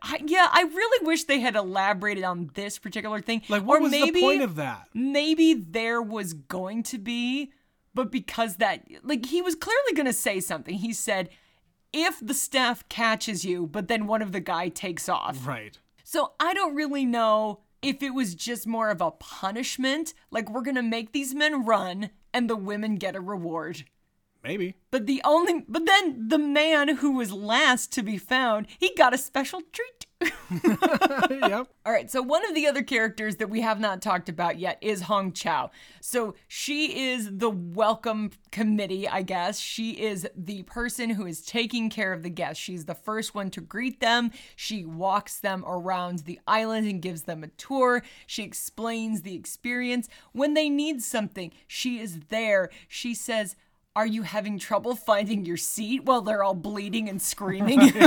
I, 0.02 0.20
yeah, 0.26 0.48
I 0.50 0.62
really 0.62 1.06
wish 1.06 1.24
they 1.24 1.40
had 1.40 1.56
elaborated 1.56 2.24
on 2.24 2.50
this 2.54 2.78
particular 2.78 3.20
thing. 3.20 3.42
Like, 3.48 3.62
what 3.62 3.78
or 3.78 3.82
was 3.82 3.90
maybe, 3.92 4.20
the 4.20 4.26
point 4.26 4.42
of 4.42 4.56
that? 4.56 4.88
maybe 4.94 5.54
there 5.54 6.02
was 6.02 6.32
going 6.34 6.82
to 6.84 6.98
be, 6.98 7.52
but 7.94 8.10
because 8.10 8.56
that, 8.56 8.86
like, 9.02 9.26
he 9.26 9.42
was 9.42 9.54
clearly 9.54 9.92
going 9.94 10.06
to 10.06 10.12
say 10.12 10.40
something. 10.40 10.74
He 10.74 10.92
said, 10.92 11.28
if 11.92 12.20
the 12.20 12.34
staff 12.34 12.88
catches 12.88 13.44
you, 13.44 13.66
but 13.66 13.88
then 13.88 14.06
one 14.06 14.22
of 14.22 14.32
the 14.32 14.40
guy 14.40 14.68
takes 14.68 15.08
off. 15.08 15.46
Right. 15.46 15.78
So 16.04 16.32
I 16.38 16.54
don't 16.54 16.74
really 16.74 17.04
know 17.04 17.60
if 17.82 18.02
it 18.02 18.14
was 18.14 18.34
just 18.34 18.66
more 18.66 18.90
of 18.90 19.00
a 19.00 19.10
punishment, 19.10 20.14
like 20.30 20.50
we're 20.50 20.62
going 20.62 20.76
to 20.76 20.82
make 20.82 21.12
these 21.12 21.34
men 21.34 21.64
run 21.64 22.10
and 22.32 22.48
the 22.48 22.56
women 22.56 22.96
get 22.96 23.16
a 23.16 23.20
reward. 23.20 23.84
Maybe. 24.42 24.76
But 24.90 25.06
the 25.06 25.20
only, 25.24 25.64
but 25.68 25.86
then 25.86 26.28
the 26.28 26.38
man 26.38 26.96
who 26.96 27.12
was 27.12 27.32
last 27.32 27.92
to 27.92 28.02
be 28.02 28.18
found, 28.18 28.66
he 28.78 28.94
got 28.96 29.14
a 29.14 29.18
special 29.18 29.60
treat. 29.72 30.06
yep. 31.30 31.68
All 31.86 31.92
right, 31.92 32.10
so 32.10 32.20
one 32.22 32.46
of 32.48 32.54
the 32.54 32.66
other 32.66 32.82
characters 32.82 33.36
that 33.36 33.48
we 33.48 33.60
have 33.62 33.80
not 33.80 34.02
talked 34.02 34.28
about 34.28 34.58
yet 34.58 34.78
is 34.80 35.02
Hong 35.02 35.32
Chau. 35.32 35.70
So 36.00 36.34
she 36.48 37.10
is 37.10 37.38
the 37.38 37.50
welcome 37.50 38.30
committee, 38.50 39.08
I 39.08 39.22
guess. 39.22 39.58
She 39.58 39.92
is 39.92 40.28
the 40.36 40.62
person 40.64 41.10
who 41.10 41.26
is 41.26 41.42
taking 41.42 41.88
care 41.88 42.12
of 42.12 42.22
the 42.22 42.30
guests. 42.30 42.62
She's 42.62 42.84
the 42.84 42.94
first 42.94 43.34
one 43.34 43.50
to 43.50 43.60
greet 43.60 44.00
them. 44.00 44.30
She 44.56 44.84
walks 44.84 45.38
them 45.38 45.64
around 45.66 46.20
the 46.20 46.40
island 46.46 46.86
and 46.86 47.00
gives 47.00 47.22
them 47.22 47.42
a 47.42 47.48
tour. 47.48 48.02
She 48.26 48.42
explains 48.42 49.22
the 49.22 49.34
experience. 49.34 50.08
When 50.32 50.54
they 50.54 50.68
need 50.68 51.02
something, 51.02 51.52
she 51.66 51.98
is 51.98 52.20
there. 52.28 52.70
She 52.88 53.14
says, 53.14 53.56
are 53.96 54.06
you 54.06 54.22
having 54.22 54.58
trouble 54.58 54.94
finding 54.94 55.44
your 55.44 55.56
seat 55.56 56.04
while 56.04 56.20
they're 56.22 56.42
all 56.44 56.54
bleeding 56.54 57.08
and 57.08 57.20
screaming? 57.20 57.80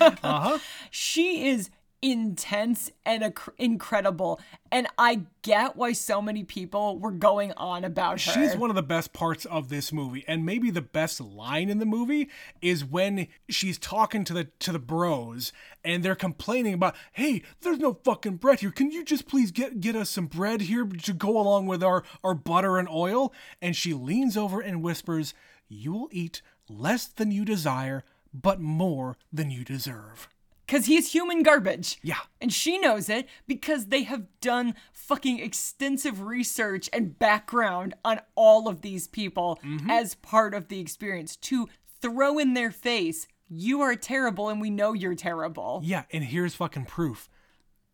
Uh 0.00 0.12
huh. 0.22 0.58
she 0.90 1.48
is 1.48 1.70
intense 2.02 2.90
and 3.04 3.22
ac- 3.22 3.52
incredible 3.58 4.40
and 4.72 4.86
i 4.96 5.20
get 5.42 5.76
why 5.76 5.92
so 5.92 6.22
many 6.22 6.44
people 6.44 6.98
were 6.98 7.10
going 7.10 7.52
on 7.56 7.84
about 7.84 8.20
her 8.20 8.32
She's 8.32 8.56
one 8.56 8.70
of 8.70 8.76
the 8.76 8.82
best 8.82 9.12
parts 9.12 9.44
of 9.44 9.68
this 9.68 9.92
movie, 9.92 10.24
and 10.28 10.44
maybe 10.44 10.70
the 10.70 10.82
best 10.82 11.20
line 11.20 11.68
in 11.68 11.78
the 11.78 11.86
movie 11.86 12.28
is 12.60 12.84
when 12.84 13.28
she's 13.48 13.78
talking 13.78 14.24
to 14.24 14.32
the 14.34 14.44
to 14.60 14.72
the 14.72 14.78
bros, 14.78 15.52
and 15.84 16.02
they're 16.02 16.14
complaining 16.14 16.74
about, 16.74 16.94
"Hey, 17.12 17.42
there's 17.60 17.78
no 17.78 17.94
fucking 18.04 18.36
bread 18.36 18.60
here. 18.60 18.70
Can 18.70 18.90
you 18.90 19.04
just 19.04 19.26
please 19.26 19.50
get 19.50 19.80
get 19.80 19.96
us 19.96 20.10
some 20.10 20.26
bread 20.26 20.62
here 20.62 20.84
to 20.84 21.12
go 21.12 21.38
along 21.38 21.66
with 21.66 21.82
our 21.82 22.04
our 22.22 22.34
butter 22.34 22.78
and 22.78 22.88
oil?" 22.88 23.32
And 23.62 23.74
she 23.74 23.94
leans 23.94 24.36
over 24.36 24.60
and 24.60 24.82
whispers, 24.82 25.34
"You 25.68 25.92
will 25.92 26.08
eat 26.12 26.42
less 26.68 27.06
than 27.06 27.30
you 27.30 27.44
desire, 27.44 28.04
but 28.32 28.60
more 28.60 29.16
than 29.32 29.50
you 29.50 29.64
deserve." 29.64 30.28
Because 30.70 30.86
he's 30.86 31.10
human 31.10 31.42
garbage 31.42 31.98
Yeah. 32.00 32.20
and 32.40 32.52
she 32.52 32.78
knows 32.78 33.08
it 33.08 33.28
because 33.48 33.86
they 33.86 34.04
have 34.04 34.26
done 34.40 34.76
fucking 34.92 35.40
extensive 35.40 36.20
research 36.20 36.88
and 36.92 37.18
background 37.18 37.94
on 38.04 38.20
all 38.36 38.68
of 38.68 38.80
these 38.80 39.08
people 39.08 39.58
mm-hmm. 39.64 39.90
as 39.90 40.14
part 40.14 40.54
of 40.54 40.68
the 40.68 40.78
experience 40.78 41.34
to 41.36 41.68
throw 42.00 42.38
in 42.38 42.54
their 42.54 42.70
face 42.70 43.26
you 43.48 43.80
are 43.80 43.96
terrible 43.96 44.48
and 44.48 44.60
we 44.60 44.70
know 44.70 44.92
you're 44.92 45.16
terrible 45.16 45.80
Yeah, 45.82 46.04
and 46.12 46.22
here's 46.22 46.54
fucking 46.54 46.84
proof. 46.84 47.28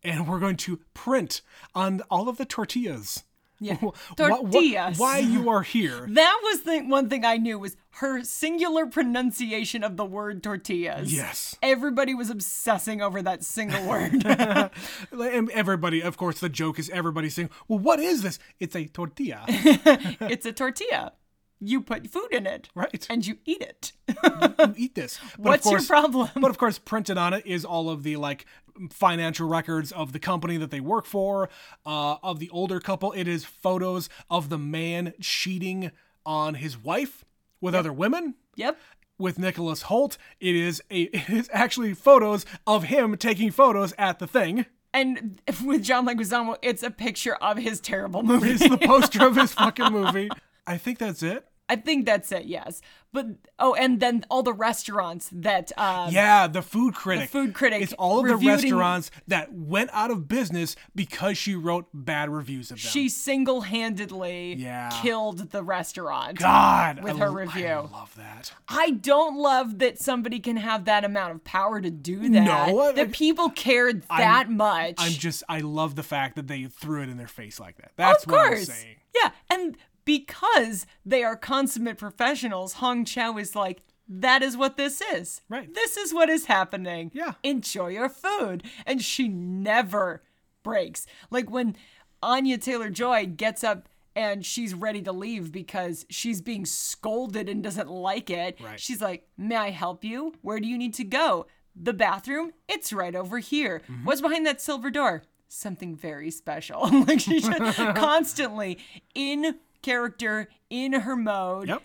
And 0.03 0.27
we're 0.27 0.39
going 0.39 0.57
to 0.57 0.79
print 0.93 1.41
on 1.73 2.01
all 2.11 2.29
of 2.29 2.37
the 2.37 2.45
tortillas. 2.45 3.23
Yeah. 3.59 3.75
wh- 3.81 3.87
wh- 4.11 4.15
Tortillas. 4.15 4.97
why 4.99 5.19
you 5.19 5.49
are 5.49 5.63
here. 5.63 6.05
that 6.09 6.39
was 6.43 6.61
the 6.61 6.81
one 6.81 7.09
thing 7.09 7.25
I 7.25 7.37
knew 7.37 7.57
was 7.59 7.75
her 7.91 8.23
singular 8.23 8.85
pronunciation 8.85 9.83
of 9.83 9.97
the 9.97 10.05
word 10.05 10.43
tortillas. 10.43 11.11
Yes. 11.11 11.55
Everybody 11.63 12.13
was 12.13 12.29
obsessing 12.29 13.01
over 13.01 13.21
that 13.23 13.43
single 13.43 13.83
word. 13.87 14.23
And 15.11 15.49
everybody, 15.51 16.01
of 16.01 16.17
course, 16.17 16.39
the 16.39 16.49
joke 16.49 16.79
is 16.79 16.89
everybody 16.91 17.29
saying, 17.29 17.49
well, 17.67 17.79
what 17.79 17.99
is 17.99 18.21
this? 18.21 18.39
It's 18.59 18.75
a 18.75 18.85
tortilla, 18.85 19.43
it's 19.47 20.45
a 20.45 20.51
tortilla. 20.53 21.13
You 21.59 21.81
put 21.81 22.07
food 22.07 22.27
in 22.31 22.45
it. 22.45 22.69
right? 22.75 23.07
And 23.09 23.25
you 23.25 23.37
eat 23.43 23.61
it. 23.63 23.91
You 24.07 24.73
eat 24.77 24.93
this. 24.93 25.19
But 25.39 25.63
What's 25.63 25.71
your 25.71 25.81
problem? 25.81 26.29
But 26.35 26.51
of 26.51 26.59
course, 26.59 26.77
printed 26.77 27.17
on 27.17 27.33
it 27.33 27.47
is 27.47 27.65
all 27.65 27.89
of 27.89 28.03
the 28.03 28.15
like 28.17 28.45
financial 28.91 29.47
records 29.47 29.91
of 29.91 30.11
the 30.13 30.19
company 30.19 30.57
that 30.57 30.71
they 30.71 30.79
work 30.79 31.05
for. 31.05 31.49
Uh, 31.85 32.15
of 32.23 32.39
the 32.39 32.49
older 32.49 32.79
couple, 32.79 33.11
it 33.13 33.27
is 33.27 33.45
photos 33.45 34.09
of 34.29 34.49
the 34.49 34.57
man 34.57 35.13
cheating 35.21 35.91
on 36.25 36.55
his 36.55 36.77
wife 36.77 37.23
with 37.61 37.73
other 37.75 37.93
women. 37.93 38.35
Yep. 38.55 38.77
with 39.19 39.37
Nicholas 39.39 39.83
Hoult. 39.83 40.17
It 40.39 40.55
is 40.55 40.81
a 40.89 41.01
it 41.13 41.29
is 41.29 41.49
actually 41.53 41.93
photos 41.93 42.45
of 42.65 42.85
him 42.85 43.17
taking 43.17 43.51
photos 43.51 43.93
at 43.97 44.19
the 44.19 44.27
thing. 44.27 44.65
And 44.93 45.39
with 45.65 45.83
John 45.83 46.07
Leguizamo, 46.07 46.57
it's 46.61 46.81
a 46.83 46.89
picture 46.91 47.35
of 47.35 47.57
his 47.57 47.79
terrible 47.79 48.23
movie. 48.23 48.51
It's 48.51 48.67
the 48.67 48.77
poster 48.77 49.27
of 49.27 49.35
his 49.35 49.53
fucking 49.61 49.91
movie. 49.91 50.29
I 50.65 50.77
think 50.77 50.97
that's 50.97 51.21
it. 51.23 51.45
I 51.69 51.75
think 51.75 52.05
that's 52.05 52.31
it, 52.31 52.45
yes. 52.45 52.81
But 53.11 53.25
oh, 53.59 53.73
and 53.73 53.99
then 53.99 54.23
all 54.29 54.43
the 54.43 54.53
restaurants 54.53 55.29
that 55.33 55.71
um, 55.77 56.11
Yeah, 56.13 56.47
the 56.47 56.61
food 56.61 56.93
critic. 56.93 57.29
food 57.29 57.53
critic 57.53 57.81
It's 57.81 57.93
all 57.93 58.19
of 58.19 58.27
the 58.27 58.35
restaurants 58.47 59.11
that 59.27 59.51
went 59.53 59.89
out 59.91 60.11
of 60.11 60.27
business 60.27 60.75
because 60.95 61.37
she 61.37 61.55
wrote 61.55 61.87
bad 61.93 62.29
reviews 62.29 62.69
of 62.71 62.81
them. 62.81 62.89
she 62.91 63.09
single-handedly 63.09 64.55
Yeah. 64.55 64.89
killed 65.01 65.51
the 65.51 65.63
restaurant. 65.63 66.37
God 66.39 67.03
with 67.03 67.15
I 67.15 67.19
her 67.19 67.25
l- 67.27 67.33
review. 67.35 67.67
I 67.67 67.79
love 67.79 68.13
that. 68.17 68.53
I 68.67 68.91
don't 68.91 69.37
love 69.37 69.79
that 69.79 69.99
somebody 69.99 70.39
can 70.39 70.57
have 70.57 70.85
that 70.85 71.03
amount 71.03 71.33
of 71.33 71.43
power 71.43 71.81
to 71.81 71.89
do 71.89 72.21
that. 72.29 72.29
No, 72.29 72.81
I- 72.89 72.91
that 72.93 73.11
people 73.11 73.49
cared 73.49 74.03
that 74.09 74.49
much. 74.49 74.95
I'm 74.97 75.11
just 75.11 75.43
I 75.49 75.59
love 75.59 75.95
the 75.95 76.03
fact 76.03 76.35
that 76.35 76.47
they 76.47 76.65
threw 76.65 77.03
it 77.03 77.09
in 77.09 77.17
their 77.17 77.27
face 77.27 77.59
like 77.59 77.77
that. 77.77 77.91
That's 77.95 78.23
of 78.25 78.31
what 78.31 78.47
I'm 78.53 78.63
saying. 78.63 78.95
Yeah, 79.15 79.31
and 79.49 79.77
because 80.07 80.87
they 81.05 81.21
are 81.21 81.35
consummate 81.35 81.97
professionals, 81.97 82.73
Hong 82.75 83.03
Chau 83.03 83.37
is 83.37 83.57
like, 83.57 83.81
that 84.07 84.41
is 84.41 84.55
what 84.55 84.77
this 84.77 85.01
is. 85.01 85.41
Right. 85.49 85.71
This 85.73 85.97
is 85.97 86.13
what 86.13 86.29
is 86.29 86.45
happening. 86.45 87.11
Yeah. 87.13 87.33
Enjoy 87.43 87.89
your 87.89 88.07
food. 88.07 88.63
And 88.85 89.01
she 89.01 89.27
never 89.27 90.23
breaks. 90.63 91.07
Like 91.29 91.51
when 91.51 91.75
Anya 92.23 92.57
Taylor 92.57 92.89
Joy 92.89 93.25
gets 93.25 93.65
up 93.65 93.89
and 94.15 94.45
she's 94.45 94.73
ready 94.73 95.01
to 95.01 95.11
leave 95.11 95.51
because 95.51 96.05
she's 96.09 96.41
being 96.41 96.65
scolded 96.65 97.49
and 97.49 97.61
doesn't 97.61 97.89
like 97.89 98.29
it. 98.29 98.57
Right. 98.61 98.79
She's 98.79 99.01
like, 99.01 99.27
May 99.37 99.57
I 99.57 99.71
help 99.71 100.05
you? 100.05 100.35
Where 100.41 100.61
do 100.61 100.69
you 100.69 100.77
need 100.77 100.93
to 100.95 101.03
go? 101.03 101.47
The 101.75 101.93
bathroom? 101.93 102.53
It's 102.69 102.93
right 102.93 103.13
over 103.13 103.39
here. 103.39 103.81
Mm-hmm. 103.89 104.05
What's 104.05 104.21
behind 104.21 104.45
that 104.45 104.61
silver 104.61 104.89
door? 104.89 105.23
Something 105.49 105.97
very 105.97 106.31
special. 106.31 106.89
like 107.07 107.19
she's 107.19 107.45
just 107.45 107.77
constantly 107.95 108.79
in 109.13 109.57
character, 109.81 110.49
in 110.69 110.93
her 110.93 111.15
mode 111.15 111.67
Yep. 111.69 111.83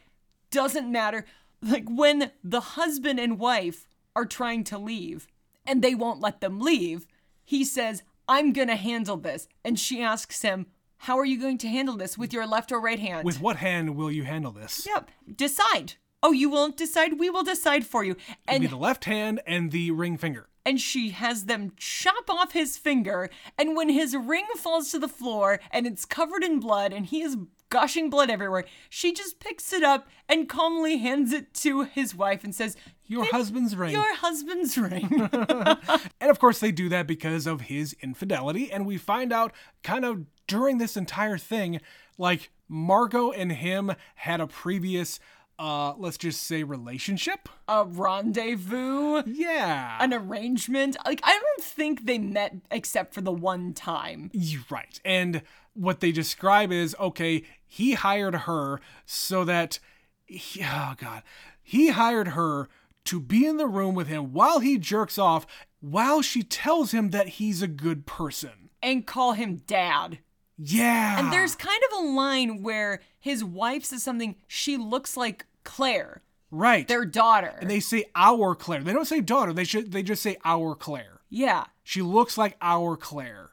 doesn't 0.51 0.91
matter. 0.91 1.25
Like 1.61 1.85
when 1.89 2.33
the 2.43 2.61
husband 2.61 3.21
and 3.21 3.39
wife 3.39 3.87
are 4.17 4.27
trying 4.27 4.65
to 4.65 4.79
leave 4.79 5.27
and 5.67 5.81
they 5.83 5.95
won't 5.95 6.21
let 6.21 6.41
them 6.41 6.59
leave, 6.61 7.07
he 7.45 7.65
says, 7.65 8.03
I'm 8.29 8.53
going 8.53 8.69
to 8.69 8.77
handle 8.77 9.17
this. 9.17 9.49
And 9.65 9.79
she 9.79 10.03
asks 10.03 10.43
him, 10.43 10.67
How 10.99 11.19
are 11.19 11.25
you 11.25 11.39
going 11.41 11.59
to 11.59 11.69
handle 11.69 11.97
this? 11.97 12.17
With 12.19 12.33
your 12.33 12.47
left 12.47 12.73
or 12.73 12.81
right 12.81 12.99
hand? 12.99 13.25
With 13.25 13.41
what 13.41 13.57
hand 13.57 13.97
will 13.97 14.11
you 14.11 14.25
handle 14.25 14.53
this? 14.53 14.87
Yep. 14.87 15.11
Decide. 15.37 15.95
Oh, 16.23 16.33
you 16.33 16.49
won't 16.51 16.77
decide? 16.77 17.19
We 17.19 17.31
will 17.31 17.43
decide 17.43 17.85
for 17.85 18.05
you. 18.05 18.15
Be 18.15 18.21
And 18.47 18.69
the 18.69 18.77
left 18.77 19.05
hand 19.07 19.41
and 19.47 19.73
the 19.73 19.91
ring 19.91 20.17
finger. 20.19 20.49
and 20.65 20.81
she 20.81 21.11
has 21.11 21.47
them 21.47 21.73
chop 21.77 22.31
off 22.31 22.53
his 22.53 22.79
finger. 22.79 23.29
And 23.59 23.75
when 23.77 23.89
his 23.89 24.17
ring 24.17 24.47
falls 24.57 24.93
to 24.93 25.01
the 25.01 25.09
floor 25.09 25.59
and 25.73 25.85
it's 25.87 26.05
covered 26.05 26.45
in 26.45 26.61
blood 26.61 26.93
and 26.93 27.07
he 27.07 27.23
is 27.23 27.37
gushing 27.73 28.11
blood 28.11 28.31
everywhere, 28.31 28.65
she 28.89 29.13
just 29.13 29.41
picks 29.41 29.73
it 29.73 29.83
up 29.83 30.07
and 30.29 30.49
calmly 30.49 30.99
hands 30.99 31.33
it 31.33 31.53
to 31.55 31.83
his 31.83 32.15
wife 32.15 32.45
and 32.45 32.55
says, 32.55 32.77
Your 33.07 33.25
husband's 33.25 33.75
ring. 33.75 33.93
Your 33.93 34.15
husband's 34.17 34.77
ring. 34.79 35.29
And 36.21 36.31
of 36.31 36.39
course, 36.39 36.61
they 36.61 36.71
do 36.71 36.89
that 36.91 37.07
because 37.09 37.47
of 37.49 37.63
his 37.63 37.97
infidelity. 38.01 38.71
And 38.71 38.87
we 38.87 38.97
find 38.99 39.33
out 39.33 39.53
kind 39.83 40.05
of 40.05 40.27
during 40.47 40.79
this 40.79 40.97
entire 40.97 41.37
thing, 41.39 41.81
like 42.17 42.51
Margot 42.69 43.33
and 43.33 43.51
him 43.51 43.93
had 44.15 44.41
a 44.41 44.47
previous 44.47 45.19
uh, 45.59 45.95
let's 45.97 46.17
just 46.19 46.43
say 46.43 46.63
relationship. 46.65 47.49
A 47.69 47.85
rendezvous, 48.47 49.23
Yeah. 49.27 49.97
an 50.01 50.13
arrangement. 50.13 50.97
Like, 51.05 51.21
I 51.23 51.39
don't 51.39 51.63
think 51.65 52.07
they 52.07 52.19
met 52.19 52.55
except 52.71 53.15
for 53.15 53.21
the 53.21 53.31
one 53.33 53.73
time. 53.73 54.31
You're 54.33 54.63
right. 54.71 54.99
And 55.05 55.43
what 55.75 56.01
they 56.01 56.13
describe 56.13 56.73
is 56.73 56.97
okay, 57.01 57.45
he 57.67 57.95
hired 57.95 58.35
her 58.35 58.81
so 59.07 59.45
that, 59.45 59.79
he, 60.27 60.63
oh 60.65 60.95
God, 60.97 61.23
he 61.63 61.89
hired 61.91 62.29
her 62.29 62.69
to 63.05 63.21
be 63.21 63.47
in 63.47 63.57
the 63.57 63.67
room 63.67 63.95
with 63.95 64.07
him 64.07 64.33
while 64.33 64.61
he 64.61 64.79
jerks 64.79 65.19
off, 65.19 65.47
while 65.81 66.23
she 66.23 66.43
tells 66.43 66.93
him 66.93 67.11
that 67.11 67.29
he's 67.29 67.63
a 67.63 67.69
good 67.69 68.07
person. 68.07 68.71
And 68.83 69.07
call 69.07 69.33
him 69.33 69.63
dad. 69.67 70.19
Yeah. 70.59 71.19
And 71.19 71.33
there's 71.33 71.55
kind 71.57 71.81
of 71.91 72.05
a 72.05 72.09
line 72.09 72.63
where 72.63 73.01
his 73.19 73.43
wife 73.43 73.85
says 73.85 74.03
something, 74.03 74.37
she 74.47 74.77
looks 74.77 75.17
like 75.17 75.47
Claire, 75.65 76.23
right. 76.51 76.87
their 76.87 77.05
daughter. 77.05 77.57
and 77.61 77.71
they 77.71 77.81
say 77.81 78.05
our 78.15 78.55
Claire. 78.55 78.83
They 78.83 78.93
don't 78.93 79.07
say 79.07 79.21
daughter. 79.21 79.53
They 79.53 79.65
should. 79.65 79.93
They 79.93 80.03
just 80.03 80.23
say 80.23 80.37
our 80.45 80.75
Claire. 80.75 81.21
yeah. 81.31 81.65
She 81.85 82.01
looks 82.03 82.39
like 82.39 82.57
our 82.61 82.97
Claire. 82.97 83.51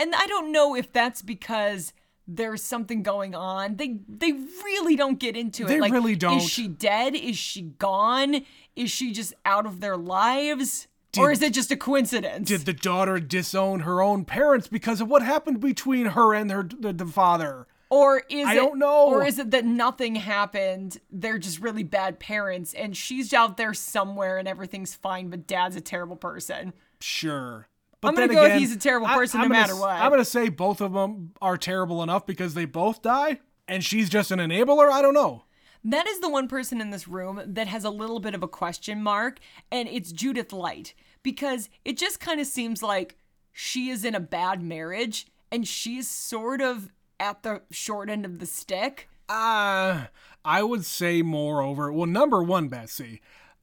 And 0.00 0.14
I 0.14 0.26
don't 0.26 0.50
know 0.50 0.74
if 0.74 0.92
that's 0.92 1.20
because 1.20 1.92
there's 2.26 2.62
something 2.62 3.02
going 3.02 3.34
on. 3.34 3.76
They 3.76 3.98
they 4.08 4.32
really 4.32 4.96
don't 4.96 5.18
get 5.18 5.36
into 5.36 5.64
it. 5.64 5.68
They 5.68 5.80
like, 5.80 5.92
really 5.92 6.16
don't. 6.16 6.38
Is 6.38 6.48
she 6.48 6.68
dead? 6.68 7.14
Is 7.14 7.36
she 7.36 7.62
gone? 7.62 8.44
Is 8.76 8.90
she 8.90 9.12
just 9.12 9.34
out 9.44 9.66
of 9.66 9.80
their 9.80 9.96
lives? 9.96 10.88
or 11.18 11.32
is 11.32 11.42
it 11.42 11.52
just 11.52 11.72
a 11.72 11.76
coincidence? 11.76 12.48
Did 12.48 12.66
the 12.66 12.72
daughter 12.72 13.18
disown 13.18 13.80
her 13.80 14.00
own 14.00 14.24
parents 14.24 14.68
because 14.68 15.00
of 15.00 15.08
what 15.08 15.22
happened 15.22 15.60
between 15.60 16.06
her 16.06 16.32
and 16.32 16.50
her 16.52 16.62
the, 16.62 16.92
the 16.92 17.06
father? 17.06 17.66
or 17.90 18.22
is 18.30 18.46
I 18.46 18.52
it, 18.52 18.56
don't 18.56 18.78
know. 18.78 19.08
Or 19.08 19.26
is 19.26 19.38
it 19.38 19.50
that 19.50 19.64
nothing 19.64 20.14
happened? 20.14 21.00
They're 21.10 21.38
just 21.38 21.60
really 21.60 21.82
bad 21.82 22.20
parents, 22.20 22.72
and 22.72 22.96
she's 22.96 23.34
out 23.34 23.56
there 23.56 23.74
somewhere, 23.74 24.38
and 24.38 24.46
everything's 24.46 24.94
fine, 24.94 25.28
but 25.28 25.46
dad's 25.46 25.76
a 25.76 25.80
terrible 25.80 26.16
person. 26.16 26.72
Sure. 27.00 27.68
But 28.00 28.08
I'm 28.08 28.14
gonna 28.14 28.28
then 28.28 28.36
go 28.36 28.42
with 28.42 28.58
he's 28.58 28.74
a 28.74 28.78
terrible 28.78 29.08
person 29.08 29.40
I'm 29.40 29.48
no 29.48 29.54
gonna 29.54 29.60
matter 29.68 29.76
what. 29.76 29.90
I'm 29.90 30.10
gonna 30.10 30.24
say 30.24 30.48
both 30.48 30.80
of 30.80 30.92
them 30.92 31.32
are 31.42 31.56
terrible 31.56 32.02
enough 32.02 32.26
because 32.26 32.54
they 32.54 32.64
both 32.64 33.02
die, 33.02 33.40
and 33.68 33.84
she's 33.84 34.08
just 34.08 34.30
an 34.30 34.38
enabler. 34.38 34.90
I 34.90 35.02
don't 35.02 35.14
know. 35.14 35.44
That 35.84 36.06
is 36.06 36.20
the 36.20 36.28
one 36.28 36.48
person 36.48 36.80
in 36.80 36.90
this 36.90 37.08
room 37.08 37.40
that 37.46 37.66
has 37.66 37.84
a 37.84 37.90
little 37.90 38.20
bit 38.20 38.34
of 38.34 38.42
a 38.42 38.48
question 38.48 39.02
mark, 39.02 39.38
and 39.70 39.88
it's 39.88 40.12
Judith 40.12 40.52
Light 40.52 40.94
because 41.22 41.70
it 41.84 41.96
just 41.96 42.20
kind 42.20 42.40
of 42.40 42.46
seems 42.46 42.82
like 42.82 43.16
she 43.52 43.90
is 43.90 44.04
in 44.04 44.14
a 44.14 44.20
bad 44.20 44.62
marriage 44.62 45.26
and 45.50 45.66
she's 45.66 46.08
sort 46.08 46.60
of 46.60 46.90
at 47.18 47.42
the 47.42 47.62
short 47.70 48.08
end 48.08 48.24
of 48.24 48.38
the 48.38 48.46
stick. 48.46 49.08
Uh, 49.28 50.06
I 50.44 50.62
would 50.62 50.84
say 50.84 51.22
moreover, 51.22 51.92
well, 51.92 52.06
number 52.06 52.42
one, 52.42 52.68
Betsy, 52.68 53.20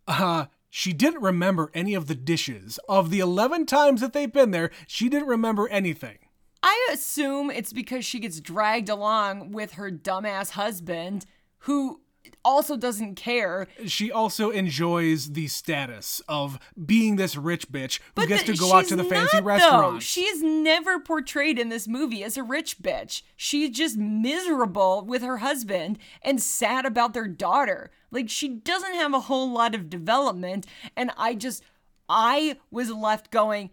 uh, 0.08 0.46
she 0.70 0.94
didn't 0.94 1.22
remember 1.22 1.72
any 1.74 1.94
of 1.94 2.08
the 2.08 2.16
dishes. 2.16 2.80
Of 2.90 3.10
the 3.10 3.20
11 3.20 3.66
times 3.66 4.02
that 4.02 4.14
they've 4.14 4.32
been 4.32 4.52
there, 4.52 4.72
she 4.88 5.10
didn't 5.10 5.28
remember 5.28 5.68
anything. 5.70 6.18
I 6.64 6.90
assume 6.92 7.50
it's 7.50 7.74
because 7.74 8.06
she 8.06 8.20
gets 8.20 8.40
dragged 8.40 8.90
along 8.90 9.52
with 9.52 9.74
her 9.74 9.92
dumbass 9.92 10.52
husband 10.52 11.26
who 11.60 12.02
also 12.48 12.78
doesn't 12.78 13.16
care. 13.16 13.68
She 13.86 14.12
also 14.12 14.50
enjoys 14.52 15.34
the 15.34 15.48
status 15.48 16.22
of 16.30 16.58
being 16.86 17.18
this 17.18 17.36
rich 17.36 17.70
bitch 17.70 18.00
who 18.16 18.26
gets 18.26 18.44
th- 18.44 18.58
to 18.58 18.64
go 18.64 18.74
out 18.74 18.86
to 18.86 18.96
the 18.96 19.04
fancy 19.04 19.38
not, 19.38 19.44
Though. 19.44 19.48
restaurants. 19.48 20.06
She 20.06 20.22
is 20.22 20.42
never 20.42 21.00
portrayed 21.00 21.60
in 21.60 21.68
this 21.68 21.88
movie 21.88 22.24
as 22.24 22.38
a 22.38 22.44
rich 22.44 22.80
bitch. 22.80 23.22
She's 23.36 23.72
just 23.72 23.98
miserable 23.98 25.04
with 25.06 25.22
her 25.22 25.38
husband 25.38 26.00
and 26.22 26.42
sad 26.42 26.86
about 26.86 27.14
their 27.14 27.28
daughter. 27.28 27.92
Like 28.12 28.30
she 28.30 28.48
doesn't 28.48 28.96
have 28.96 29.14
a 29.14 29.20
whole 29.22 29.52
lot 29.52 29.76
of 29.76 29.90
development. 29.90 30.66
And 30.96 31.12
I 31.18 31.36
just, 31.36 31.64
I 32.08 32.58
was 32.72 32.90
left 32.90 33.30
going, 33.30 33.72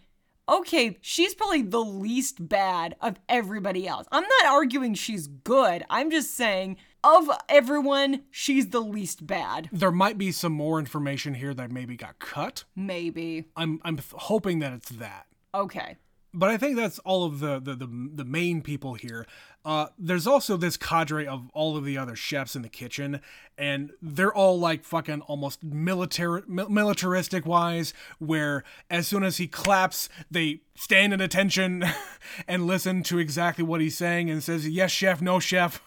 okay, 0.48 0.98
she's 1.00 1.34
probably 1.34 1.62
the 1.62 1.78
least 1.84 2.48
bad 2.48 2.96
of 3.00 3.20
everybody 3.28 3.86
else. 3.86 4.06
I'm 4.10 4.24
not 4.24 4.52
arguing 4.52 4.94
she's 4.94 5.28
good. 5.28 5.84
I'm 5.88 6.10
just 6.10 6.36
saying, 6.36 6.76
of 7.04 7.28
everyone, 7.48 8.22
she's 8.30 8.70
the 8.70 8.80
least 8.80 9.26
bad. 9.26 9.68
there 9.72 9.92
might 9.92 10.18
be 10.18 10.32
some 10.32 10.52
more 10.52 10.78
information 10.78 11.34
here 11.34 11.54
that 11.54 11.70
maybe 11.70 11.96
got 11.96 12.18
cut. 12.18 12.64
Maybe. 12.74 13.44
I'm 13.56 13.80
I'm 13.84 13.98
hoping 14.14 14.58
that 14.60 14.72
it's 14.72 14.88
that. 14.90 15.26
Okay. 15.54 15.96
But 16.36 16.50
I 16.50 16.56
think 16.56 16.74
that's 16.76 16.98
all 17.00 17.24
of 17.24 17.38
the 17.38 17.60
the, 17.60 17.74
the, 17.76 18.10
the 18.16 18.24
main 18.24 18.62
people 18.62 18.94
here. 18.94 19.26
Uh, 19.64 19.86
there's 19.98 20.26
also 20.26 20.56
this 20.58 20.76
cadre 20.76 21.26
of 21.26 21.48
all 21.54 21.76
of 21.76 21.84
the 21.86 21.96
other 21.96 22.14
chefs 22.16 22.54
in 22.54 22.60
the 22.62 22.68
kitchen, 22.68 23.20
and 23.56 23.92
they're 24.02 24.34
all 24.34 24.58
like 24.58 24.84
fucking 24.84 25.20
almost 25.22 25.62
military 25.62 26.42
mi- 26.46 26.66
militaristic 26.68 27.46
wise. 27.46 27.94
Where 28.18 28.64
as 28.90 29.06
soon 29.06 29.22
as 29.22 29.36
he 29.36 29.46
claps, 29.46 30.08
they 30.30 30.62
stand 30.74 31.12
in 31.14 31.20
attention 31.20 31.84
and 32.48 32.66
listen 32.66 33.02
to 33.04 33.18
exactly 33.18 33.64
what 33.64 33.80
he's 33.80 33.96
saying 33.96 34.28
and 34.28 34.42
says 34.42 34.68
yes 34.68 34.90
chef, 34.90 35.22
no 35.22 35.38
chef. 35.38 35.80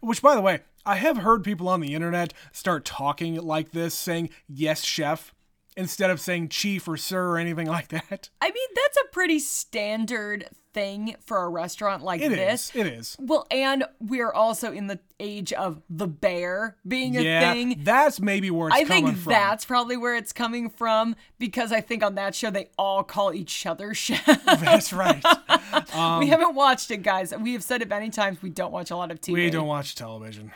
Which, 0.00 0.22
by 0.22 0.34
the 0.34 0.40
way, 0.40 0.60
I 0.86 0.96
have 0.96 1.18
heard 1.18 1.44
people 1.44 1.68
on 1.68 1.80
the 1.80 1.94
internet 1.94 2.34
start 2.52 2.84
talking 2.84 3.36
like 3.36 3.72
this, 3.72 3.94
saying 3.94 4.30
yes 4.48 4.84
chef 4.84 5.32
instead 5.76 6.10
of 6.10 6.20
saying 6.20 6.48
chief 6.48 6.86
or 6.86 6.96
sir 6.96 7.28
or 7.30 7.38
anything 7.38 7.66
like 7.66 7.88
that. 7.88 8.30
I 8.40 8.50
mean, 8.50 8.68
that's 8.74 8.96
a 9.04 9.08
pretty 9.12 9.38
standard 9.38 10.48
thing 10.72 11.14
for 11.24 11.44
a 11.44 11.48
restaurant 11.48 12.02
like 12.02 12.20
It 12.20 12.32
is. 12.32 12.38
this. 12.38 12.72
It 12.74 12.86
is. 12.86 13.16
Well, 13.20 13.46
and 13.50 13.84
we're 14.00 14.32
also 14.32 14.72
in 14.72 14.88
the 14.88 14.98
age 15.20 15.52
of 15.52 15.80
the 15.88 16.08
bear 16.08 16.76
being 16.86 17.16
a 17.16 17.22
yeah, 17.22 17.52
thing. 17.52 17.80
that's 17.84 18.20
maybe 18.20 18.50
where 18.50 18.68
it's 18.68 18.76
I 18.76 18.84
think 18.84 19.16
from. 19.16 19.30
that's 19.30 19.64
probably 19.64 19.96
where 19.96 20.16
it's 20.16 20.32
coming 20.32 20.68
from 20.68 21.14
because 21.38 21.70
I 21.72 21.80
think 21.80 22.02
on 22.02 22.16
that 22.16 22.34
show 22.34 22.50
they 22.50 22.70
all 22.76 23.04
call 23.04 23.32
each 23.32 23.64
other 23.66 23.94
chef. 23.94 24.24
That's 24.44 24.92
right. 24.92 25.22
we 26.18 26.26
haven't 26.26 26.54
watched 26.56 26.90
it, 26.90 27.02
guys. 27.02 27.32
We 27.36 27.52
have 27.52 27.62
said 27.62 27.80
it 27.80 27.88
many 27.88 28.10
times. 28.10 28.42
We 28.42 28.50
don't 28.50 28.72
watch 28.72 28.90
a 28.90 28.96
lot 28.96 29.10
of 29.12 29.20
TV. 29.20 29.34
we 29.34 29.50
don't 29.50 29.66
watch 29.68 29.94
television. 29.94 30.50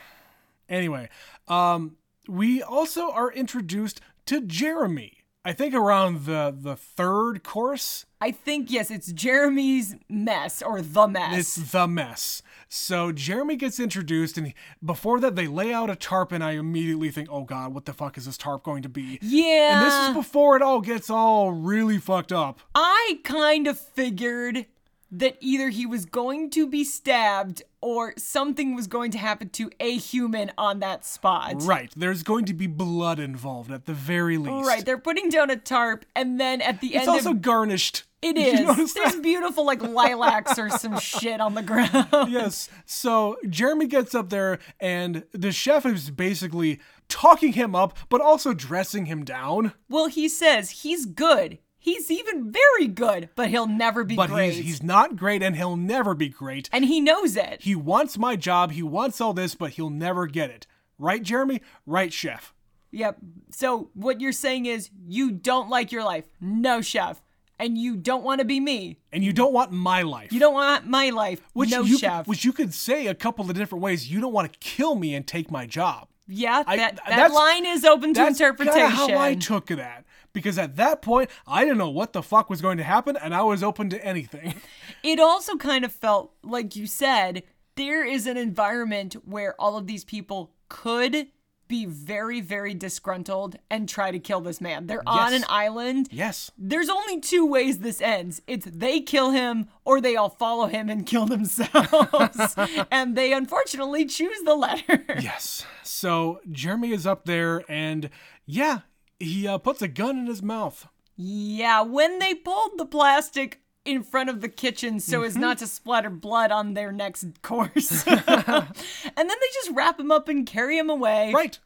Anyway, 0.67 1.09
um, 1.47 1.95
we 2.27 2.61
also 2.61 3.09
are 3.11 3.31
introduced 3.31 4.01
to 4.29 4.41
Jeremy. 4.41 5.23
I 5.43 5.53
think 5.53 5.73
around 5.73 6.25
the 6.25 6.55
the 6.55 6.75
third 6.75 7.43
course. 7.43 8.05
I 8.21 8.29
think 8.29 8.69
yes, 8.69 8.91
it's 8.91 9.11
Jeremy's 9.11 9.95
mess 10.07 10.61
or 10.61 10.83
the 10.83 11.07
mess. 11.07 11.39
It's 11.39 11.71
the 11.71 11.87
mess. 11.87 12.43
So 12.67 13.11
Jeremy 13.11 13.55
gets 13.55 13.79
introduced, 13.79 14.37
and 14.37 14.53
before 14.85 15.19
that, 15.21 15.35
they 15.35 15.47
lay 15.47 15.73
out 15.73 15.89
a 15.89 15.95
tarp, 15.95 16.31
and 16.31 16.43
I 16.43 16.51
immediately 16.51 17.09
think, 17.09 17.27
"Oh 17.31 17.43
God, 17.43 17.73
what 17.73 17.85
the 17.85 17.93
fuck 17.93 18.19
is 18.19 18.27
this 18.27 18.37
tarp 18.37 18.61
going 18.61 18.83
to 18.83 18.89
be?" 18.89 19.17
yeah. 19.23 19.77
And 19.77 19.87
this 19.87 20.09
is 20.09 20.13
before 20.13 20.55
it 20.55 20.61
all 20.61 20.81
gets 20.81 21.09
all 21.09 21.51
really 21.51 21.97
fucked 21.97 22.31
up. 22.31 22.59
I 22.75 23.19
kind 23.23 23.65
of 23.65 23.79
figured 23.79 24.67
that 25.11 25.37
either 25.39 25.69
he 25.69 25.85
was 25.85 26.05
going 26.05 26.49
to 26.51 26.67
be 26.67 26.83
stabbed 26.83 27.63
or 27.81 28.13
something 28.17 28.75
was 28.75 28.87
going 28.87 29.09
to 29.11 29.17
happen 29.17 29.49
to 29.49 29.71
a 29.79 29.97
human 29.97 30.51
on 30.57 30.79
that 30.79 31.03
spot. 31.05 31.55
Right, 31.59 31.91
there's 31.95 32.23
going 32.23 32.45
to 32.45 32.53
be 32.53 32.67
blood 32.67 33.19
involved 33.19 33.71
at 33.71 33.85
the 33.85 33.93
very 33.93 34.37
least. 34.37 34.67
Right, 34.67 34.85
they're 34.85 34.97
putting 34.99 35.29
down 35.29 35.49
a 35.49 35.55
tarp, 35.55 36.05
and 36.15 36.39
then 36.39 36.61
at 36.61 36.81
the 36.81 36.87
It's 36.87 36.95
end 36.95 37.01
It's 37.03 37.09
also 37.09 37.31
of 37.31 37.41
garnished. 37.41 38.03
it 38.21 38.37
is 38.37 38.93
there's 38.93 39.13
that? 39.15 39.23
beautiful 39.23 39.65
like 39.65 39.81
lilacs 39.81 40.59
or 40.59 40.69
some 40.69 40.99
shit 40.99 41.39
on 41.41 41.55
the 41.55 41.63
ground. 41.63 42.07
yes. 42.27 42.69
So 42.85 43.37
Jeremy 43.49 43.87
gets 43.87 44.13
up 44.13 44.29
there, 44.29 44.59
and 44.79 45.23
the 45.31 45.51
chef 45.53 45.85
is 45.85 46.11
basically 46.11 46.79
talking 47.07 47.53
him 47.53 47.73
up, 47.73 47.97
but 48.09 48.21
also 48.21 48.53
dressing 48.53 49.05
him 49.07 49.23
down. 49.23 49.73
Well, 49.89 50.07
he 50.07 50.27
says 50.29 50.69
he's 50.81 51.05
good. 51.05 51.57
He's 51.81 52.11
even 52.11 52.51
very 52.51 52.87
good, 52.87 53.29
but 53.35 53.49
he'll 53.49 53.67
never 53.67 54.03
be 54.03 54.15
great. 54.15 54.27
But 54.27 54.33
great. 54.33 54.53
he's 54.53 54.65
he's 54.65 54.83
not 54.83 55.15
great, 55.15 55.41
and 55.41 55.55
he'll 55.55 55.77
never 55.77 56.13
be 56.13 56.27
great. 56.29 56.69
and 56.73 56.85
he 56.85 56.99
knows 56.99 57.37
it. 57.37 57.61
He 57.61 57.73
wants 57.75 58.17
my 58.17 58.35
job. 58.35 58.71
He 58.71 58.83
wants 58.83 59.21
all 59.21 59.33
this, 59.33 59.55
but 59.55 59.71
he'll 59.71 59.89
never 59.89 60.27
get 60.27 60.49
it. 60.49 60.67
Right, 60.97 61.23
Jeremy? 61.23 61.61
Right, 61.85 62.11
chef. 62.11 62.53
Yep. 62.91 63.17
So 63.51 63.89
what 63.93 64.19
you're 64.19 64.31
saying 64.33 64.65
is 64.65 64.89
you 65.07 65.31
don't 65.31 65.69
like 65.69 65.91
your 65.91 66.03
life. 66.03 66.25
No, 66.41 66.81
chef. 66.81 67.21
And 67.57 67.77
you 67.77 67.95
don't 67.97 68.23
want 68.23 68.39
to 68.39 68.45
be 68.45 68.59
me. 68.59 68.99
And 69.11 69.23
you 69.23 69.31
don't 69.33 69.53
want 69.53 69.71
my 69.71 70.01
life. 70.01 70.31
You 70.31 70.39
don't 70.39 70.53
want 70.53 70.87
my 70.87 71.09
life. 71.09 71.41
which 71.53 71.71
no, 71.71 71.81
you, 71.83 71.97
chef. 71.97 72.25
Which 72.27 72.43
you 72.45 72.51
could 72.53 72.73
say 72.73 73.07
a 73.07 73.13
couple 73.13 73.49
of 73.49 73.55
different 73.55 73.83
ways. 73.83 74.09
You 74.11 74.21
don't 74.21 74.31
want 74.33 74.51
to 74.51 74.59
kill 74.59 74.95
me 74.95 75.13
and 75.13 75.27
take 75.27 75.51
my 75.51 75.65
job. 75.65 76.07
yeah, 76.27 76.63
that, 76.63 76.77
that 76.77 77.05
that's- 77.05 77.33
line 77.33 77.65
is 77.65 77.83
open 77.85 78.13
to 78.13 78.19
That's 78.21 78.37
kinda 78.37 78.51
interpretation. 78.51 78.89
how 78.91 79.17
I 79.19 79.35
took 79.35 79.67
that. 79.67 80.05
Because 80.33 80.57
at 80.57 80.75
that 80.75 81.01
point, 81.01 81.29
I 81.47 81.63
didn't 81.63 81.79
know 81.79 81.89
what 81.89 82.13
the 82.13 82.21
fuck 82.21 82.49
was 82.49 82.61
going 82.61 82.77
to 82.77 82.83
happen, 82.83 83.17
and 83.17 83.33
I 83.33 83.41
was 83.41 83.63
open 83.63 83.89
to 83.89 84.05
anything. 84.05 84.55
it 85.03 85.19
also 85.19 85.57
kind 85.57 85.83
of 85.83 85.91
felt 85.91 86.33
like 86.43 86.75
you 86.75 86.85
said 86.85 87.43
there 87.75 88.05
is 88.05 88.27
an 88.27 88.37
environment 88.37 89.15
where 89.25 89.55
all 89.59 89.77
of 89.77 89.87
these 89.87 90.03
people 90.03 90.51
could 90.67 91.27
be 91.69 91.85
very, 91.85 92.41
very 92.41 92.73
disgruntled 92.73 93.55
and 93.69 93.87
try 93.87 94.11
to 94.11 94.19
kill 94.19 94.41
this 94.41 94.59
man. 94.59 94.87
They're 94.87 95.07
on 95.07 95.33
an 95.33 95.45
island. 95.47 96.09
Yes. 96.11 96.51
There's 96.57 96.89
only 96.89 97.21
two 97.21 97.45
ways 97.45 97.79
this 97.79 98.01
ends. 98.01 98.41
It's 98.47 98.65
they 98.65 98.99
kill 98.99 99.29
him 99.29 99.69
or 99.85 100.01
they 100.01 100.15
all 100.15 100.29
follow 100.29 100.65
him 100.65 100.89
and 100.89 101.05
kill 101.05 101.27
themselves. 101.27 102.55
and 102.91 103.15
they 103.15 103.31
unfortunately 103.31 104.05
choose 104.05 104.41
the 104.43 104.55
latter. 104.55 105.05
Yes. 105.21 105.65
So 105.83 106.41
Jeremy 106.51 106.91
is 106.91 107.05
up 107.05 107.25
there, 107.25 107.63
and 107.69 108.09
yeah, 108.45 108.79
he 109.19 109.47
uh, 109.47 109.57
puts 109.57 109.81
a 109.81 109.87
gun 109.87 110.17
in 110.17 110.25
his 110.27 110.41
mouth. 110.41 110.87
Yeah, 111.15 111.81
when 111.81 112.19
they 112.19 112.33
pulled 112.33 112.77
the 112.77 112.85
plastic 112.85 113.61
in 113.85 114.03
front 114.03 114.29
of 114.29 114.41
the 114.41 114.49
kitchen 114.49 114.99
so 114.99 115.23
as 115.23 115.35
not 115.35 115.57
to 115.57 115.67
splatter 115.67 116.09
blood 116.09 116.51
on 116.51 116.73
their 116.73 116.91
next 116.91 117.25
course. 117.41 118.05
and 118.07 118.25
then 118.27 119.27
they 119.27 119.49
just 119.53 119.71
wrap 119.73 119.99
him 119.99 120.11
up 120.11 120.29
and 120.29 120.45
carry 120.45 120.77
him 120.77 120.89
away. 120.89 121.33
Right. 121.33 121.59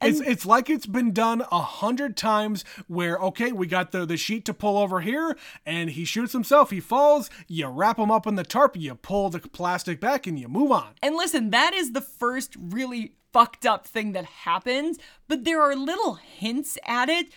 It's 0.00 0.20
it's 0.20 0.46
like 0.46 0.70
it's 0.70 0.86
been 0.86 1.12
done 1.12 1.42
a 1.50 1.60
hundred 1.60 2.16
times. 2.16 2.64
Where 2.86 3.16
okay, 3.16 3.50
we 3.50 3.66
got 3.66 3.90
the 3.90 4.06
the 4.06 4.16
sheet 4.16 4.44
to 4.44 4.54
pull 4.54 4.78
over 4.78 5.00
here, 5.00 5.36
and 5.66 5.90
he 5.90 6.04
shoots 6.04 6.32
himself. 6.32 6.70
He 6.70 6.78
falls. 6.78 7.28
You 7.48 7.66
wrap 7.66 7.98
him 7.98 8.08
up 8.08 8.24
in 8.24 8.36
the 8.36 8.44
tarp. 8.44 8.76
You 8.76 8.94
pull 8.94 9.28
the 9.30 9.40
plastic 9.40 10.00
back, 10.00 10.28
and 10.28 10.38
you 10.38 10.46
move 10.46 10.70
on. 10.70 10.90
And 11.02 11.16
listen, 11.16 11.50
that 11.50 11.74
is 11.74 11.92
the 11.92 12.00
first 12.00 12.54
really 12.56 13.14
fucked 13.32 13.66
up 13.66 13.86
thing 13.86 14.12
that 14.12 14.24
happens, 14.24 14.98
but 15.26 15.44
there 15.44 15.60
are 15.60 15.74
little 15.74 16.14
hints 16.14 16.78
at 16.86 17.08
it 17.08 17.28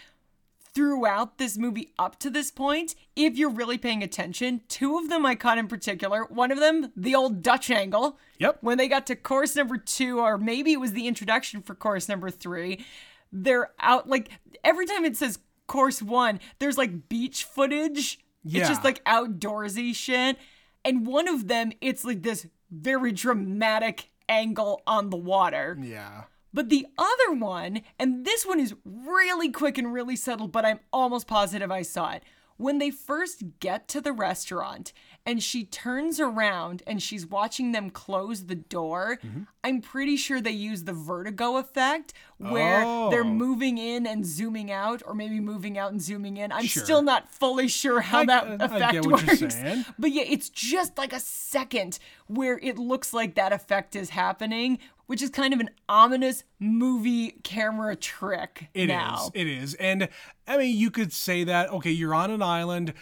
throughout 0.74 1.38
this 1.38 1.58
movie 1.58 1.92
up 2.00 2.18
to 2.20 2.30
this 2.30 2.50
point. 2.50 2.96
If 3.16 3.38
you're 3.38 3.50
really 3.50 3.78
paying 3.78 4.04
attention, 4.04 4.62
two 4.68 4.98
of 4.98 5.10
them 5.10 5.26
I 5.26 5.36
caught 5.36 5.58
in 5.58 5.68
particular. 5.68 6.26
One 6.26 6.52
of 6.52 6.60
them, 6.60 6.92
the 6.96 7.16
old 7.16 7.42
Dutch 7.42 7.70
angle. 7.70 8.18
Yep. 8.39 8.60
When 8.62 8.78
they 8.78 8.88
got 8.88 9.06
to 9.08 9.16
course 9.16 9.56
number 9.56 9.78
two, 9.78 10.20
or 10.20 10.38
maybe 10.38 10.72
it 10.72 10.80
was 10.80 10.94
the 10.94 11.08
introduction 11.08 11.62
for 11.62 11.76
course 11.76 12.08
number 12.08 12.30
three, 12.30 12.86
they're 13.32 13.72
out 13.80 14.10
like 14.10 14.30
every 14.64 14.86
time 14.86 15.06
it 15.06 15.18
says 15.18 15.39
course 15.68 16.02
one, 16.02 16.39
there's 16.60 16.78
like 16.78 17.10
beach 17.10 17.44
footage. 17.44 18.20
Yeah. 18.44 18.62
It's 18.62 18.70
just 18.70 18.84
like 18.84 19.04
outdoorsy 19.04 19.94
shit. 19.94 20.38
And 20.84 21.06
one 21.06 21.28
of 21.28 21.48
them, 21.48 21.72
it's 21.82 22.04
like 22.04 22.24
this 22.24 22.48
very 22.72 23.12
dramatic 23.12 24.11
angle 24.32 24.82
on 24.88 25.10
the 25.10 25.18
water. 25.18 25.78
Yeah. 25.80 26.24
But 26.54 26.70
the 26.70 26.88
other 26.98 27.34
one, 27.34 27.82
and 28.00 28.26
this 28.26 28.46
one 28.46 28.60
is 28.60 28.76
really 28.84 29.52
quick 29.52 29.78
and 29.78 29.94
really 29.94 30.16
subtle, 30.16 30.48
but 30.48 30.66
I'm 30.66 30.80
almost 30.92 31.28
positive 31.28 31.72
I 31.72 31.82
saw 31.84 32.14
it. 32.14 32.24
When 32.58 32.78
they 32.78 32.92
first 32.92 33.44
get 33.60 33.88
to 33.90 34.02
the 34.02 34.12
restaurant 34.12 34.94
and 35.26 35.42
she 35.44 35.66
turns 35.66 36.20
around 36.20 36.82
and 36.88 37.02
she's 37.02 37.26
watching 37.28 37.72
them 37.74 37.90
close 37.92 38.46
the 38.46 38.56
door, 38.56 39.20
mm-hmm. 39.24 39.44
I'm 39.64 39.80
pretty 39.82 40.18
sure 40.18 40.42
they 40.42 40.52
use 40.52 40.84
the 40.86 40.94
vertigo 40.94 41.58
effect 41.58 42.14
where 42.38 42.80
they're 43.12 43.22
Oh. 43.22 43.24
moving 43.24 43.78
in 43.78 44.08
and 44.08 44.26
zooming 44.26 44.72
out, 44.72 45.04
or 45.06 45.14
maybe 45.14 45.40
moving 45.40 45.78
out 45.78 45.92
and 45.92 46.02
zooming 46.02 46.38
in. 46.38 46.52
I'm 46.52 46.66
Sure. 46.66 46.84
still 46.84 47.02
not 47.04 47.30
fully 47.30 47.68
sure 47.68 48.02
how 48.02 48.22
I- 48.22 48.26
that 48.26 48.62
I 48.62 48.66
effect 48.66 49.06
works. 49.06 49.56
But 50.00 50.12
yeah, 50.12 50.24
it's 50.26 50.50
just 50.50 50.98
like 50.98 51.14
a 51.14 51.20
second 51.20 52.00
where 52.28 52.58
it 52.58 52.80
looks 52.80 53.14
like 53.14 53.36
that 53.36 53.54
effect 53.54 53.96
is 53.96 54.10
happening, 54.10 54.80
which 55.06 55.22
is 55.22 55.30
kind 55.30 55.54
of 55.54 55.60
an 55.60 55.70
ominous 55.88 56.44
movie 56.60 57.32
camera 57.44 57.96
trick 57.96 58.70
It 58.74 58.84
is. 58.84 58.88
now. 58.88 59.30
It 59.36 59.46
is. 59.46 59.76
And 59.76 60.10
I 60.48 60.58
mean, 60.58 60.76
you 60.76 60.90
could 60.90 61.14
say 61.14 61.44
that, 61.44 61.70
okay, 61.70 61.92
you're 61.92 62.16
on 62.16 62.32
an 62.32 62.42
island. 62.42 62.94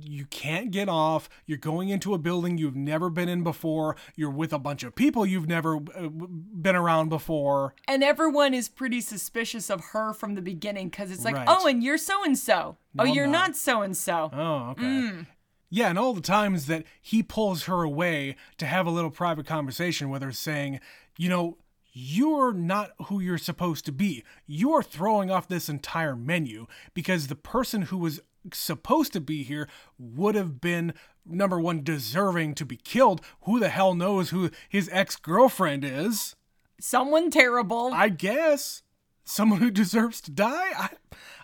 You 0.00 0.26
can't 0.26 0.70
get 0.70 0.88
off. 0.88 1.28
You're 1.46 1.58
going 1.58 1.88
into 1.88 2.14
a 2.14 2.18
building 2.18 2.58
you've 2.58 2.74
never 2.76 3.10
been 3.10 3.28
in 3.28 3.42
before. 3.42 3.96
You're 4.16 4.30
with 4.30 4.52
a 4.52 4.58
bunch 4.58 4.82
of 4.82 4.94
people 4.94 5.24
you've 5.24 5.48
never 5.48 5.76
uh, 5.76 6.08
been 6.08 6.74
around 6.76 7.08
before. 7.10 7.74
And 7.86 8.02
everyone 8.02 8.54
is 8.54 8.68
pretty 8.68 9.00
suspicious 9.00 9.70
of 9.70 9.80
her 9.92 10.12
from 10.12 10.34
the 10.34 10.42
beginning 10.42 10.88
because 10.88 11.10
it's 11.10 11.24
like, 11.24 11.34
Right. 11.36 11.46
oh, 11.48 11.66
and 11.66 11.82
you're 11.82 11.98
so 11.98 12.24
and 12.24 12.36
so. 12.38 12.76
Oh, 12.98 13.04
you're 13.04 13.26
not. 13.26 13.48
not 13.48 13.56
so 13.56 13.82
and 13.82 13.96
so. 13.96 14.30
Oh, 14.32 14.70
okay. 14.70 14.82
Mm. 14.82 15.26
Yeah, 15.70 15.88
and 15.90 15.98
all 15.98 16.12
the 16.14 16.20
times 16.20 16.66
that 16.66 16.84
he 17.02 17.22
pulls 17.22 17.64
her 17.64 17.82
away 17.82 18.36
to 18.58 18.66
have 18.66 18.86
a 18.86 18.90
little 18.90 19.10
private 19.10 19.46
conversation 19.46 20.08
with 20.08 20.22
her, 20.22 20.30
saying, 20.30 20.78
you 21.18 21.28
know, 21.28 21.56
you're 21.94 22.52
not 22.52 22.90
who 23.04 23.20
you're 23.20 23.38
supposed 23.38 23.86
to 23.86 23.92
be. 23.92 24.24
You're 24.46 24.82
throwing 24.82 25.30
off 25.30 25.48
this 25.48 25.68
entire 25.68 26.16
menu 26.16 26.66
because 26.92 27.28
the 27.28 27.36
person 27.36 27.82
who 27.82 27.98
was 27.98 28.20
supposed 28.52 29.12
to 29.12 29.20
be 29.20 29.44
here 29.44 29.68
would 29.96 30.34
have 30.34 30.60
been 30.60 30.92
number 31.24 31.58
one 31.58 31.84
deserving 31.84 32.56
to 32.56 32.66
be 32.66 32.76
killed. 32.76 33.20
Who 33.42 33.60
the 33.60 33.68
hell 33.68 33.94
knows 33.94 34.30
who 34.30 34.50
his 34.68 34.90
ex 34.92 35.14
girlfriend 35.14 35.84
is? 35.84 36.34
Someone 36.80 37.30
terrible. 37.30 37.92
I 37.94 38.08
guess 38.08 38.82
someone 39.24 39.60
who 39.60 39.70
deserves 39.70 40.20
to 40.22 40.30
die. 40.30 40.70
I, 40.78 40.88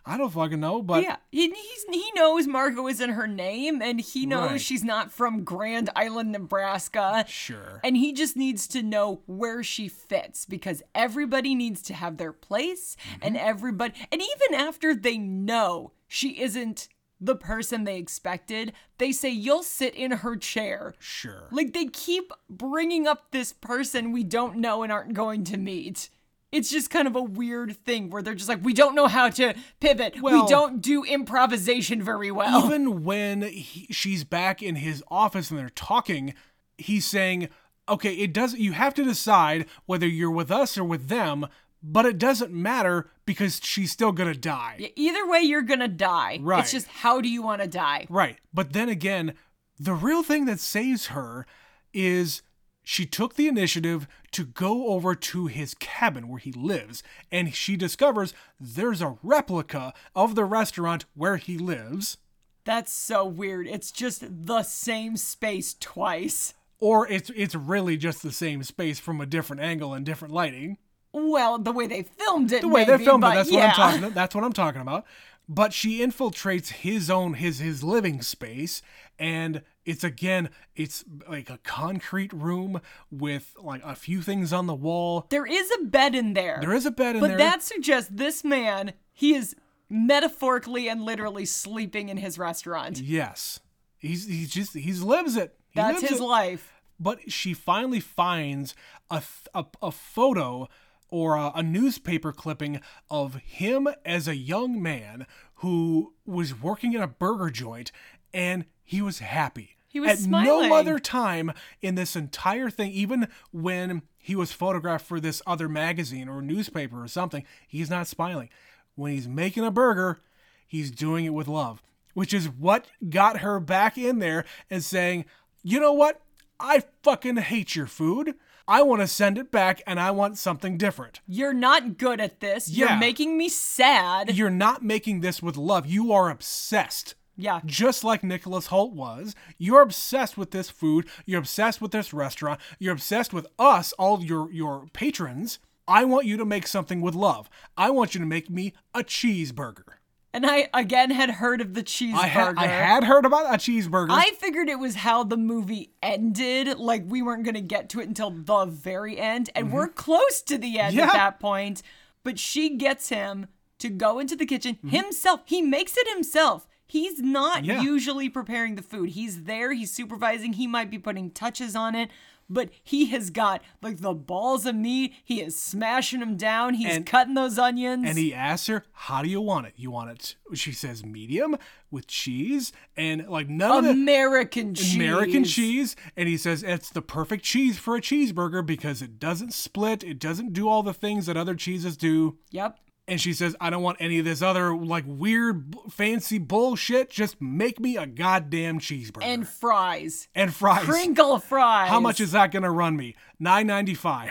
I 0.07 0.17
don't 0.19 0.31
fucking 0.33 0.61
know, 0.61 0.83
but 0.83 1.03
yeah, 1.03 1.17
he, 1.31 1.53
he 1.91 2.11
knows 2.15 2.47
Margot 2.47 2.89
isn't 2.89 3.11
her 3.11 3.27
name, 3.27 3.81
and 3.83 4.01
he 4.01 4.27
knows 4.27 4.51
Right. 4.53 4.61
she's 4.61 4.83
not 4.85 5.13
from 5.13 5.45
Grand 5.45 5.91
Island, 5.97 6.33
Nebraska. 6.33 7.25
sure. 7.29 7.81
And 7.85 7.97
he 7.97 8.13
just 8.13 8.37
needs 8.37 8.67
to 8.69 8.83
know 8.83 9.23
where 9.27 9.63
she 9.63 9.89
fits 9.89 10.47
because 10.47 10.83
everybody 10.95 11.55
needs 11.55 11.83
to 11.83 11.95
have 11.95 12.17
their 12.17 12.33
place 12.33 12.97
and 13.23 13.35
Mm-hmm. 13.37 13.49
everybody 13.49 13.95
and 14.11 14.21
even 14.23 14.59
after 14.61 14.95
they 14.95 15.19
know 15.19 15.93
she 16.09 16.41
isn't 16.41 16.89
the 17.21 17.37
person 17.37 17.85
they 17.85 17.99
expected, 17.99 18.73
they 18.97 19.13
say 19.13 19.29
you'll 19.29 19.63
sit 19.63 19.95
in 19.95 20.11
her 20.11 20.37
chair. 20.37 20.95
Sure. 20.99 21.49
Like 21.51 21.75
they 21.75 21.85
keep 21.87 22.33
bringing 22.49 23.07
up 23.07 23.31
this 23.31 23.53
person 23.53 24.11
we 24.11 24.25
don't 24.25 24.57
know 24.57 24.83
and 24.83 24.91
aren't 24.91 25.13
going 25.13 25.45
to 25.45 25.59
meet. 25.59 26.09
It's 26.53 26.71
just 26.71 26.91
kind 26.91 27.07
of 27.07 27.15
a 27.15 27.23
weird 27.23 27.77
thing 27.85 28.11
where 28.11 28.23
they're 28.23 28.35
just 28.35 28.49
like, 28.49 28.65
we 28.65 28.73
don't 28.73 28.95
know 28.97 29.07
how 29.07 29.29
to 29.31 29.55
pivot. 29.79 30.21
Well- 30.21 30.43
we 30.43 30.49
don't 30.49 30.81
do 30.81 31.05
improvisation 31.05 32.03
very 32.03 32.31
well. 32.31 32.65
even 32.67 33.05
when 33.05 33.43
he, 33.43 33.87
she's 33.91 34.25
back 34.25 34.63
in 34.63 34.77
his 34.77 35.03
office 35.09 35.51
and 35.51 35.59
they're 35.61 35.71
talking, 35.71 36.35
he's 36.77 37.07
saying, 37.07 37.49
"Okay, 37.89 38.15
it 38.15 38.33
doesn't. 38.33 38.61
You 38.61 38.73
have 38.73 38.95
to 38.95 39.05
decide 39.05 39.67
whether 39.87 40.07
you're 40.09 40.31
with 40.31 40.51
us 40.51 40.77
or 40.77 40.85
with 40.85 41.09
them, 41.09 41.47
but 41.83 42.05
it 42.05 42.19
doesn't 42.19 42.53
matter 42.53 43.11
because 43.27 43.61
she's 43.63 43.93
still 43.93 44.13
gonna 44.13 44.35
die." 44.35 44.91
Either 44.97 45.29
way, 45.29 45.41
you're 45.41 45.63
gonna 45.63 45.89
die. 45.89 46.39
Right. 46.43 46.61
It's 46.63 46.73
just 46.73 46.89
how 46.89 47.21
do 47.21 47.29
you 47.29 47.43
want 47.43 47.63
to 47.63 47.69
die? 47.69 48.07
Right. 48.11 48.39
But 48.53 48.73
then 48.73 48.89
again, 48.89 49.35
the 49.79 49.95
real 49.95 50.23
thing 50.23 50.47
that 50.47 50.59
saves 50.61 51.07
her 51.09 51.47
is 51.95 52.43
she 52.91 53.07
took 53.07 53.35
the 53.35 53.47
initiative 53.47 54.09
to 54.33 54.45
go 54.45 54.89
over 54.89 55.15
to 55.15 55.47
his 55.47 55.75
cabin 55.75 56.27
where 56.27 56.41
he 56.41 56.51
lives, 56.51 57.05
and 57.31 57.55
she 57.55 57.77
discovers 57.77 58.35
there's 58.59 59.01
a 59.01 59.17
replica 59.23 59.95
of 60.13 60.35
the 60.35 60.45
restaurant 60.45 61.05
where 61.15 61.37
he 61.37 61.57
lives. 61.57 62.19
That's 62.65 62.93
so 62.93 63.25
weird. 63.25 63.69
It's 63.69 63.93
just 63.93 64.25
the 64.29 64.65
same 64.65 65.17
space 65.17 65.77
twice. 65.79 66.55
Or 66.81 67.07
it's 67.07 67.31
it's 67.37 67.55
really 67.55 67.97
just 67.97 68.25
the 68.25 68.33
same 68.33 68.65
space 68.65 68.99
from 68.99 69.21
a 69.21 69.27
different 69.27 69.63
angle 69.63 69.95
and 69.95 70.05
different 70.05 70.35
lighting. 70.35 70.77
Well, 71.13 71.61
the 71.61 71.71
way 71.71 71.87
they 71.87 72.03
filmed 72.03 72.51
it. 72.51 72.63
the 72.63 72.69
way 72.69 72.85
maybe, 72.85 72.99
they 72.99 73.05
filmed 73.05 73.23
it. 73.23 73.35
That's 73.35 73.53
yeah. 73.53 73.69
what 73.69 73.69
I'm 73.69 73.77
talking. 73.77 73.99
About. 74.03 74.15
That's 74.15 74.35
what 74.35 74.43
I'm 74.43 74.53
talking 74.53 74.81
about. 74.81 75.07
But 75.49 75.73
she 75.73 76.01
infiltrates 76.01 76.71
his 76.71 77.09
own 77.09 77.35
his 77.35 77.61
his 77.61 77.85
living 77.85 78.21
space, 78.21 78.83
and 79.17 79.63
it's 79.85 80.05
again 80.05 80.51
it's 80.77 81.05
like 81.29 81.49
a 81.51 81.59
concrete 81.59 82.33
room 82.33 82.81
with 83.11 83.55
like 83.63 83.83
a 83.85 83.95
few 83.95 84.23
things 84.23 84.53
on 84.53 84.67
the 84.67 84.75
wall. 84.75 85.27
There 85.31 85.47
is 85.47 85.71
a 85.81 85.85
bed 85.85 86.15
in 86.15 86.35
there. 86.35 86.59
There 86.61 86.75
is 86.75 86.87
a 86.87 86.91
bed 86.91 87.17
in 87.17 87.23
there. 87.23 87.31
but 87.33 87.39
that 87.39 87.63
suggests 87.63 88.11
this 88.13 88.45
man, 88.45 88.93
he 89.13 89.35
is 89.35 89.57
metaphorically 89.89 90.89
and 90.89 91.03
literally 91.03 91.45
sleeping 91.45 92.09
in 92.09 92.17
his 92.17 92.39
restaurant. 92.39 93.01
yes, 93.01 93.61
he's 93.99 94.27
he's 94.27 94.51
just 94.51 94.75
he's 94.75 95.03
lives 95.03 95.37
it. 95.37 95.57
He 95.71 95.81
That's 95.81 96.01
lives 96.03 96.11
his 96.11 96.21
it. 96.21 96.25
life. 96.25 96.73
but 96.99 97.31
she 97.31 97.55
finally 97.55 98.01
finds 98.01 98.75
a, 99.11 99.23
a, 99.55 99.65
a 99.83 99.91
photo 99.93 100.69
or 101.09 101.35
a, 101.37 101.53
a 101.57 101.63
newspaper 101.63 102.33
clipping 102.33 102.81
of 103.11 103.35
him 103.37 103.89
as 104.05 104.29
a 104.29 104.37
young 104.37 104.81
man 104.81 105.27
who 105.57 106.15
was 106.25 106.61
working 106.61 106.93
in 106.93 107.01
a 107.03 107.07
burger 107.09 107.51
joint 107.51 107.91
and 108.33 108.65
he 108.91 109.01
was 109.01 109.21
happy. 109.21 109.77
He 109.87 110.01
was 110.01 110.11
At 110.11 110.19
smiling. 110.19 110.69
no 110.69 110.75
other 110.75 110.99
time 110.99 111.53
in 111.81 111.95
this 111.95 112.17
entire 112.17 112.71
thing, 112.71 112.91
even 112.91 113.29
when 113.53 114.03
he 114.19 114.35
was 114.35 114.51
photographed 114.51 115.07
for 115.07 115.21
this 115.21 115.41
other 115.47 115.69
magazine 115.69 116.29
or 116.29 116.43
newspaper 116.43 117.01
or 117.01 117.07
something, 117.07 117.45
he's 117.69 117.89
not 117.89 118.09
smiling. 118.09 118.49
When 118.97 119.13
he's 119.13 119.29
making 119.29 119.65
a 119.65 119.71
burger, 119.71 120.19
he's 120.67 120.91
doing 120.91 121.25
it 121.25 121.33
with 121.35 121.47
love, 121.47 121.81
which 122.15 122.35
is 122.35 122.49
what 122.49 122.87
got 123.09 123.39
her 123.43 123.61
back 123.61 123.97
in 123.97 124.19
there 124.19 124.45
and 124.69 124.83
saying, 124.83 125.25
you 125.63 125.79
know 125.79 125.93
what? 125.93 126.21
I 126.59 126.83
fucking 127.05 127.37
hate 127.37 127.77
your 127.77 127.87
food. 127.87 128.35
I 128.67 128.83
want 128.83 129.03
to 129.03 129.07
send 129.07 129.39
it 129.39 129.53
back 129.53 129.83
and 129.87 130.01
I 130.01 130.11
want 130.11 130.37
something 130.37 130.79
different. 130.79 131.21
You're 131.29 131.55
not 131.55 131.97
good 131.97 132.21
at 132.21 132.41
this. 132.41 132.69
Yeah. 132.69 132.89
You're 132.91 132.99
making 132.99 133.39
me 133.39 133.49
sad. 133.49 134.35
You're 134.37 134.51
not 134.51 134.83
making 134.83 135.21
this 135.21 135.41
with 135.41 135.57
love. 135.57 135.87
You 135.87 136.13
are 136.13 136.29
obsessed. 136.29 137.15
Yeah. 137.41 137.61
Just 137.65 138.05
like 138.05 138.23
Nicholas 138.23 138.69
Hoult 138.69 138.93
was. 138.93 139.35
You're 139.59 139.83
obsessed 139.83 140.37
with 140.39 140.51
this 140.51 140.71
food. 140.71 141.07
You're 141.27 141.41
obsessed 141.41 141.81
with 141.81 141.91
this 141.93 142.13
restaurant. 142.13 142.61
You're 142.79 142.93
obsessed 142.93 143.33
with 143.33 143.47
us, 143.59 143.93
all 143.95 144.23
your 144.23 144.51
your 144.53 144.87
patrons. 144.93 145.59
I 145.89 146.05
want 146.05 146.27
you 146.27 146.37
to 146.37 146.45
make 146.45 146.67
something 146.67 147.01
with 147.01 147.15
love. 147.15 147.51
I 147.77 147.91
want 147.91 148.15
you 148.15 148.21
to 148.21 148.27
make 148.27 148.49
me 148.49 148.75
a 148.95 149.01
cheeseburger. 149.01 149.85
And 150.33 150.47
I 150.47 150.69
again 150.73 151.11
had 151.11 151.29
heard 151.31 151.61
of 151.61 151.75
the 151.75 151.83
cheeseburger. 151.83 152.15
I, 152.15 152.29
ha- 152.29 152.55
I 152.57 152.67
had 152.69 153.03
heard 153.03 153.25
about 153.25 153.53
a 153.53 153.59
cheeseburger. 153.59 154.11
I 154.11 154.31
figured 154.39 154.69
it 154.69 154.79
was 154.79 154.95
how 154.95 155.25
the 155.25 155.37
movie 155.37 155.91
ended. 156.01 156.79
Like 156.79 157.03
we 157.09 157.21
weren't 157.23 157.43
going 157.43 157.57
to 157.57 157.61
get 157.61 157.89
to 157.91 158.01
it 158.01 158.07
until 158.07 158.31
the 158.31 158.67
very 158.67 159.19
end. 159.19 159.51
And 159.57 159.73
we're 159.73 159.89
close 159.89 160.41
to 160.43 160.57
the 160.59 160.79
end 160.79 160.91
Mm-hmm. 160.97 160.99
Yeah. 161.01 161.07
at 161.07 161.13
that 161.15 161.41
point. 161.41 161.83
But 162.23 162.39
she 162.39 162.77
gets 162.77 163.09
him 163.09 163.47
to 163.81 163.89
go 163.89 164.21
into 164.21 164.37
the 164.37 164.47
kitchen 164.47 164.77
Mm-hmm. 164.77 164.89
himself. 164.91 165.41
He 165.47 165.61
makes 165.63 165.97
it 165.97 166.07
himself. 166.09 166.69
He's 166.91 167.21
not 167.21 167.65
Yeah. 167.65 167.81
usually 167.83 168.29
preparing 168.29 168.75
the 168.75 168.83
food. 168.83 169.11
He's 169.11 169.45
there, 169.45 169.73
he's 169.73 169.93
supervising, 169.93 170.55
he 170.55 170.67
might 170.67 170.91
be 170.91 170.99
putting 170.99 171.31
touches 171.31 171.77
on 171.77 171.95
it. 171.95 172.11
But 172.53 172.71
he 172.83 173.07
has 173.11 173.31
got 173.31 173.63
like 173.81 173.99
the 173.99 174.13
balls 174.13 174.67
of 174.67 174.75
meat. 174.75 175.15
He 175.23 175.41
is 175.41 175.55
smashing 175.61 176.19
them 176.19 176.37
down. 176.37 176.75
He's 176.75 176.97
And- 176.97 177.07
cutting 177.07 177.35
those 177.35 177.61
onions. 177.61 178.05
and 178.05 178.19
he 178.19 178.35
asks 178.35 178.67
her, 178.67 178.85
"How 178.91 179.23
do 179.23 179.29
you 179.29 179.41
want 179.41 179.67
it? 179.69 179.75
You 179.77 179.93
want 179.93 180.11
it?" 180.11 180.35
She 180.55 180.73
says, 180.73 181.05
"Medium 181.07 181.57
with 181.93 182.09
cheese 182.09 182.73
and 182.97 183.25
like 183.29 183.49
none 183.49 183.79
of 183.79 183.85
the 183.85 183.91
American 183.93 184.75
cheese. 184.75 184.97
American 184.97 185.45
cheese." 185.45 185.95
And 186.17 186.29
he 186.29 186.37
says, 186.37 186.65
"It's 186.65 186.91
the 186.91 187.03
perfect 187.03 187.45
cheese 187.45 187.79
for 187.79 187.95
a 187.95 188.01
cheeseburger 188.01 188.67
because 188.67 189.01
it 189.01 189.21
doesn't 189.21 189.53
split. 189.55 190.03
It 190.03 190.19
doesn't 190.19 190.53
do 190.53 190.69
all 190.69 190.83
the 190.83 190.93
things 190.93 191.27
that 191.27 191.37
other 191.37 191.55
cheeses 191.55 191.97
do." 191.97 192.37
Yep. 192.51 192.81
And 193.11 193.21
she 193.21 193.33
says, 193.33 193.57
I 193.61 193.71
don't 193.71 193.83
want 193.83 193.97
any 193.99 194.21
of 194.21 194.25
this 194.25 194.41
other 194.41 194.75
like 194.75 195.05
weird 195.05 195.73
b- 195.73 195.79
fancy 195.91 196.39
bullshit. 196.39 197.11
Just 197.11 197.41
make 197.41 197.81
me 197.81 197.97
a 197.97 198.07
goddamn 198.07 198.79
cheeseburger. 198.79 199.25
And 199.25 199.47
fries. 199.47 200.29
and 200.35 200.55
fries. 200.55 200.85
Crinkle 200.85 201.41
fries. 201.41 201.89
How 201.89 201.99
much 201.99 202.21
is 202.21 202.31
that 202.33 202.53
gonna 202.53 202.71
run 202.71 202.97
me? 202.97 203.17
Nine 203.41 203.67
ninety 203.67 203.95
five. 203.95 204.31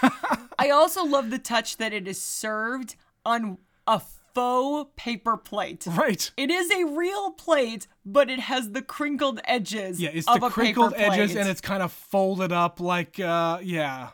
I 0.58 0.70
also 0.70 1.04
love 1.04 1.30
the 1.30 1.38
touch 1.40 1.78
that 1.78 1.92
it 1.92 2.06
is 2.06 2.22
served 2.22 2.94
on 3.26 3.58
a 3.88 4.00
faux 4.34 4.90
paper 4.96 5.36
plate. 5.36 5.84
right. 5.90 6.30
It 6.36 6.50
is 6.50 6.70
a 6.70 6.84
real 6.84 7.32
plate, 7.32 7.86
but 8.04 8.30
it 8.30 8.40
has 8.40 8.70
the 8.70 8.82
crinkled 8.82 9.40
edges. 9.44 10.00
Yeah, 10.00 10.10
it's 10.12 10.28
of 10.28 10.40
the 10.40 10.50
crinkled 10.50 10.94
edges 10.96 11.34
and 11.34 11.48
it's 11.48 11.60
kind 11.60 11.82
of 11.82 11.92
folded 11.92 12.52
up 12.52 12.78
like 12.78 13.18
uh 13.18 13.58
yeah. 13.62 14.10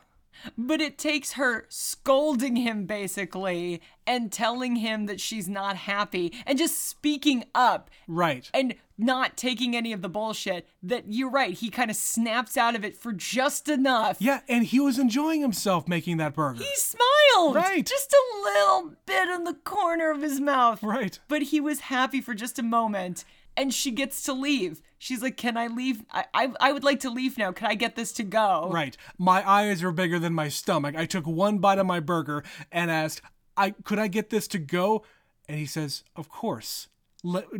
But 0.57 0.81
it 0.81 0.99
takes 0.99 1.33
her 1.33 1.67
scolding 1.69 2.57
him 2.57 2.87
basically 2.87 3.81
and 4.07 4.33
telling 4.33 4.77
him 4.77 5.07
that 5.07 5.21
she's 5.21 5.49
not 5.49 5.77
happy 5.77 6.33
and 6.47 6.59
just 6.59 6.89
speaking 6.89 7.45
up 7.55 7.91
Right. 8.09 8.51
and 8.53 8.75
not 8.99 9.37
taking 9.37 9.75
any 9.77 9.93
of 9.93 10.03
the 10.03 10.09
bullshit. 10.09 10.67
That 10.83 11.05
you're 11.09 11.31
right, 11.31 11.55
he 11.55 11.71
kind 11.71 11.91
of 11.91 11.97
snaps 11.97 12.57
out 12.57 12.75
of 12.75 12.85
it 12.85 12.97
for 12.97 13.13
just 13.13 13.69
enough. 13.69 14.17
Yeah, 14.21 14.41
and 14.49 14.65
he 14.65 14.81
was 14.81 14.99
enjoying 14.99 15.41
himself 15.41 15.89
making 15.89 16.17
that 16.19 16.35
burger. 16.35 16.63
He 16.63 16.75
smiled. 16.77 17.55
Right. 17.57 17.87
Just 17.87 18.13
a 18.13 18.43
little 18.45 18.95
bit 19.07 19.29
in 19.29 19.45
the 19.45 19.55
corner 19.55 20.11
of 20.11 20.21
his 20.23 20.41
mouth. 20.41 20.83
Right. 20.83 21.19
But 21.29 21.43
he 21.45 21.61
was 21.61 21.81
happy 21.81 22.21
for 22.21 22.35
just 22.35 22.59
a 22.59 22.63
moment. 22.63 23.25
And 23.61 23.75
she 23.75 23.91
gets 23.91 24.23
to 24.23 24.33
leave. 24.33 24.81
She's 24.99 25.23
like, 25.23 25.37
Can 25.37 25.57
I 25.57 25.67
leave? 25.67 26.03
I, 26.11 26.25
I, 26.33 26.53
I 26.61 26.73
would 26.73 26.83
like 26.85 27.01
to 27.01 27.11
leave 27.11 27.37
now. 27.37 27.53
Can 27.53 27.67
I 27.67 27.75
get 27.75 27.95
this 27.95 28.11
to 28.15 28.23
go? 28.23 28.71
Right. 28.73 28.97
My 29.19 29.47
eyes 29.49 29.83
are 29.83 29.93
bigger 29.93 30.19
than 30.19 30.33
my 30.33 30.49
stomach. 30.49 30.95
I 30.97 31.05
took 31.05 31.27
one 31.27 31.59
bite 31.59 31.79
of 31.79 31.87
my 31.87 32.01
burger 32.01 32.43
and 32.73 32.91
asked, 32.91 33.21
"I 33.57 33.71
could 33.71 33.99
I 33.99 34.09
get 34.09 34.31
this 34.31 34.49
to 34.49 34.59
go?" 34.59 35.05
And 35.49 35.59
he 35.59 35.67
says, 35.67 36.05
"Of 36.17 36.29
course." 36.29 36.89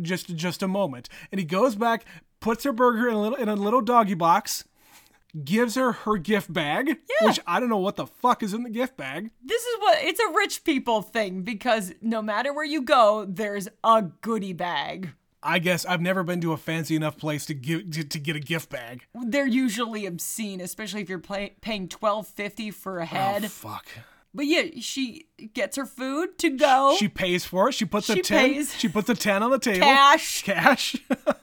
Just 0.01 0.35
just 0.35 0.63
a 0.63 0.67
moment. 0.67 1.07
And 1.31 1.37
he 1.39 1.45
goes 1.45 1.75
back, 1.75 2.05
puts 2.39 2.63
her 2.63 2.73
burger 2.73 3.07
in 3.07 3.13
a 3.13 3.21
little 3.21 3.37
in 3.37 3.47
a 3.47 3.55
little 3.55 3.81
doggy 3.81 4.15
box, 4.15 4.63
gives 5.43 5.75
her 5.75 5.91
her 5.91 6.17
gift 6.17 6.51
bag, 6.51 6.87
Yeah. 6.87 7.27
which 7.27 7.39
I 7.45 7.59
don't 7.59 7.69
know 7.69 7.77
what 7.77 7.95
the 7.95 8.07
fuck 8.07 8.41
is 8.41 8.53
in 8.55 8.63
the 8.63 8.69
gift 8.71 8.97
bag. 8.97 9.29
This 9.43 9.61
is 9.61 9.79
what 9.79 9.99
it's 10.01 10.19
a 10.19 10.31
rich 10.35 10.63
people 10.63 11.03
thing 11.03 11.43
because 11.43 11.93
no 12.01 12.21
matter 12.23 12.51
where 12.53 12.65
you 12.65 12.81
go, 12.81 13.25
there's 13.29 13.67
a 13.83 14.01
goodie 14.21 14.53
bag. 14.53 15.11
I 15.43 15.59
guess 15.59 15.85
I've 15.85 16.01
never 16.01 16.23
been 16.23 16.41
to 16.41 16.53
a 16.53 16.57
fancy 16.57 16.95
enough 16.95 17.17
place 17.17 17.45
to 17.47 17.53
give 17.53 17.91
to, 17.91 18.03
to 18.03 18.19
get 18.19 18.35
a 18.35 18.39
gift 18.39 18.69
bag. 18.69 19.05
They're 19.13 19.47
usually 19.47 20.05
obscene, 20.05 20.61
especially 20.61 21.01
if 21.01 21.09
you're 21.09 21.19
pay- 21.19 21.55
paying 21.61 21.87
twelve 21.87 22.27
fifty 22.27 22.71
for 22.71 22.99
a 22.99 23.03
oh, 23.03 23.05
head. 23.05 23.45
Oh, 23.45 23.47
fuck. 23.47 23.87
but 24.33 24.45
yeah, 24.45 24.63
she 24.79 25.27
gets 25.53 25.77
her 25.77 25.85
food 25.85 26.37
to 26.39 26.49
go. 26.49 26.95
She 26.97 27.07
pays 27.07 27.45
for 27.45 27.69
it. 27.69 27.73
She 27.73 27.85
puts 27.85 28.09
a 28.09 28.21
10 28.21 28.23
pays. 28.23 28.77
she 28.77 28.87
puts 28.87 29.09
a 29.09 29.15
10 29.15 29.43
on 29.43 29.51
the 29.51 29.59
table. 29.59 29.85
Cash. 29.85 30.43
Cash. 30.43 30.95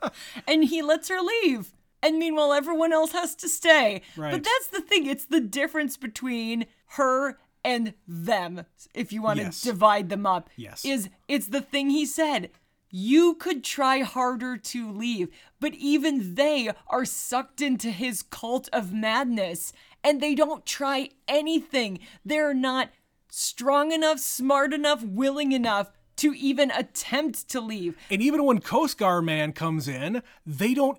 and 0.46 0.64
he 0.64 0.82
lets 0.82 1.08
her 1.08 1.20
leave. 1.20 1.72
And 2.02 2.18
meanwhile, 2.18 2.52
everyone 2.52 2.92
else 2.92 3.12
has 3.12 3.34
to 3.36 3.48
stay. 3.48 4.02
Right. 4.16 4.30
But 4.30 4.44
that's 4.44 4.68
the 4.68 4.80
thing. 4.80 5.06
It's 5.06 5.24
the 5.24 5.40
difference 5.40 5.96
between 5.96 6.66
her 6.90 7.38
and 7.64 7.94
them, 8.06 8.64
if 8.94 9.12
you 9.12 9.22
want 9.22 9.40
to 9.40 9.62
divide 9.62 10.08
them 10.08 10.24
up. 10.24 10.48
Yes. 10.56 10.84
Is 10.84 11.10
it's 11.26 11.48
the 11.48 11.60
thing 11.60 11.90
he 11.90 12.06
said. 12.06 12.50
You 12.90 13.34
could 13.34 13.64
try 13.64 14.00
harder 14.00 14.56
to 14.56 14.90
leave, 14.90 15.28
but 15.60 15.74
even 15.74 16.34
they 16.36 16.70
are 16.86 17.04
sucked 17.04 17.60
into 17.60 17.90
his 17.90 18.22
cult 18.22 18.68
of 18.72 18.92
madness 18.92 19.72
and 20.02 20.20
they 20.20 20.34
don't 20.34 20.64
try 20.64 21.10
anything. 21.26 21.98
They're 22.24 22.54
not 22.54 22.90
strong 23.28 23.92
enough, 23.92 24.20
smart 24.20 24.72
enough, 24.72 25.02
willing 25.02 25.52
enough 25.52 25.90
to 26.16 26.34
even 26.34 26.70
attempt 26.70 27.48
to 27.50 27.60
leave. 27.60 27.96
And 28.10 28.22
even 28.22 28.44
when 28.44 28.60
Coast 28.60 28.98
Guard 28.98 29.24
man 29.24 29.52
comes 29.52 29.86
in, 29.86 30.22
they 30.46 30.74
don't. 30.74 30.98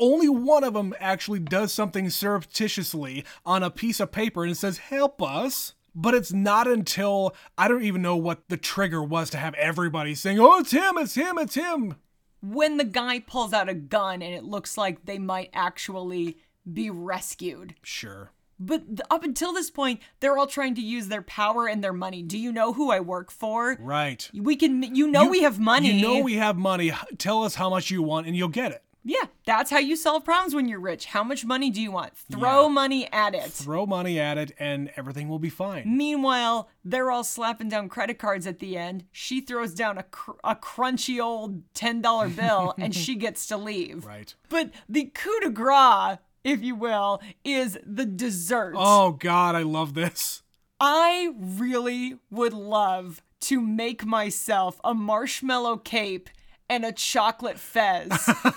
Only 0.00 0.28
one 0.28 0.64
of 0.64 0.74
them 0.74 0.92
actually 0.98 1.38
does 1.38 1.72
something 1.72 2.10
surreptitiously 2.10 3.24
on 3.46 3.62
a 3.62 3.70
piece 3.70 4.00
of 4.00 4.10
paper 4.10 4.44
and 4.44 4.56
says, 4.56 4.78
"Help 4.78 5.22
us." 5.22 5.74
But 6.00 6.14
it's 6.14 6.32
not 6.32 6.68
until 6.68 7.34
I 7.56 7.66
don't 7.66 7.82
even 7.82 8.02
know 8.02 8.16
what 8.16 8.48
the 8.48 8.56
trigger 8.56 9.02
was 9.02 9.30
to 9.30 9.38
have 9.38 9.54
everybody 9.54 10.14
saying, 10.14 10.38
"Oh, 10.38 10.58
it's 10.60 10.70
him! 10.70 10.96
It's 10.96 11.14
him! 11.14 11.38
It's 11.38 11.54
him!" 11.54 11.96
when 12.40 12.76
the 12.76 12.84
guy 12.84 13.20
pulls 13.20 13.52
out 13.52 13.68
a 13.68 13.74
gun 13.74 14.22
and 14.22 14.34
it 14.34 14.44
looks 14.44 14.78
like 14.78 15.04
they 15.04 15.18
might 15.18 15.50
actually 15.52 16.38
be 16.70 16.90
rescued. 16.90 17.74
Sure. 17.82 18.32
But 18.60 18.86
th- 18.86 19.00
up 19.10 19.22
until 19.22 19.52
this 19.52 19.70
point, 19.70 20.00
they're 20.20 20.36
all 20.36 20.46
trying 20.46 20.74
to 20.76 20.80
use 20.80 21.08
their 21.08 21.22
power 21.22 21.68
and 21.68 21.82
their 21.82 21.92
money. 21.92 22.22
Do 22.22 22.36
you 22.36 22.52
know 22.52 22.72
who 22.72 22.90
I 22.90 23.00
work 23.00 23.30
for? 23.30 23.76
Right. 23.80 24.28
We 24.34 24.56
can, 24.56 24.82
you 24.94 25.06
know, 25.06 25.28
we 25.28 25.42
have 25.42 25.60
money. 25.60 25.92
You 25.92 26.02
know 26.02 26.20
we 26.20 26.34
have 26.34 26.56
money. 26.56 26.92
Tell 27.18 27.44
us 27.44 27.54
how 27.54 27.70
much 27.70 27.90
you 27.90 28.02
want, 28.02 28.26
and 28.26 28.36
you'll 28.36 28.48
get 28.48 28.72
it. 28.72 28.82
Yeah, 29.04 29.24
that's 29.46 29.70
how 29.70 29.78
you 29.78 29.96
solve 29.96 30.24
problems 30.24 30.54
when 30.54 30.68
you're 30.68 30.80
rich. 30.80 31.06
How 31.06 31.22
much 31.24 31.44
money 31.44 31.70
do 31.70 31.80
you 31.80 31.90
want? 31.90 32.14
Throw 32.30 32.62
Yeah. 32.64 32.68
money 32.68 33.12
at 33.12 33.34
it. 33.34 33.50
Throw 33.50 33.86
money 33.86 34.18
at 34.20 34.36
it, 34.38 34.52
and 34.58 34.90
everything 34.96 35.28
will 35.28 35.38
be 35.38 35.48
fine. 35.50 35.84
Meanwhile, 35.96 36.68
they're 36.84 37.10
all 37.10 37.24
slapping 37.24 37.68
down 37.68 37.88
credit 37.88 38.18
cards 38.18 38.46
at 38.46 38.58
the 38.58 38.76
end. 38.76 39.04
She 39.12 39.40
throws 39.40 39.72
down 39.74 39.98
a, 39.98 40.02
cr- 40.02 40.32
a 40.44 40.54
crunchy 40.56 41.22
old 41.22 41.72
$10 41.74 42.36
bill 42.36 42.74
and 42.78 42.94
she 42.94 43.14
gets 43.14 43.46
to 43.48 43.56
leave. 43.56 44.04
Right. 44.04 44.34
But 44.48 44.70
the 44.88 45.04
coup 45.14 45.40
de 45.40 45.50
grace, 45.50 46.18
if 46.44 46.62
you 46.62 46.74
will, 46.74 47.20
is 47.44 47.78
the 47.84 48.04
dessert. 48.06 48.74
Oh 48.76 49.12
God, 49.12 49.54
I 49.54 49.62
love 49.62 49.94
this. 49.94 50.42
I 50.80 51.32
really 51.36 52.18
would 52.30 52.52
love 52.52 53.22
to 53.40 53.60
make 53.60 54.04
myself 54.06 54.80
a 54.84 54.94
marshmallow 54.94 55.76
cape 55.78 56.28
and 56.70 56.84
a 56.84 56.92
chocolate 56.92 57.58
fez 57.58 58.10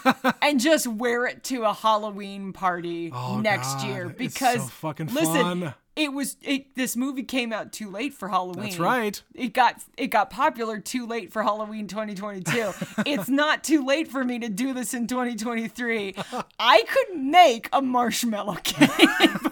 and 0.41 0.59
just 0.59 0.88
wear 0.88 1.26
it 1.26 1.43
to 1.45 1.64
a 1.64 1.74
Halloween 1.74 2.53
party 2.53 3.12
oh, 3.14 3.39
next 3.39 3.70
Oh, 3.70 3.78
God, 3.78 3.88
year 3.88 4.05
it's 4.07 4.18
because 4.18 4.62
so 4.64 4.68
fucking 4.68 5.07
listen, 5.07 5.34
fun. 5.62 5.74
It 5.95 6.13
was 6.13 6.37
it 6.41 6.73
this 6.75 6.95
movie 6.95 7.23
came 7.23 7.51
out 7.51 7.73
too 7.73 7.89
late 7.89 8.13
for 8.13 8.29
Halloween. 8.29 8.63
That's 8.63 8.79
right. 8.79 9.21
It 9.35 9.53
got 9.53 9.83
it 9.97 10.07
got 10.07 10.29
popular 10.29 10.79
too 10.79 11.05
late 11.05 11.33
for 11.33 11.43
Halloween 11.43 11.87
2022. 11.87 12.71
it's 13.05 13.27
not 13.27 13.63
too 13.63 13.85
late 13.85 14.07
for 14.07 14.23
me 14.23 14.39
to 14.39 14.47
do 14.47 14.73
this 14.73 14.93
in 14.93 15.07
2023. 15.07 16.15
I 16.59 16.83
could 16.83 17.19
make 17.19 17.67
a 17.73 17.81
marshmallow 17.81 18.55
cake. 18.63 18.87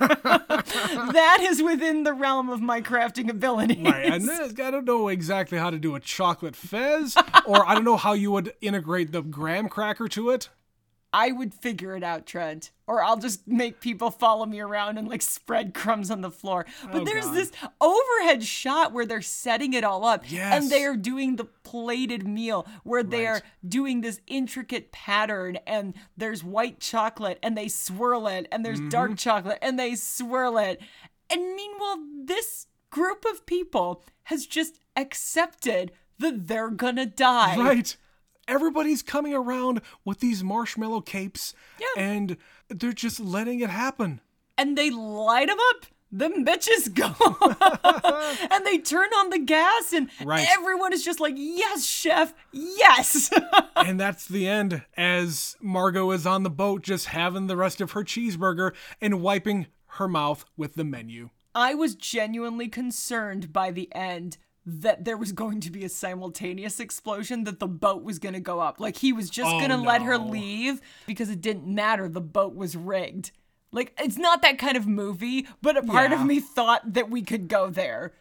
that 1.10 1.40
is 1.42 1.62
within 1.62 2.04
the 2.04 2.14
realm 2.14 2.50
of 2.50 2.62
my 2.62 2.82
crafting 2.82 3.30
ability. 3.30 3.84
Right. 3.84 4.06
And 4.06 4.30
I 4.30 4.72
don't 4.72 4.86
know 4.86 5.10
exactly 5.10 5.58
how 5.58 5.70
to 5.70 5.78
do 5.78 5.96
a 5.96 6.00
chocolate 6.00 6.56
fez, 6.56 7.18
or 7.46 7.68
I 7.68 7.74
don't 7.74 7.84
know 7.86 7.98
how 7.98 8.14
you 8.14 8.32
would 8.32 8.54
integrate 8.62 9.12
the 9.12 9.22
graham 9.22 9.68
cracker 9.68 10.08
to 10.10 10.30
it. 10.30 10.50
I 11.12 11.32
would 11.32 11.54
figure 11.56 11.96
it 11.96 12.04
out, 12.04 12.26
Trent. 12.28 12.72
Or 12.86 13.04
I'll 13.04 13.18
just 13.18 13.48
make 13.48 13.80
people 13.82 14.12
follow 14.12 14.46
me 14.46 14.60
around 14.60 14.98
and 14.98 15.08
like 15.08 15.22
spread 15.24 15.74
crumbs 15.74 16.12
on 16.12 16.22
the 16.22 16.30
floor. 16.32 16.66
But 16.92 17.02
Oh, 17.02 17.06
there's 17.06 17.26
God. 17.26 17.36
this 17.36 17.52
overhead 17.82 18.44
shot 18.44 18.94
where 18.94 19.06
they're 19.06 19.22
setting 19.22 19.74
it 19.74 19.84
all 19.84 20.06
up. 20.06 20.24
Yes. 20.32 20.54
And 20.62 20.72
they 20.72 20.84
are 20.86 20.96
doing 20.96 21.36
the 21.36 21.46
plated 21.46 22.28
meal 22.28 22.68
where 22.84 23.04
they 23.04 23.26
are 23.28 23.42
doing 23.68 24.02
this 24.02 24.22
intricate 24.28 24.92
pattern 24.92 25.58
and 25.68 25.94
there's 26.18 26.44
white 26.44 26.80
chocolate 26.80 27.40
and 27.42 27.58
they 27.58 27.68
swirl 27.70 28.28
it 28.28 28.48
and 28.52 28.64
there's 28.66 28.80
Mm-hmm. 28.80 28.90
dark 28.90 29.18
chocolate 29.18 29.60
and 29.62 29.80
they 29.80 29.96
swirl 29.96 30.58
it. 30.58 30.80
And 31.32 31.56
meanwhile, 31.56 31.98
this 32.26 32.68
group 32.92 33.26
of 33.26 33.46
people 33.46 34.04
has 34.24 34.46
just 34.48 34.80
accepted 34.96 35.92
that 36.18 36.48
they're 36.48 36.70
gonna 36.72 37.06
die. 37.06 37.56
Right. 37.58 37.96
Everybody's 38.50 39.02
coming 39.02 39.34
around 39.34 39.82
with 40.04 40.20
these 40.20 40.44
marshmallow 40.44 41.02
capes, 41.02 41.54
Yeah. 41.80 42.02
and 42.04 42.38
they're 42.68 42.92
just 42.94 43.20
letting 43.20 43.60
it 43.62 43.70
happen. 43.70 44.22
and 44.58 44.78
they 44.78 44.90
light 44.90 45.48
them 45.48 45.58
up. 45.70 45.86
them 46.12 46.44
bitches 46.44 46.92
go. 46.94 47.14
and 48.52 48.66
they 48.66 48.80
turn 48.80 49.10
on 49.14 49.30
the 49.30 49.38
gas, 49.40 49.94
and 49.94 50.10
Right. 50.26 50.46
everyone 50.58 50.92
is 50.92 51.04
just 51.06 51.20
like, 51.20 51.36
yes, 51.38 51.86
chef, 51.86 52.34
yes. 52.52 53.30
and 53.76 54.00
that's 54.00 54.26
the 54.28 54.48
end 54.48 54.82
as 54.98 55.56
Margot 55.62 56.10
is 56.12 56.26
on 56.26 56.42
the 56.44 56.50
boat 56.50 56.82
just 56.82 57.06
having 57.08 57.46
the 57.48 57.56
rest 57.56 57.80
of 57.80 57.92
her 57.92 58.04
cheeseburger 58.04 58.74
and 59.00 59.22
wiping 59.22 59.68
her 59.94 60.08
mouth 60.08 60.46
with 60.58 60.74
the 60.74 60.84
menu. 60.84 61.30
I 61.54 61.74
was 61.76 61.94
genuinely 61.96 62.68
concerned 62.70 63.54
by 63.54 63.70
the 63.72 63.88
end 63.94 64.38
that 64.82 65.06
there 65.06 65.18
was 65.18 65.32
going 65.32 65.60
to 65.62 65.72
be 65.72 65.84
a 65.84 65.90
simultaneous 65.90 66.80
explosion, 66.80 67.44
that 67.46 67.60
the 67.60 67.68
boat 67.68 68.04
was 68.04 68.20
going 68.20 68.34
to 68.34 68.40
go 68.40 68.60
up. 68.60 68.80
Like 68.80 68.98
he 68.98 69.12
was 69.14 69.30
just 69.30 69.50
Oh, 69.52 69.58
going 69.60 69.72
to 69.72 69.78
let 69.78 70.02
her 70.02 70.18
leave 70.18 70.82
because 71.08 71.30
it 71.30 71.42
didn't 71.42 71.68
matter. 71.68 72.08
The 72.08 72.22
boat 72.22 72.56
was 72.56 72.76
rigged. 72.76 73.32
Like 73.72 73.94
it's 74.00 74.18
not 74.18 74.42
that 74.42 74.58
kind 74.58 74.78
of 74.78 74.88
movie, 74.88 75.48
but 75.62 75.78
a 75.78 75.84
part 75.84 76.12
of 76.12 76.26
me 76.26 76.40
thought 76.40 76.94
that 76.94 77.10
we 77.10 77.22
could 77.22 77.48
go 77.48 77.70
there. 77.70 78.14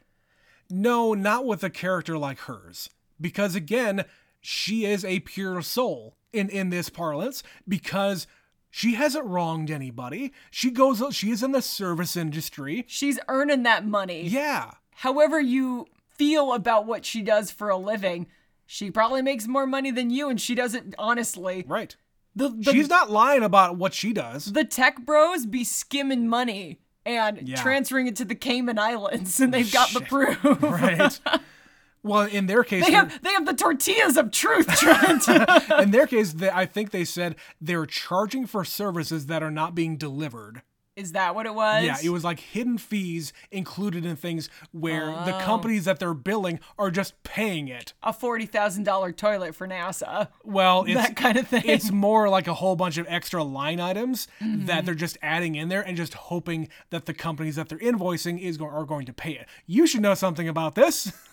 No, 0.70 1.14
not 1.14 1.46
with 1.46 1.64
a 1.64 1.70
character 1.70 2.18
like 2.18 2.40
hers. 2.40 2.90
Because 3.20 3.54
again, 3.54 4.04
she 4.40 4.84
is 4.84 5.04
a 5.04 5.20
pure 5.20 5.62
soul 5.62 6.16
in, 6.32 6.48
in 6.50 6.70
this 6.70 6.90
parlance 6.90 7.42
because 7.66 8.26
she 8.70 8.94
hasn't 8.94 9.24
wronged 9.24 9.70
anybody. 9.70 10.32
She 10.50 10.70
goes 10.70 11.02
she 11.14 11.30
is 11.30 11.42
in 11.42 11.52
the 11.52 11.62
service 11.62 12.16
industry. 12.16 12.84
She's 12.86 13.18
earning 13.28 13.62
that 13.62 13.86
money. 13.86 14.28
Yeah. 14.28 14.72
However 14.96 15.40
you 15.40 15.86
feel 16.18 16.52
about 16.52 16.84
what 16.86 17.04
she 17.06 17.22
does 17.22 17.50
for 17.50 17.70
a 17.70 17.76
living, 17.78 18.26
she 18.66 18.90
probably 18.90 19.22
makes 19.22 19.46
more 19.46 19.66
money 19.66 19.90
than 19.90 20.10
you 20.10 20.28
and 20.28 20.38
she 20.40 20.54
doesn't 20.54 20.94
honestly. 20.98 21.64
Right. 21.66 21.96
The, 22.36 22.50
the, 22.50 22.70
She's 22.72 22.88
not 22.90 23.10
lying 23.10 23.42
about 23.42 23.76
what 23.76 23.94
she 23.94 24.12
does. 24.12 24.52
the 24.52 24.64
tech 24.64 25.00
bros 25.06 25.46
be 25.46 25.64
skimming 25.64 26.28
money 26.28 26.78
and 27.06 27.48
Yeah. 27.48 27.56
transferring 27.62 28.06
it 28.08 28.16
to 28.16 28.24
the 28.24 28.34
Cayman 28.34 28.78
Islands 28.78 29.40
and 29.40 29.54
they've 29.54 29.72
got 29.72 29.92
the 29.94 30.00
proof. 30.02 30.38
Right. 30.62 31.18
well, 32.02 32.22
in 32.26 32.46
their 32.46 32.62
case, 32.64 32.84
They 32.84 32.92
have 32.92 33.22
they 33.22 33.30
have 33.32 33.46
the 33.46 33.54
tortillas 33.54 34.16
of 34.16 34.30
truth, 34.30 34.66
Trent. 34.76 35.26
in 35.82 35.90
their 35.90 36.06
case, 36.06 36.32
they, 36.34 36.50
I 36.50 36.66
think 36.66 36.90
they 36.90 37.04
said 37.04 37.36
they're 37.60 37.86
charging 37.86 38.46
for 38.46 38.64
services 38.64 39.26
that 39.26 39.42
are 39.42 39.50
not 39.50 39.74
being 39.74 39.96
delivered. 39.96 40.62
Is 40.98 41.12
that 41.12 41.34
what 41.34 41.46
it 41.46 41.54
was? 41.54 41.84
Yeah, 41.84 41.96
it 42.02 42.08
was 42.08 42.24
like 42.24 42.40
hidden 42.40 42.76
fees 42.76 43.32
included 43.52 44.04
in 44.04 44.16
things 44.16 44.50
where 44.72 45.06
the 45.06 45.36
Oh. 45.36 45.40
companies 45.40 45.84
that 45.84 46.00
they're 46.00 46.12
billing 46.14 46.58
are 46.78 46.90
just 46.90 47.22
paying 47.22 47.68
it. 47.68 47.92
a 48.02 48.12
forty 48.12 48.46
thousand 48.46 48.82
dollar 48.84 49.12
toilet 49.12 49.54
for 49.54 49.68
NASA. 49.68 50.28
Well, 50.44 50.84
it's 50.84 50.94
That 50.94 51.14
kind 51.16 51.38
of 51.38 51.46
thing. 51.46 51.62
It's 51.64 51.92
more 51.92 52.28
like 52.28 52.48
a 52.48 52.54
whole 52.54 52.74
bunch 52.74 52.98
of 52.98 53.06
extra 53.08 53.44
line 53.44 53.78
items 53.80 54.26
Mm-hmm. 54.42 54.66
that 54.66 54.84
they're 54.84 54.94
just 54.94 55.16
adding 55.22 55.54
in 55.54 55.68
there 55.68 55.82
and 55.82 55.96
just 55.96 56.14
hoping 56.14 56.68
that 56.90 57.06
the 57.06 57.14
companies 57.14 57.54
that 57.56 57.68
they're 57.68 57.78
invoicing 57.78 58.40
is 58.40 58.56
go- 58.56 58.66
are 58.66 58.84
going 58.84 59.06
to 59.06 59.12
pay 59.12 59.32
it. 59.32 59.46
You 59.66 59.86
should 59.86 60.00
know 60.02 60.14
something 60.14 60.48
about 60.48 60.74
this 60.74 61.12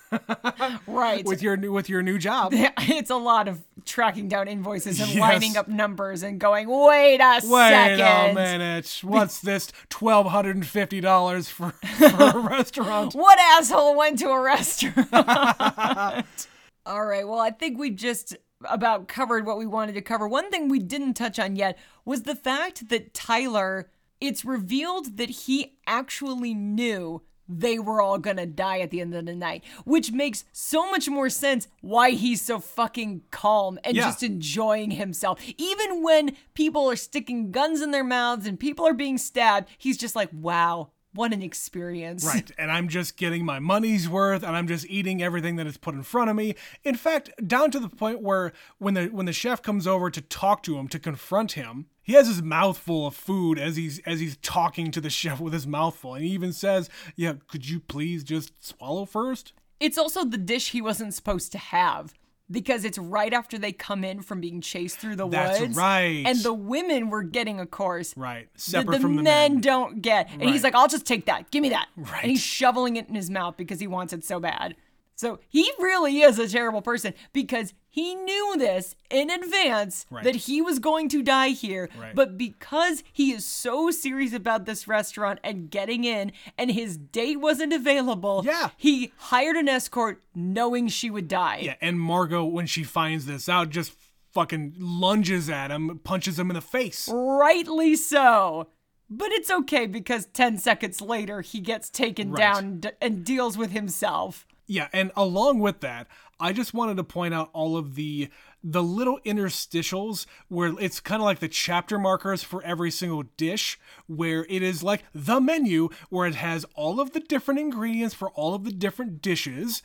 Right. 0.88 1.26
with 1.26 1.42
your 1.42 1.58
new 1.58 1.72
with 1.72 1.90
your 1.90 2.02
new 2.02 2.18
job. 2.18 2.52
it's 2.56 3.10
a 3.10 3.16
lot 3.16 3.48
of 3.48 3.62
tracking 3.86 4.28
down 4.28 4.48
invoices 4.48 5.00
and 5.00 5.10
Yes. 5.10 5.20
lining 5.20 5.58
up 5.58 5.68
numbers 5.68 6.24
and 6.24 6.40
going, 6.40 6.68
wait 6.68 7.20
a 7.20 7.42
Wait 7.44 7.70
second. 7.70 8.02
a 8.02 8.34
minute. 8.34 9.00
What's 9.04 9.40
this 9.42 9.72
twelve 9.90 10.28
hundred 10.28 10.56
and 10.56 10.66
fifty 10.66 11.02
dollars 11.02 11.50
for, 11.50 11.72
for 11.98 12.06
a 12.06 12.40
restaurant? 12.40 13.14
What 13.14 13.40
asshole 13.40 13.96
went 13.96 14.20
to 14.20 14.30
a 14.30 14.42
restaurant? 14.42 15.08
All 16.86 17.06
right. 17.06 17.28
Well, 17.28 17.40
I 17.40 17.52
think 17.52 17.78
we 17.80 17.90
just 17.92 18.36
about 18.64 19.08
covered 19.08 19.46
what 19.46 19.58
we 19.58 19.66
wanted 19.66 19.94
to 19.94 20.02
cover. 20.02 20.28
One 20.28 20.50
thing 20.52 20.70
we 20.70 20.80
didn't 20.80 21.16
touch 21.16 21.40
on 21.40 21.56
yet 21.56 21.78
was 22.06 22.24
the 22.24 22.36
fact 22.36 22.90
that 22.90 23.14
Tyler, 23.14 23.90
it's 24.22 24.46
revealed 24.46 25.18
that 25.18 25.30
he 25.30 25.78
actually 25.88 26.54
knew 26.54 27.22
they 27.48 27.78
were 27.80 28.02
all 28.02 28.18
gonna 28.18 28.46
die 28.46 28.80
at 28.80 28.90
the 28.92 29.02
end 29.02 29.14
of 29.16 29.26
the 29.26 29.36
night, 29.36 29.64
which 29.84 30.12
makes 30.12 30.46
so 30.52 30.90
much 30.90 31.08
more 31.10 31.30
sense 31.30 31.68
why 31.82 32.12
he's 32.12 32.42
so 32.42 32.60
fucking 32.60 33.22
calm 33.32 33.80
and 33.84 33.96
Yeah. 33.96 34.04
just 34.06 34.24
enjoying 34.24 34.92
himself. 34.92 35.40
Even 35.58 36.02
when 36.04 36.36
people 36.54 36.90
are 36.90 36.96
sticking 36.96 37.52
guns 37.52 37.82
in 37.82 37.92
their 37.92 38.04
mouths 38.04 38.46
and 38.48 38.60
people 38.60 38.86
are 38.88 38.94
being 38.94 39.18
stabbed, 39.18 39.70
he's 39.78 39.98
just 39.98 40.16
like, 40.16 40.30
wow, 40.34 40.90
what 41.14 41.32
an 41.34 41.42
experience. 41.42 42.26
Right. 42.26 42.52
And 42.58 42.70
I'm 42.70 42.90
just 42.90 43.16
getting 43.16 43.46
my 43.46 43.60
money's 43.60 44.10
worth 44.10 44.44
and 44.44 44.56
I'm 44.56 44.68
just 44.68 44.86
eating 44.90 45.22
everything 45.22 45.56
that 45.56 45.66
is 45.68 45.78
put 45.78 45.96
in 45.96 46.04
front 46.04 46.30
of 46.30 46.36
me. 46.36 46.56
In 46.84 46.96
fact, 46.96 47.30
down 47.48 47.72
to 47.72 47.80
the 47.80 47.88
point 47.90 48.22
where 48.22 48.52
when 48.80 48.96
the 48.96 49.06
when 49.08 49.26
the 49.26 49.34
chef 49.34 49.62
comes 49.62 49.88
over 49.88 50.10
to 50.10 50.20
talk 50.22 50.62
to 50.64 50.78
him, 50.78 50.88
to 50.90 51.00
confront 51.00 51.54
him, 51.54 51.86
he 52.06 52.14
has 52.14 52.28
his 52.28 52.42
mouth 52.42 52.78
full 52.78 53.08
of 53.08 53.16
food 53.16 53.60
as 53.60 53.76
he's 53.76 54.00
as 54.06 54.20
he's 54.20 54.38
talking 54.38 54.92
to 54.92 55.02
the 55.02 55.10
chef 55.22 55.42
with 55.42 55.52
his 55.54 55.68
mouth 55.68 55.96
full. 55.96 56.14
And 56.14 56.24
he 56.24 56.32
even 56.32 56.54
says, 56.54 56.90
Yeah, 57.16 57.34
could 57.48 57.68
you 57.68 57.80
please 57.82 58.24
just 58.24 58.54
swallow 58.64 59.06
first? 59.06 59.52
It's 59.80 59.98
also 59.98 60.24
the 60.24 60.38
dish 60.38 60.72
he 60.72 60.82
wasn't 60.82 61.14
supposed 61.14 61.52
to 61.52 61.58
have 61.58 62.14
because 62.50 62.86
it's 62.86 62.98
right 62.98 63.34
after 63.34 63.58
they 63.58 63.72
come 63.72 64.04
in 64.04 64.22
from 64.22 64.40
being 64.40 64.62
chased 64.62 65.00
through 65.00 65.16
the 65.16 65.28
That's 65.28 65.60
woods. 65.60 65.76
right. 65.76 66.24
And 66.26 66.38
the 66.40 66.54
women 66.54 67.10
were 67.10 67.24
getting 67.24 67.60
a 67.60 67.66
course. 67.66 68.16
Right. 68.16 68.48
Separate 68.56 68.98
the 68.98 69.02
from 69.02 69.16
the 69.16 69.24
men, 69.24 69.54
men. 69.54 69.62
don't 69.62 70.02
get. 70.02 70.30
And 70.32 70.44
he's 70.44 70.64
like, 70.64 70.76
I'll 70.76 70.88
just 70.88 71.06
take 71.06 71.26
that. 71.26 71.50
Give 71.52 71.62
me 71.62 71.70
that. 71.70 71.88
Right. 71.98 72.22
And 72.22 72.32
he's 72.32 72.42
shoveling 72.42 72.98
it 72.98 73.10
in 73.10 73.16
his 73.16 73.30
mouth 73.30 73.58
because 73.58 73.80
he 73.80 73.88
wants 73.88 74.14
it 74.14 74.24
so 74.24 74.40
bad. 74.40 74.76
So 75.16 75.40
he 75.48 75.72
really 75.80 76.22
is 76.22 76.38
a 76.40 76.48
terrible 76.48 76.82
person 76.82 77.14
because 77.32 77.74
he 77.90 78.16
knew 78.16 78.56
this 78.58 78.96
in 79.10 79.30
advance 79.30 80.06
Right. 80.12 80.26
that 80.26 80.36
he 80.36 80.62
was 80.62 80.80
going 80.80 81.08
to 81.10 81.24
die 81.24 81.50
here. 81.50 81.90
Right. 81.98 82.14
But 82.14 82.38
because 82.38 83.02
he 83.14 83.32
is 83.32 83.46
so 83.46 83.92
serious 83.92 84.34
about 84.34 84.66
this 84.66 84.88
restaurant 84.90 85.40
and 85.44 85.72
getting 85.72 86.04
in, 86.04 86.34
and 86.58 86.70
his 86.72 86.98
date 86.98 87.40
wasn't 87.40 87.72
available, 87.72 88.44
Yeah. 88.46 88.72
he 88.76 89.14
hired 89.18 89.56
an 89.56 89.70
escort 89.70 90.22
knowing 90.36 90.90
she 90.90 91.10
would 91.10 91.30
die. 91.30 91.62
Yeah, 91.64 91.76
and 91.80 91.98
Margot, 92.00 92.44
when 92.44 92.66
she 92.66 92.84
finds 92.84 93.26
this 93.26 93.48
out, 93.48 93.70
just 93.70 93.94
fucking 94.34 94.74
lunges 94.78 95.50
at 95.50 95.72
him, 95.72 96.02
punches 96.04 96.38
him 96.38 96.50
in 96.52 96.56
the 96.56 96.62
face. 96.62 97.08
Rightly 97.10 97.96
so. 97.96 98.68
But 99.10 99.32
it's 99.32 99.50
okay 99.52 99.86
because 99.86 100.26
10 100.34 100.58
seconds 100.58 101.00
later, 101.00 101.40
he 101.40 101.62
gets 101.62 101.90
taken 101.90 102.32
Right. 102.32 102.40
down 102.40 102.82
and 103.00 103.24
deals 103.24 103.58
with 103.58 103.72
himself. 103.72 104.46
Yeah, 104.68 104.88
and 104.92 105.12
along 105.16 105.60
with 105.60 105.82
that, 105.82 106.08
I 106.40 106.52
just 106.52 106.74
wanted 106.74 106.98
to 106.98 107.04
point 107.04 107.34
out 107.34 107.50
all 107.54 107.78
of 107.78 107.96
the 107.96 108.30
the 108.64 108.82
little 108.82 109.20
interstitials 109.24 110.26
where 110.48 110.74
it's 110.80 111.00
kind 111.00 111.22
of 111.22 111.26
like 111.26 111.38
the 111.40 111.48
chapter 111.48 112.00
markers 112.00 112.42
for 112.42 112.64
every 112.64 112.90
single 112.90 113.24
dish 113.38 113.78
where 114.08 114.44
it 114.50 114.64
is 114.64 114.82
like 114.82 115.04
the 115.14 115.40
menu 115.40 115.90
where 116.10 116.26
it 116.28 116.34
has 116.34 116.66
all 116.74 117.00
of 117.00 117.12
the 117.14 117.20
different 117.20 117.60
ingredients 117.60 118.16
for 118.16 118.32
all 118.32 118.56
of 118.56 118.64
the 118.64 118.72
different 118.72 119.22
dishes 119.22 119.84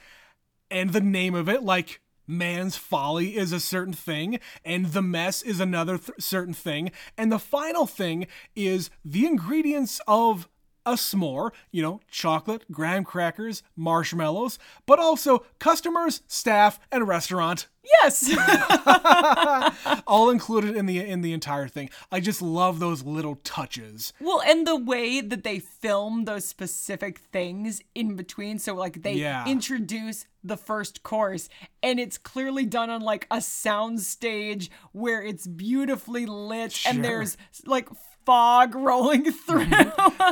and 0.71 0.93
the 0.95 1.01
name 1.01 1.35
of 1.35 1.47
it 1.47 1.63
like 1.63 2.01
man's 2.27 2.77
folly 2.77 3.37
is 3.37 3.53
a 3.53 3.61
certain 3.61 3.93
thing 3.93 4.41
and 4.65 4.87
the 4.87 5.03
mess 5.03 5.43
is 5.43 5.61
another 5.61 5.99
th- 5.99 6.19
certain 6.19 6.55
thing 6.55 6.91
and 7.19 7.31
the 7.31 7.39
final 7.39 7.87
thing 7.87 8.27
is 8.57 8.89
the 9.05 9.27
ingredients 9.27 10.01
of 10.09 10.49
a 10.87 10.93
s'more, 10.95 11.51
you 11.71 11.83
know, 11.83 12.01
chocolate, 12.11 12.65
graham 12.71 13.05
crackers, 13.05 13.63
marshmallows, 13.77 14.59
but 14.87 14.99
also 14.99 15.45
customers, 15.59 16.23
staff, 16.27 16.79
and 16.91 17.07
restaurant, 17.07 17.69
Yes. 18.03 18.31
all 20.07 20.31
included 20.31 20.77
in 20.77 20.87
the 20.87 20.99
in 20.99 21.23
the 21.23 21.33
entire 21.33 21.67
thing. 21.69 21.91
I 22.13 22.21
just 22.21 22.41
love 22.43 22.79
those 22.79 23.03
little 23.03 23.37
touches. 23.37 24.13
well, 24.21 24.41
and 24.43 24.67
the 24.67 24.77
way 24.77 25.21
that 25.21 25.45
they 25.45 25.59
film 25.59 26.25
those 26.25 26.45
specific 26.45 27.19
things 27.19 27.83
in 27.95 28.17
between. 28.17 28.59
So, 28.59 28.75
like, 28.75 29.03
they 29.03 29.15
Yeah. 29.15 29.47
introduce 29.47 30.27
the 30.45 30.57
first 30.57 31.03
course, 31.03 31.49
and 31.83 31.99
it's 32.01 32.19
clearly 32.19 32.65
done 32.67 32.91
on 32.91 33.01
like 33.03 33.27
a 33.31 33.41
sound 33.41 34.01
stage 34.01 34.71
where 34.93 35.23
it's 35.23 35.47
beautifully 35.47 36.27
lit 36.27 36.73
Sure. 36.73 36.93
and 36.93 37.05
there's 37.05 37.37
like 37.67 37.89
fog 38.31 38.77
rolling 38.77 39.33
through. 39.47 39.67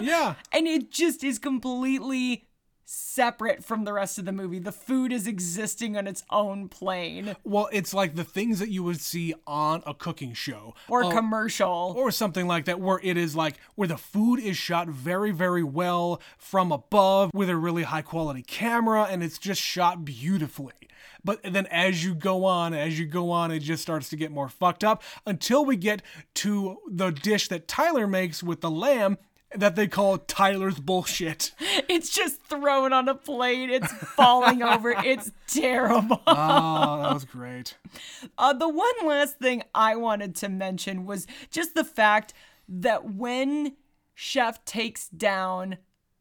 Yeah. 0.02 0.34
and 0.52 0.68
it 0.68 0.90
just 0.92 1.24
is 1.24 1.40
completely 1.40 2.44
separate 2.84 3.64
from 3.64 3.84
the 3.84 3.92
rest 3.92 4.18
of 4.18 4.24
the 4.24 4.30
movie. 4.32 4.60
The 4.60 4.70
food 4.72 5.12
is 5.12 5.26
existing 5.26 5.96
on 5.96 6.06
its 6.06 6.22
own 6.30 6.68
plane 6.68 7.34
Well, 7.44 7.68
it's 7.72 7.92
like 7.92 8.14
the 8.14 8.22
things 8.24 8.60
that 8.60 8.70
you 8.70 8.82
would 8.84 9.00
see 9.00 9.34
on 9.48 9.82
a 9.84 9.92
cooking 9.94 10.32
show 10.32 10.74
or 10.88 11.04
Uh, 11.04 11.10
commercial. 11.10 11.92
or 11.98 12.10
something 12.12 12.46
like 12.46 12.64
that 12.66 12.78
where 12.80 13.00
it 13.02 13.16
is 13.16 13.34
like 13.36 13.56
where 13.74 13.88
the 13.88 13.98
food 13.98 14.38
is 14.38 14.56
shot 14.56 14.86
very 14.88 15.32
very 15.32 15.64
well 15.64 16.22
from 16.38 16.70
above 16.72 17.30
with 17.34 17.50
a 17.50 17.56
really 17.56 17.82
high 17.82 18.00
quality 18.02 18.42
camera 18.42 19.02
and 19.10 19.22
it's 19.24 19.38
just 19.38 19.60
shot 19.60 20.04
beautifully 20.04 20.72
but 21.28 21.42
then 21.42 21.66
as 21.66 22.02
you 22.02 22.14
go 22.14 22.46
on 22.46 22.72
as 22.72 22.98
you 22.98 23.04
go 23.04 23.30
on 23.30 23.50
it 23.50 23.58
just 23.58 23.82
starts 23.82 24.08
to 24.08 24.16
get 24.16 24.32
more 24.32 24.48
fucked 24.48 24.82
up 24.82 25.02
until 25.26 25.62
we 25.62 25.76
get 25.76 26.00
to 26.32 26.78
the 26.90 27.10
dish 27.10 27.48
that 27.48 27.68
Tyler 27.68 28.06
makes 28.06 28.42
with 28.42 28.62
the 28.62 28.70
lamb 28.70 29.18
that 29.54 29.76
they 29.76 29.86
call 29.86 30.18
Tyler's 30.18 30.78
bullshit. 30.78 31.52
It's 31.88 32.10
just 32.10 32.42
thrown 32.42 32.92
on 32.92 33.08
a 33.08 33.14
plate. 33.14 33.70
It's 33.70 33.90
falling 33.90 34.62
over. 34.62 34.90
It's 34.90 35.32
terrible. 35.46 36.20
Oh, 36.26 37.02
that 37.02 37.14
was 37.14 37.24
great. 37.24 37.76
Uh, 38.36 38.52
the 38.52 38.68
one 38.68 39.06
last 39.06 39.38
thing 39.38 39.62
I 39.74 39.96
wanted 39.96 40.34
to 40.36 40.50
mention 40.50 41.06
was 41.06 41.26
just 41.50 41.74
the 41.74 41.84
fact 41.84 42.34
that 42.68 43.14
when 43.14 43.76
Chef 44.14 44.62
takes 44.66 45.08
down 45.08 45.78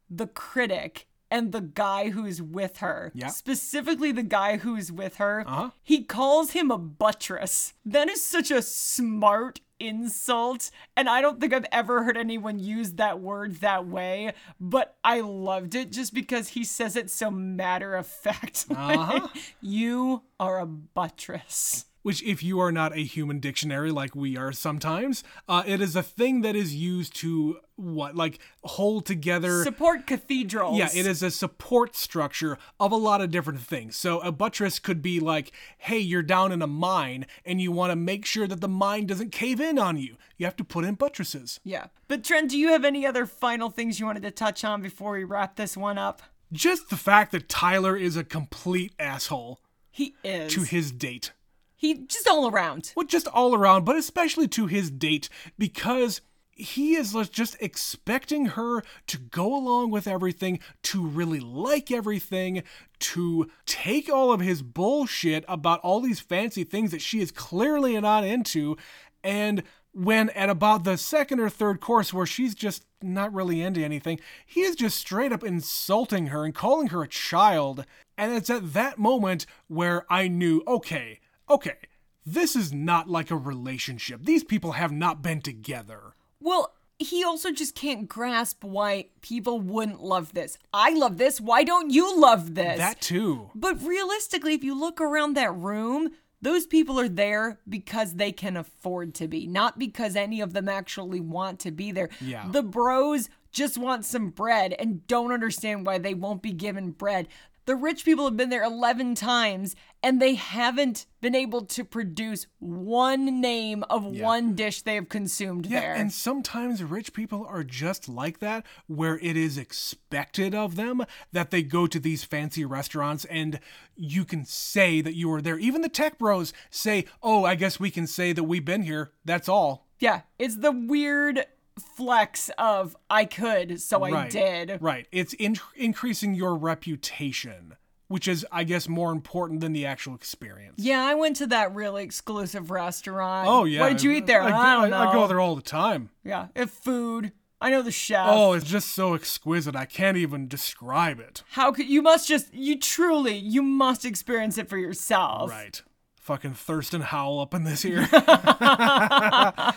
the 0.09 0.27
critic 0.27 1.07
and 1.29 1.51
the 1.51 1.61
guy 1.61 2.09
who's 2.09 2.41
with 2.41 2.77
her. 2.77 3.11
Yeah. 3.13 3.27
Specifically, 3.27 4.11
the 4.11 4.23
guy 4.23 4.57
who's 4.57 4.91
with 4.91 5.17
her. 5.17 5.43
Uh-huh. 5.47 5.69
He 5.83 6.03
calls 6.03 6.51
him 6.51 6.71
a 6.71 6.77
buttress. 6.77 7.73
That 7.85 8.09
is 8.09 8.23
such 8.23 8.51
a 8.51 8.61
smart 8.61 9.59
insult. 9.79 10.71
And 10.95 11.09
I 11.09 11.21
don't 11.21 11.39
think 11.39 11.53
I've 11.53 11.65
ever 11.71 12.03
heard 12.03 12.17
anyone 12.17 12.59
use 12.59 12.93
that 12.93 13.19
word 13.19 13.57
that 13.57 13.85
way, 13.87 14.33
but 14.59 14.95
I 15.03 15.21
loved 15.21 15.75
it 15.75 15.91
just 15.91 16.13
because 16.13 16.49
he 16.49 16.63
says 16.63 16.95
it 16.95 17.09
so 17.09 17.29
matter 17.29 17.95
of 17.95 18.07
fact. 18.07 18.65
Uh-huh. 18.77 19.27
you 19.61 20.23
are 20.39 20.59
a 20.59 20.65
buttress. 20.65 21.85
Which 22.07 22.23
if 22.23 22.41
you 22.41 22.57
are 22.61 22.71
not 22.71 22.95
a 22.95 23.01
human 23.03 23.37
dictionary 23.37 23.91
like 23.91 24.15
we 24.15 24.37
are 24.37 24.53
sometimes 24.53 25.25
uh, 25.49 25.61
it 25.65 25.81
is 25.81 25.93
a 25.93 26.01
thing 26.01 26.39
that 26.39 26.55
is 26.55 26.73
used 26.73 27.13
to 27.13 27.57
what 27.75 28.15
like 28.15 28.39
hold 28.63 29.05
together 29.05 29.61
Support 29.61 30.07
cathedrals. 30.07 30.77
yeah, 30.77 30.87
it 30.95 31.05
is 31.05 31.21
a 31.21 31.29
support 31.29 31.97
structure 31.97 32.57
of 32.79 32.93
a 32.93 32.95
lot 32.95 33.19
of 33.19 33.29
different 33.29 33.59
things. 33.59 33.97
So 33.97 34.19
a 34.21 34.31
buttress 34.31 34.79
could 34.79 35.01
be 35.01 35.19
like, 35.19 35.51
hey, 35.79 35.99
you're 35.99 36.23
down 36.23 36.53
in 36.53 36.61
a 36.61 36.67
mine 36.67 37.25
and 37.43 37.59
you 37.59 37.73
want 37.73 37.91
to 37.91 37.97
make 37.97 38.25
sure 38.25 38.47
that 38.47 38.61
the 38.61 38.69
mine 38.69 39.05
doesn't 39.05 39.33
cave 39.33 39.59
in 39.59 39.77
on 39.77 39.97
you. 39.97 40.15
You 40.37 40.45
have 40.45 40.55
to 40.55 40.63
put 40.63 40.85
in 40.85 40.95
buttresses. 40.95 41.59
Yeah. 41.65 41.87
But 42.07 42.23
Trent, 42.23 42.51
do 42.51 42.57
you 42.57 42.69
have 42.69 42.85
any 42.85 43.05
other 43.05 43.25
final 43.25 43.69
things 43.69 43.99
you 43.99 44.05
wanted 44.05 44.23
to 44.23 44.31
touch 44.31 44.63
on 44.63 44.81
before 44.81 45.11
we 45.11 45.25
wrap 45.25 45.57
this 45.57 45.75
one 45.75 45.97
up? 45.97 46.21
Just 46.53 46.89
the 46.89 46.95
fact 46.95 47.33
that 47.33 47.49
Tyler 47.49 47.97
is 47.97 48.15
a 48.15 48.23
complete 48.23 48.93
asshole 48.97 49.59
He 49.91 50.15
is. 50.23 50.53
to 50.53 50.61
his 50.61 50.93
date. 50.93 51.33
He 51.77 51.93
just 52.07 52.27
all 52.27 52.49
around. 52.49 52.91
Well, 52.95 53.05
just 53.05 53.27
all 53.27 53.55
around, 53.55 53.85
but 53.85 53.95
especially 53.95 54.47
to 54.49 54.65
his 54.65 54.91
date 54.91 55.29
because 55.57 56.19
he 56.51 56.95
is 56.95 57.15
just 57.29 57.55
expecting 57.59 58.47
her 58.47 58.81
to 59.05 59.19
go 59.19 59.55
along 59.55 59.91
with 59.91 60.07
everything, 60.07 60.59
to 60.81 61.05
really 61.05 61.39
like 61.39 61.91
everything, 61.91 62.63
to 62.99 63.47
take 63.67 64.11
all 64.11 64.31
of 64.31 64.39
his 64.39 64.63
bullshit 64.63 65.45
about 65.47 65.79
all 65.81 65.99
these 65.99 66.19
fancy 66.19 66.63
things 66.63 66.89
that 66.89 67.01
she 67.01 67.21
is 67.21 67.31
clearly 67.31 67.99
not 68.01 68.23
into. 68.23 68.75
And 69.23 69.61
when 69.93 70.31
at 70.31 70.49
about 70.49 70.83
the 70.83 70.97
second 70.97 71.39
or 71.39 71.49
third 71.49 71.79
course 71.79 72.11
where 72.11 72.25
she's 72.25 72.55
just 72.55 72.85
not 73.03 73.31
really 73.31 73.61
into 73.61 73.83
anything, 73.83 74.19
he 74.43 74.61
is 74.61 74.75
just 74.75 74.97
straight 74.97 75.31
up 75.31 75.43
insulting 75.43 76.27
her 76.27 76.43
and 76.43 76.55
calling 76.55 76.87
her 76.87 77.03
a 77.03 77.07
child. 77.07 77.85
And 78.17 78.33
it's 78.33 78.49
at 78.49 78.73
that 78.73 78.97
moment 78.97 79.45
where 79.67 80.07
I 80.09 80.27
knew, 80.27 80.63
okay, 80.67 81.19
okay, 81.49 81.77
this 82.25 82.55
is 82.55 82.73
not 82.73 83.09
like 83.09 83.31
a 83.31 83.37
relationship. 83.37 84.21
These 84.23 84.43
people 84.43 84.73
have 84.73 84.91
not 84.91 85.21
been 85.21 85.41
together. 85.41 86.15
Well, 86.39 86.73
he 86.99 87.23
also 87.23 87.51
just 87.51 87.75
can't 87.75 88.09
grasp 88.09 88.63
why 88.63 89.07
people 89.21 89.59
wouldn't 89.59 90.01
love 90.01 90.33
this. 90.33 90.57
I 90.73 90.91
love 90.93 91.17
this. 91.17 91.39
Why 91.39 91.63
don't 91.63 91.91
you 91.91 92.19
love 92.19 92.55
this? 92.55 92.77
That 92.77 93.01
too. 93.01 93.51
But 93.53 93.81
realistically, 93.83 94.53
if 94.53 94.63
you 94.63 94.77
look 94.77 94.99
around 94.99 95.35
that 95.35 95.53
room, 95.55 96.09
those 96.41 96.67
people 96.67 96.99
are 96.99 97.09
there 97.09 97.59
because 97.67 98.15
they 98.15 98.31
can 98.31 98.57
afford 98.57 99.13
to 99.15 99.27
be, 99.27 99.47
not 99.47 99.79
because 99.79 100.15
any 100.15 100.41
of 100.41 100.53
them 100.53 100.67
actually 100.67 101.19
want 101.19 101.59
to 101.61 101.71
be 101.71 101.91
there. 101.91 102.09
Yeah. 102.19 102.47
The 102.51 102.63
bros 102.63 103.29
just 103.51 103.77
want 103.77 104.05
some 104.05 104.29
bread 104.29 104.73
and 104.73 105.05
don't 105.07 105.31
understand 105.31 105.85
why 105.85 105.97
they 105.97 106.13
won't 106.13 106.41
be 106.41 106.53
given 106.53 106.91
bread. 106.91 107.27
The 107.67 107.75
rich 107.75 108.03
people 108.05 108.25
have 108.25 108.35
been 108.37 108.49
there 108.49 108.63
11 108.63 109.13
times 109.15 109.75
and 110.01 110.21
they 110.21 110.35
haven't 110.35 111.05
been 111.21 111.35
able 111.35 111.65
to 111.65 111.83
produce 111.83 112.47
one 112.59 113.41
name 113.41 113.83
of 113.89 114.05
one 114.05 114.55
dish 114.55 114.81
they 114.83 114.95
have 114.95 115.09
consumed 115.09 115.65
Yeah, 115.65 115.81
there. 115.81 115.93
and 115.93 116.11
sometimes 116.13 116.81
rich 116.81 117.11
people 117.13 117.45
are 117.45 117.63
just 117.65 118.07
like 118.07 118.39
that, 118.39 118.65
where 118.87 119.19
it 119.19 119.35
is 119.35 119.57
expected 119.57 120.55
of 120.55 120.75
them 120.77 121.03
that 121.33 121.51
they 121.51 121.61
go 121.61 121.87
to 121.87 121.99
these 121.99 122.23
fancy 122.23 122.63
restaurants 122.63 123.25
and 123.25 123.59
you 123.97 124.23
can 124.23 124.45
say 124.45 125.01
that 125.01 125.15
you 125.15 125.27
were 125.27 125.41
there. 125.41 125.59
Even 125.59 125.81
the 125.81 125.89
tech 125.89 126.17
bros 126.17 126.53
say, 126.69 127.05
Oh, 127.21 127.43
I 127.43 127.55
guess 127.55 127.79
we 127.81 127.91
can 127.91 128.07
say 128.07 128.31
that 128.31 128.43
we've 128.45 128.63
been 128.65 128.83
here. 128.83 129.11
That's 129.25 129.49
all. 129.49 129.87
yeah, 129.99 130.21
it's 130.39 130.57
the 130.57 130.71
weird 130.71 131.45
flex 131.77 132.49
of 132.57 132.95
I 133.09 133.25
could, 133.25 133.81
so 133.81 134.03
I 134.03 134.27
did. 134.29 134.77
Right. 134.81 135.07
It's 135.11 135.33
in- 135.33 135.57
increasing 135.75 136.33
your 136.33 136.55
reputation, 136.55 137.75
which 138.07 138.27
is, 138.27 138.45
I 138.51 138.63
guess, 138.63 138.87
more 138.87 139.11
important 139.11 139.61
than 139.61 139.73
the 139.73 139.85
actual 139.85 140.15
experience. 140.15 140.75
Yeah, 140.77 141.03
I 141.03 141.13
went 141.15 141.35
to 141.37 141.47
that 141.47 141.73
really 141.73 142.03
exclusive 142.03 142.71
restaurant. 142.71 143.47
Oh, 143.47 143.65
yeah. 143.65 143.81
What 143.81 143.89
did 143.89 144.03
you 144.03 144.11
eat 144.11 144.25
there? 144.27 144.41
I, 144.41 144.47
I, 144.47 144.81
don't 144.81 144.89
know. 144.91 144.97
I 144.97 145.13
go 145.13 145.27
there 145.27 145.39
all 145.39 145.55
the 145.55 145.61
time. 145.61 146.09
Yeah, 146.23 146.47
if 146.55 146.69
food. 146.69 147.31
I 147.59 147.71
know 147.71 147.81
the 147.81 147.91
chef. 147.91 148.27
Oh, 148.29 148.53
it's 148.53 148.69
just 148.69 148.89
so 148.93 149.15
exquisite. 149.15 149.75
I 149.75 149.85
can't 149.85 150.15
even 150.15 150.47
describe 150.47 151.19
it. 151.19 151.41
How 151.49 151.71
could 151.71 151.89
you 151.89 152.03
must 152.03 152.27
just 152.27 152.53
you 152.53 152.77
truly 152.79 153.35
you 153.35 153.63
must 153.63 154.05
experience 154.05 154.59
it 154.59 154.69
for 154.69 154.77
yourself. 154.77 155.49
Right. 155.49 155.81
Fucking 156.27 156.53
Thurston 156.55 156.99
Howell 157.01 157.39
up 157.39 157.53
in 157.53 157.63
this 157.63 157.81
here. 157.83 158.05
but 158.11 159.73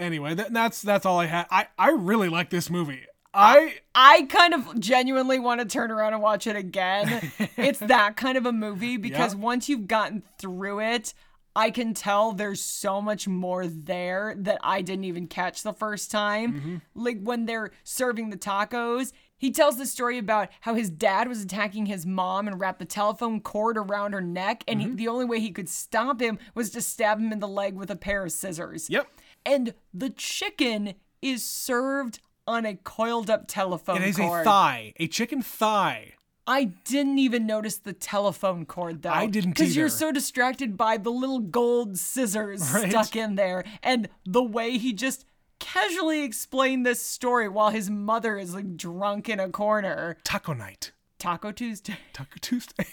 anyway, 0.00 0.34
that, 0.34 0.52
that's 0.52 0.80
that's 0.82 1.04
all 1.04 1.20
I 1.20 1.26
had. 1.26 1.46
I 1.50 1.66
I 1.78 1.90
really 1.90 2.28
like 2.30 2.48
this 2.50 2.70
movie. 2.70 3.02
I 3.34 3.76
I 3.94 4.22
kind 4.30 4.54
of 4.54 4.80
genuinely 4.80 5.38
want 5.38 5.60
to 5.60 5.66
turn 5.66 5.90
around 5.90 6.14
and 6.14 6.22
watch 6.22 6.46
it 6.46 6.56
again. 6.56 7.30
it's 7.58 7.80
that 7.80 8.16
kind 8.16 8.38
of 8.38 8.46
a 8.46 8.52
movie 8.52 8.96
because 8.96 9.34
Yeah. 9.34 9.40
once 9.40 9.68
you've 9.68 9.86
gotten 9.86 10.22
through 10.38 10.80
it, 10.80 11.12
I 11.54 11.70
can 11.70 11.92
tell 11.92 12.32
there's 12.32 12.62
so 12.62 13.02
much 13.02 13.28
more 13.28 13.66
there 13.66 14.34
that 14.38 14.58
I 14.62 14.80
didn't 14.82 15.04
even 15.04 15.26
catch 15.26 15.62
the 15.62 15.72
first 15.74 16.10
time. 16.10 16.52
Mm-hmm. 16.54 16.76
Like 16.94 17.20
when 17.22 17.44
they're 17.46 17.72
serving 17.82 18.30
the 18.30 18.38
tacos, 18.38 19.12
he 19.44 19.50
tells 19.50 19.76
the 19.76 19.84
story 19.86 20.16
about 20.16 20.48
how 20.62 20.74
his 20.74 20.88
dad 20.88 21.28
was 21.28 21.42
attacking 21.42 21.84
his 21.86 22.06
mom 22.06 22.48
and 22.48 22.58
wrapped 22.58 22.78
the 22.78 22.84
telephone 22.86 23.40
cord 23.40 23.76
around 23.76 24.12
her 24.14 24.20
neck, 24.22 24.64
and 24.66 24.80
Mm-hmm. 24.80 24.90
he, 24.90 24.96
the 24.96 25.08
only 25.08 25.26
way 25.26 25.38
he 25.38 25.50
could 25.50 25.68
stop 25.68 26.20
him 26.20 26.38
was 26.54 26.70
to 26.70 26.80
stab 26.80 27.18
him 27.20 27.30
in 27.32 27.40
the 27.40 27.48
leg 27.48 27.74
with 27.74 27.90
a 27.90 27.96
pair 27.96 28.24
of 28.24 28.32
scissors. 28.32 28.88
yep. 28.88 29.06
And 29.44 29.74
the 29.92 30.08
chicken 30.10 30.94
is 31.20 31.44
served 31.44 32.20
on 32.46 32.64
a 32.64 32.74
coiled 32.74 33.28
up 33.28 33.46
telephone 33.48 34.02
It 34.02 34.08
is 34.08 34.16
cord. 34.16 34.40
a 34.40 34.44
thigh, 34.44 34.92
a 34.98 35.06
chicken 35.06 35.42
thigh. 35.42 36.14
I 36.46 36.64
didn't 36.84 37.18
even 37.18 37.46
notice 37.46 37.76
the 37.78 37.94
telephone 37.94 38.66
cord 38.66 39.00
though. 39.02 39.10
I 39.10 39.26
didn't 39.26 39.50
Because 39.52 39.74
you're 39.76 39.88
so 39.88 40.12
distracted 40.12 40.76
by 40.76 40.98
the 40.98 41.10
little 41.10 41.40
gold 41.40 41.96
scissors 41.98 42.60
Right. 42.72 42.90
stuck 42.90 43.16
in 43.16 43.34
there 43.34 43.64
and 43.82 44.08
the 44.26 44.42
way 44.42 44.76
he 44.78 44.92
just 44.92 45.24
casually 45.64 46.22
explain 46.22 46.82
this 46.82 47.00
story 47.00 47.48
while 47.48 47.70
his 47.70 47.88
mother 47.88 48.36
is 48.36 48.54
like 48.54 48.76
drunk 48.76 49.28
in 49.30 49.40
a 49.40 49.48
corner. 49.48 50.18
Taco 50.22 50.52
night. 50.52 50.92
Taco 51.18 51.52
Tuesday 51.52 51.96
Taco 52.12 52.36
Tuesday. 52.40 52.86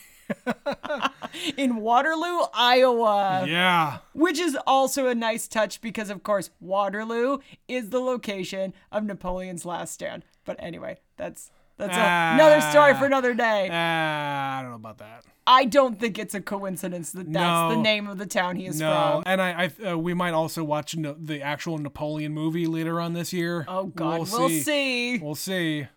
in 1.58 1.76
Waterloo, 1.78 2.46
Iowa. 2.54 3.46
yeah. 3.46 3.98
Which 4.14 4.40
is 4.40 4.58
also 4.66 5.08
a 5.08 5.16
nice 5.16 5.50
touch 5.50 5.82
because, 5.82 6.10
of 6.10 6.24
course, 6.24 6.50
Waterloo 6.62 7.40
is 7.68 7.90
the 7.90 8.00
location 8.00 8.74
of 8.94 9.04
Napoleon's 9.04 9.66
last 9.66 9.94
stand. 9.94 10.24
But 10.46 10.56
anyway, 10.60 11.00
that's 11.18 11.52
that's 11.82 11.98
a- 11.98 12.34
another 12.36 12.62
story 12.72 12.94
for 12.96 13.06
another 13.06 13.34
day. 13.34 13.70
Ah, 13.72 14.60
I 14.60 14.62
don't 14.62 14.72
know 14.72 14.76
about 14.78 15.00
that. 15.00 15.26
I 15.48 15.66
don't 15.66 16.00
think 16.00 16.20
it's 16.20 16.36
a 16.36 16.40
coincidence 16.42 17.12
that 17.14 17.32
that's 17.34 17.76
the 17.76 17.82
name 17.82 18.08
of 18.08 18.18
the 18.20 18.28
town 18.28 18.56
he 18.56 18.68
is 18.68 18.80
No, 18.80 19.22
from. 19.24 19.24
and 19.26 19.42
I, 19.42 19.72
I 19.84 19.90
uh, 19.90 19.98
we 19.98 20.14
might 20.14 20.34
also 20.34 20.64
watch 20.64 20.96
no, 20.96 21.16
the 21.20 21.42
actual 21.42 21.78
Napoleon 21.80 22.32
movie 22.34 22.68
later 22.68 23.02
on 23.02 23.14
this 23.14 23.34
year. 23.34 23.66
Oh 23.68 23.86
God, 23.88 24.30
we'll, 24.32 24.50
see. 24.50 25.18
We'll 25.18 25.36
see. 25.36 25.88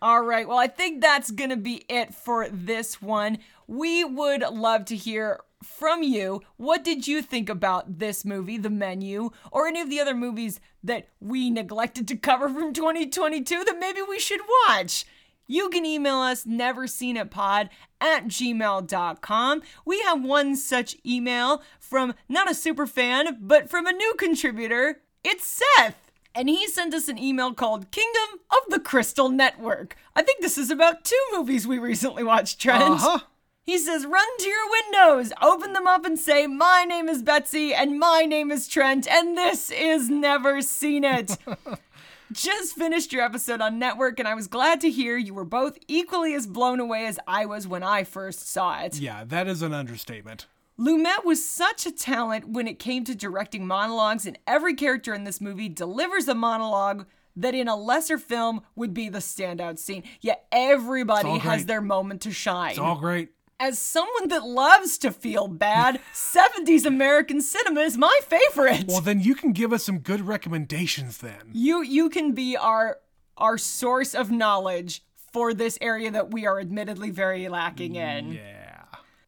All 0.00 0.22
right. 0.22 0.48
Well, 0.48 0.58
I 0.58 0.68
think 0.68 1.02
that's 1.02 1.30
going 1.30 1.50
to 1.50 1.56
be 1.56 1.84
it 1.88 2.14
for 2.14 2.48
this 2.50 3.02
one. 3.02 3.38
We 3.66 4.04
would 4.04 4.40
love 4.42 4.84
to 4.86 4.96
hear 4.96 5.40
from 5.62 6.02
you. 6.02 6.40
What 6.56 6.84
did 6.84 7.06
you 7.08 7.20
think 7.20 7.48
about 7.50 7.98
this 7.98 8.24
movie, 8.24 8.58
The 8.58 8.70
Menu, 8.70 9.30
or 9.50 9.66
any 9.66 9.80
of 9.80 9.90
the 9.90 10.00
other 10.00 10.14
movies 10.14 10.60
that 10.82 11.08
we 11.20 11.50
neglected 11.50 12.06
to 12.08 12.16
cover 12.16 12.48
from 12.48 12.72
2022 12.72 13.64
that 13.64 13.78
maybe 13.78 14.00
we 14.02 14.18
should 14.18 14.40
watch? 14.68 15.04
You 15.46 15.68
can 15.68 15.84
email 15.84 16.16
us 16.16 16.44
neverseenitpod 16.44 17.68
at 18.00 18.26
gmail.com. 18.26 19.62
We 19.84 20.00
have 20.02 20.24
one 20.24 20.56
such 20.56 20.96
email 21.04 21.62
from 21.78 22.14
not 22.28 22.50
a 22.50 22.54
super 22.54 22.86
fan, 22.86 23.38
but 23.40 23.68
from 23.68 23.86
a 23.86 23.92
new 23.92 24.14
contributor. 24.18 25.02
It's 25.22 25.46
Seth. 25.46 26.12
And 26.34 26.48
he 26.48 26.66
sent 26.66 26.94
us 26.94 27.08
an 27.08 27.18
email 27.18 27.54
called 27.54 27.90
Kingdom 27.92 28.40
of 28.50 28.70
the 28.70 28.80
Crystal 28.80 29.28
Network. 29.28 29.96
I 30.16 30.22
think 30.22 30.40
this 30.40 30.58
is 30.58 30.70
about 30.70 31.04
two 31.04 31.22
movies 31.32 31.66
we 31.66 31.78
recently 31.78 32.24
watched, 32.24 32.60
Trent. 32.60 32.82
Uh-huh. 32.82 33.20
He 33.62 33.78
says, 33.78 34.04
run 34.04 34.38
to 34.38 34.48
your 34.48 34.70
windows, 34.70 35.32
open 35.40 35.72
them 35.72 35.86
up, 35.86 36.04
and 36.04 36.18
say, 36.18 36.46
My 36.46 36.84
name 36.84 37.08
is 37.08 37.22
Betsy, 37.22 37.72
and 37.72 37.98
my 37.98 38.22
name 38.22 38.50
is 38.50 38.68
Trent, 38.68 39.06
and 39.08 39.38
this 39.38 39.70
is 39.70 40.10
Never 40.10 40.60
Seen 40.60 41.04
It. 41.04 41.38
Just 42.34 42.74
finished 42.74 43.12
your 43.12 43.22
episode 43.22 43.60
on 43.60 43.78
Network, 43.78 44.18
and 44.18 44.26
I 44.26 44.34
was 44.34 44.48
glad 44.48 44.80
to 44.80 44.90
hear 44.90 45.16
you 45.16 45.32
were 45.32 45.44
both 45.44 45.78
equally 45.86 46.34
as 46.34 46.48
blown 46.48 46.80
away 46.80 47.06
as 47.06 47.20
I 47.28 47.46
was 47.46 47.68
when 47.68 47.84
I 47.84 48.02
first 48.02 48.48
saw 48.48 48.80
it. 48.80 48.98
Yeah, 48.98 49.22
that 49.22 49.46
is 49.46 49.62
an 49.62 49.72
understatement. 49.72 50.46
Lumet 50.76 51.24
was 51.24 51.48
such 51.48 51.86
a 51.86 51.92
talent 51.92 52.48
when 52.48 52.66
it 52.66 52.80
came 52.80 53.04
to 53.04 53.14
directing 53.14 53.68
monologues, 53.68 54.26
and 54.26 54.36
every 54.48 54.74
character 54.74 55.14
in 55.14 55.22
this 55.22 55.40
movie 55.40 55.68
delivers 55.68 56.26
a 56.26 56.34
monologue 56.34 57.06
that 57.36 57.54
in 57.54 57.68
a 57.68 57.76
lesser 57.76 58.18
film 58.18 58.62
would 58.74 58.92
be 58.92 59.08
the 59.08 59.20
standout 59.20 59.78
scene. 59.78 60.02
Yet 60.20 60.44
everybody 60.50 61.38
has 61.38 61.66
their 61.66 61.80
moment 61.80 62.22
to 62.22 62.32
shine. 62.32 62.70
It's 62.70 62.80
all 62.80 62.98
great. 62.98 63.30
As 63.60 63.78
someone 63.78 64.28
that 64.28 64.44
loves 64.44 64.98
to 64.98 65.12
feel 65.12 65.46
bad, 65.46 66.00
70s 66.12 66.84
American 66.84 67.40
cinema 67.40 67.80
is 67.80 67.96
my 67.96 68.18
favorite. 68.26 68.86
Well, 68.88 69.00
then 69.00 69.20
you 69.20 69.34
can 69.34 69.52
give 69.52 69.72
us 69.72 69.84
some 69.84 69.98
good 69.98 70.22
recommendations 70.22 71.18
then. 71.18 71.50
you 71.52 71.82
you 71.82 72.10
can 72.10 72.32
be 72.32 72.56
our 72.56 72.98
our 73.36 73.58
source 73.58 74.14
of 74.14 74.30
knowledge 74.30 75.02
for 75.32 75.54
this 75.54 75.78
area 75.80 76.10
that 76.10 76.30
we 76.30 76.46
are 76.46 76.60
admittedly 76.60 77.10
very 77.10 77.48
lacking 77.48 77.96
in. 77.96 78.32
Yeah. 78.32 78.63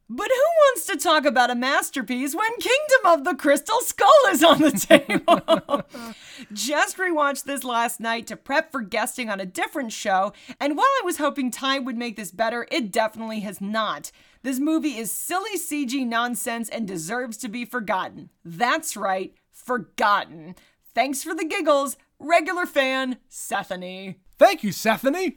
But 0.09 0.29
who 0.29 0.35
wants 0.35 0.85
to 0.85 0.95
talk 0.95 1.25
about 1.25 1.49
a 1.49 1.55
masterpiece 1.55 2.33
when 2.33 2.49
Kingdom 2.59 3.05
of 3.05 3.23
the 3.25 3.35
Crystal 3.35 3.81
Skull 3.81 4.09
is 4.29 4.41
on 4.41 4.61
the 4.61 4.71
table? 4.71 6.13
Just 6.53 6.95
rewatched 6.97 7.43
this 7.43 7.65
last 7.65 7.99
night 7.99 8.25
to 8.27 8.37
prep 8.37 8.71
for 8.71 8.81
guesting 8.81 9.29
on 9.29 9.41
a 9.41 9.45
different 9.45 9.91
show, 9.91 10.31
and 10.61 10.77
while 10.77 10.85
I 10.85 11.01
was 11.03 11.17
hoping 11.17 11.51
time 11.51 11.83
would 11.83 11.97
make 11.97 12.15
this 12.15 12.31
better, 12.31 12.65
it 12.71 12.89
definitely 12.89 13.41
has 13.41 13.59
not. 13.59 14.11
This 14.43 14.59
movie 14.59 14.97
is 14.97 15.11
silly 15.11 15.57
CG 15.57 16.07
nonsense 16.07 16.69
and 16.69 16.87
deserves 16.87 17.35
to 17.37 17.49
be 17.49 17.65
forgotten. 17.65 18.29
That's 18.45 18.95
right, 18.95 19.33
forgotten. 19.51 20.55
Thanks 20.95 21.21
for 21.21 21.35
the 21.35 21.43
giggles, 21.43 21.97
regular 22.17 22.65
fan, 22.65 23.17
Sethany. 23.29 24.15
Thank 24.37 24.63
you, 24.63 24.71
Sethany. 24.71 25.35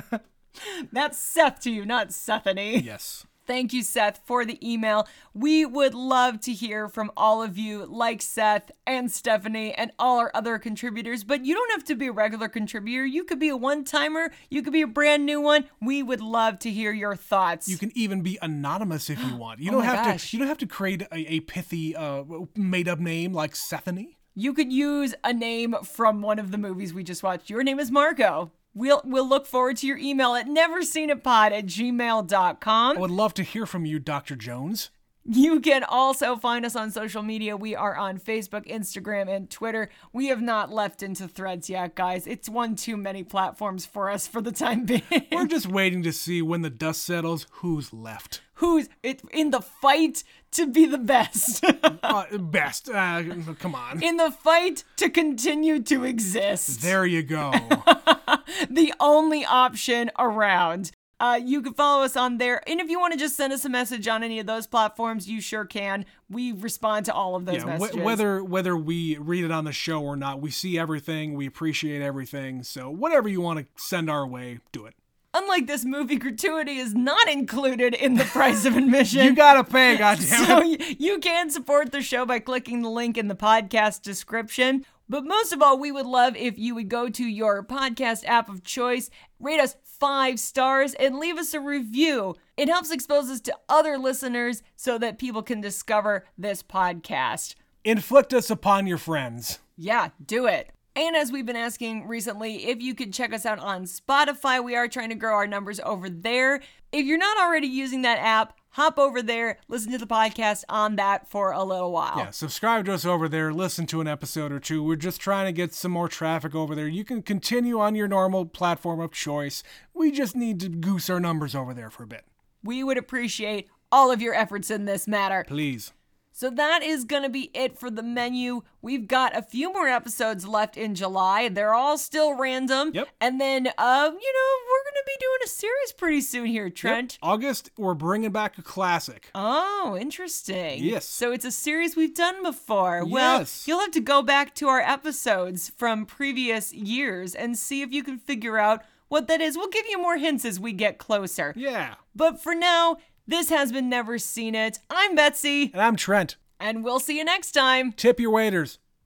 That's 0.92 1.18
Seth 1.18 1.58
to 1.62 1.70
you, 1.70 1.84
not 1.84 2.12
Sethany. 2.12 2.80
Yes. 2.84 3.26
Thank 3.46 3.72
you, 3.72 3.82
Seth, 3.82 4.20
for 4.24 4.44
the 4.44 4.58
email. 4.66 5.08
We 5.34 5.66
would 5.66 5.94
love 5.94 6.40
to 6.42 6.52
hear 6.52 6.88
from 6.88 7.10
all 7.16 7.42
of 7.42 7.58
you, 7.58 7.84
like 7.86 8.22
Seth 8.22 8.70
and 8.86 9.10
Stephanie 9.10 9.74
and 9.74 9.90
all 9.98 10.18
our 10.18 10.30
other 10.34 10.58
contributors. 10.58 11.24
But 11.24 11.44
you 11.44 11.54
don't 11.54 11.70
have 11.72 11.84
to 11.84 11.96
be 11.96 12.06
a 12.06 12.12
regular 12.12 12.48
contributor. 12.48 13.04
You 13.04 13.24
could 13.24 13.40
be 13.40 13.48
a 13.48 13.56
one 13.56 13.84
timer, 13.84 14.30
you 14.48 14.62
could 14.62 14.72
be 14.72 14.82
a 14.82 14.86
brand 14.86 15.26
new 15.26 15.40
one. 15.40 15.64
We 15.80 16.02
would 16.02 16.20
love 16.20 16.58
to 16.60 16.70
hear 16.70 16.92
your 16.92 17.16
thoughts. 17.16 17.68
You 17.68 17.78
can 17.78 17.90
even 17.96 18.22
be 18.22 18.38
anonymous 18.40 19.10
if 19.10 19.18
you 19.22 19.36
want. 19.36 19.60
You 19.60 19.70
Oh 19.72 19.74
don't 19.74 19.84
have 19.84 20.04
gosh. 20.06 20.30
to. 20.30 20.36
You 20.36 20.38
don't 20.40 20.48
have 20.48 20.58
to 20.58 20.66
create 20.66 21.02
a, 21.02 21.34
a 21.34 21.40
pithy, 21.40 21.96
uh, 21.96 22.24
made-up 22.56 23.00
name 23.00 23.32
like 23.32 23.56
Sethany. 23.56 24.18
You 24.34 24.54
could 24.54 24.72
use 24.72 25.14
a 25.24 25.32
name 25.32 25.74
from 25.82 26.22
one 26.22 26.38
of 26.38 26.50
the 26.52 26.58
movies 26.58 26.94
we 26.94 27.04
just 27.04 27.22
watched. 27.22 27.50
Your 27.50 27.62
name 27.62 27.78
is 27.78 27.90
Margot. 27.90 28.50
We'll, 28.74 29.02
we'll 29.04 29.28
look 29.28 29.46
forward 29.46 29.76
to 29.78 29.86
your 29.86 29.98
email 29.98 30.34
at 30.34 30.46
neverseenitpod 30.46 31.52
at 31.52 31.66
gmail.com. 31.66 32.96
I 32.96 33.00
would 33.00 33.10
love 33.10 33.34
to 33.34 33.42
hear 33.42 33.66
from 33.66 33.84
you, 33.84 33.98
Dr. 33.98 34.34
Jones. 34.36 34.90
You 35.24 35.60
can 35.60 35.84
also 35.84 36.34
find 36.36 36.66
us 36.66 36.74
on 36.74 36.90
social 36.90 37.22
media. 37.22 37.56
We 37.56 37.76
are 37.76 37.96
on 37.96 38.18
Facebook, 38.18 38.66
Instagram, 38.66 39.28
and 39.32 39.48
Twitter. 39.48 39.88
We 40.12 40.26
have 40.28 40.42
not 40.42 40.72
left 40.72 41.00
into 41.00 41.28
threads 41.28 41.70
yet, 41.70 41.94
guys. 41.94 42.26
It's 42.26 42.48
one 42.48 42.74
too 42.74 42.96
many 42.96 43.22
platforms 43.22 43.86
for 43.86 44.10
us 44.10 44.26
for 44.26 44.40
the 44.40 44.50
time 44.50 44.84
being. 44.86 45.02
We're 45.30 45.46
just 45.46 45.68
waiting 45.68 46.02
to 46.02 46.12
see 46.12 46.42
when 46.42 46.62
the 46.62 46.70
dust 46.70 47.04
settles 47.04 47.46
who's 47.52 47.92
left. 47.92 48.40
Who's 48.54 48.88
it, 49.04 49.22
in 49.32 49.50
the 49.50 49.60
fight 49.60 50.24
to 50.52 50.66
be 50.66 50.86
the 50.86 50.98
best? 50.98 51.64
Uh, 52.02 52.36
best. 52.36 52.90
Uh, 52.90 53.22
come 53.58 53.74
on. 53.76 54.02
in 54.02 54.16
the 54.16 54.30
fight 54.30 54.82
to 54.96 55.08
continue 55.08 55.80
to 55.80 56.04
exist. 56.04 56.82
There 56.82 57.06
you 57.06 57.22
go. 57.22 57.52
the 58.70 58.92
only 59.00 59.44
option 59.44 60.10
around. 60.18 60.90
Uh, 61.20 61.38
you 61.40 61.62
can 61.62 61.72
follow 61.72 62.02
us 62.02 62.16
on 62.16 62.38
there. 62.38 62.68
And 62.68 62.80
if 62.80 62.90
you 62.90 62.98
want 62.98 63.12
to 63.12 63.18
just 63.18 63.36
send 63.36 63.52
us 63.52 63.64
a 63.64 63.68
message 63.68 64.08
on 64.08 64.24
any 64.24 64.40
of 64.40 64.46
those 64.46 64.66
platforms, 64.66 65.28
you 65.30 65.40
sure 65.40 65.64
can. 65.64 66.04
We 66.28 66.50
respond 66.50 67.06
to 67.06 67.14
all 67.14 67.36
of 67.36 67.44
those 67.44 67.58
Yeah, 67.58 67.78
messages. 67.78 68.00
wh- 68.00 68.04
whether 68.04 68.42
whether 68.42 68.76
we 68.76 69.16
read 69.18 69.44
it 69.44 69.52
on 69.52 69.64
the 69.64 69.70
show 69.72 70.02
or 70.02 70.16
not, 70.16 70.40
we 70.40 70.50
see 70.50 70.76
everything. 70.76 71.34
We 71.34 71.46
appreciate 71.46 72.02
everything. 72.02 72.64
So 72.64 72.90
whatever 72.90 73.28
you 73.28 73.40
want 73.40 73.60
to 73.60 73.66
send 73.76 74.10
our 74.10 74.26
way, 74.26 74.58
do 74.72 74.84
it. 74.86 74.94
Unlike 75.34 75.66
this 75.66 75.84
movie, 75.84 76.16
gratuity 76.16 76.76
is 76.76 76.92
not 76.92 77.26
included 77.30 77.94
in 77.94 78.14
the 78.16 78.24
price 78.24 78.66
of 78.66 78.76
admission. 78.76 79.20
You 79.24 79.34
gotta 79.34 79.64
pay, 79.64 79.96
goddamn 79.98 80.44
so 80.44 80.60
you 80.62 81.18
can 81.20 81.48
support 81.50 81.90
the 81.92 82.02
show 82.02 82.26
by 82.26 82.38
clicking 82.40 82.82
the 82.82 82.90
link 82.90 83.16
in 83.16 83.28
the 83.28 83.34
podcast 83.36 84.02
description. 84.02 84.84
But 85.08 85.24
most 85.24 85.52
of 85.52 85.60
all, 85.60 85.78
we 85.78 85.92
would 85.92 86.06
love 86.06 86.36
if 86.36 86.58
you 86.58 86.74
would 86.74 86.88
go 86.88 87.08
to 87.08 87.24
your 87.24 87.64
podcast 87.64 88.24
app 88.26 88.48
of 88.48 88.64
choice, 88.64 89.10
rate 89.38 89.60
us 89.60 89.76
five 89.84 90.40
stars, 90.40 90.94
and 90.94 91.18
leave 91.18 91.36
us 91.36 91.54
a 91.54 91.60
review. 91.60 92.36
It 92.56 92.68
helps 92.68 92.90
expose 92.90 93.28
us 93.30 93.40
to 93.42 93.56
other 93.68 93.98
listeners 93.98 94.62
so 94.76 94.98
that 94.98 95.18
people 95.18 95.42
can 95.42 95.60
discover 95.60 96.24
this 96.38 96.62
podcast. 96.62 97.54
Inflict 97.84 98.32
us 98.32 98.50
upon 98.50 98.86
your 98.86 98.98
friends. 98.98 99.58
Yeah, 99.76 100.10
do 100.24 100.46
it. 100.46 100.70
And 100.94 101.16
as 101.16 101.32
we've 101.32 101.46
been 101.46 101.56
asking 101.56 102.06
recently, 102.06 102.66
if 102.66 102.82
you 102.82 102.94
could 102.94 103.14
check 103.14 103.32
us 103.32 103.46
out 103.46 103.58
on 103.58 103.84
Spotify, 103.84 104.62
we 104.62 104.76
are 104.76 104.88
trying 104.88 105.08
to 105.08 105.14
grow 105.14 105.34
our 105.34 105.46
numbers 105.46 105.80
over 105.80 106.10
there. 106.10 106.60
If 106.92 107.06
you're 107.06 107.16
not 107.16 107.38
already 107.38 107.66
using 107.66 108.02
that 108.02 108.18
app, 108.18 108.58
hop 108.72 108.98
over 108.98 109.22
there, 109.22 109.58
listen 109.68 109.92
to 109.92 109.98
the 109.98 110.06
podcast 110.06 110.64
on 110.68 110.96
that 110.96 111.28
for 111.28 111.52
a 111.52 111.64
little 111.64 111.92
while. 111.92 112.18
Yeah, 112.18 112.30
subscribe 112.30 112.86
to 112.86 112.94
us 112.94 113.04
over 113.04 113.28
there. 113.28 113.52
Listen 113.52 113.86
to 113.86 114.00
an 114.00 114.06
episode 114.06 114.52
or 114.52 114.60
two. 114.60 114.82
We're 114.82 114.96
just 114.96 115.20
trying 115.20 115.46
to 115.46 115.52
get 115.52 115.74
some 115.74 115.92
more 115.92 116.08
traffic 116.08 116.54
over 116.54 116.74
there. 116.74 116.88
You 116.88 117.04
can 117.04 117.22
continue 117.22 117.80
on 117.80 117.94
your 117.94 118.08
normal 118.08 118.46
platform 118.46 119.00
of 119.00 119.12
choice. 119.12 119.62
We 119.94 120.10
just 120.10 120.36
need 120.36 120.60
to 120.60 120.68
goose 120.68 121.08
our 121.08 121.20
numbers 121.20 121.54
over 121.54 121.74
there 121.74 121.90
for 121.90 122.02
a 122.02 122.06
bit. 122.06 122.24
We 122.62 122.84
would 122.84 122.98
appreciate 122.98 123.68
all 123.90 124.10
of 124.10 124.22
your 124.22 124.34
efforts 124.34 124.70
in 124.70 124.84
this 124.84 125.06
matter. 125.06 125.44
Please. 125.46 125.92
So 126.34 126.50
that 126.50 126.82
is 126.82 127.04
going 127.04 127.22
to 127.22 127.28
be 127.28 127.50
it 127.52 127.78
for 127.78 127.90
the 127.90 128.02
menu. 128.02 128.62
We've 128.80 129.06
got 129.06 129.36
a 129.36 129.42
few 129.42 129.72
more 129.72 129.86
episodes 129.86 130.46
left 130.46 130.76
in 130.76 130.94
July. 130.94 131.48
They're 131.48 131.74
all 131.74 131.98
still 131.98 132.34
random. 132.34 132.90
Yep. 132.94 133.08
And 133.20 133.40
then, 133.40 133.68
uh, 133.78 134.10
you 134.10 134.32
know, 134.32 134.52
we're 134.68 134.84
going 134.84 134.96
to 134.96 135.04
be 135.06 135.16
doing 135.20 135.38
a 135.44 135.48
series 135.48 135.92
pretty 135.92 136.20
soon 136.22 136.46
here, 136.46 136.70
Trent. 136.70 137.18
August, 137.22 137.70
we're 137.76 137.94
bringing 137.94 138.32
back 138.32 138.56
a 138.56 138.62
classic. 138.62 139.30
Oh, 139.34 139.96
interesting. 140.00 140.82
Yes. 140.82 141.04
So 141.04 141.32
it's 141.32 141.44
a 141.44 141.52
series 141.52 141.96
we've 141.96 142.14
done 142.14 142.42
before. 142.42 143.04
Yes. 143.06 143.10
Well, 143.10 143.46
you'll 143.66 143.84
have 143.84 143.92
to 143.92 144.00
go 144.00 144.22
back 144.22 144.54
to 144.56 144.68
our 144.68 144.80
episodes 144.80 145.70
from 145.76 146.06
previous 146.06 146.72
years 146.72 147.34
and 147.34 147.58
see 147.58 147.82
if 147.82 147.92
you 147.92 148.02
can 148.02 148.18
figure 148.18 148.58
out 148.58 148.82
what 149.08 149.28
that 149.28 149.42
is. 149.42 149.58
We'll 149.58 149.68
give 149.68 149.86
you 149.86 150.00
more 150.00 150.16
hints 150.16 150.46
as 150.46 150.58
we 150.58 150.72
get 150.72 150.96
closer. 150.96 151.52
Yeah. 151.54 151.96
But 152.14 152.42
for 152.42 152.54
now, 152.54 152.96
this 153.26 153.48
has 153.50 153.72
been 153.72 153.88
Never 153.88 154.18
Seen 154.18 154.54
It. 154.54 154.78
I'm 154.90 155.14
Betsy, 155.14 155.70
And 155.72 155.80
I'm 155.82 155.96
Trent. 155.96 156.36
and 156.60 156.84
we'll 156.84 157.00
see 157.00 157.18
you 157.18 157.24
next 157.24 157.52
time. 157.52 157.92
Tip 157.92 158.18
your 158.20 158.30
waiters. 158.30 158.78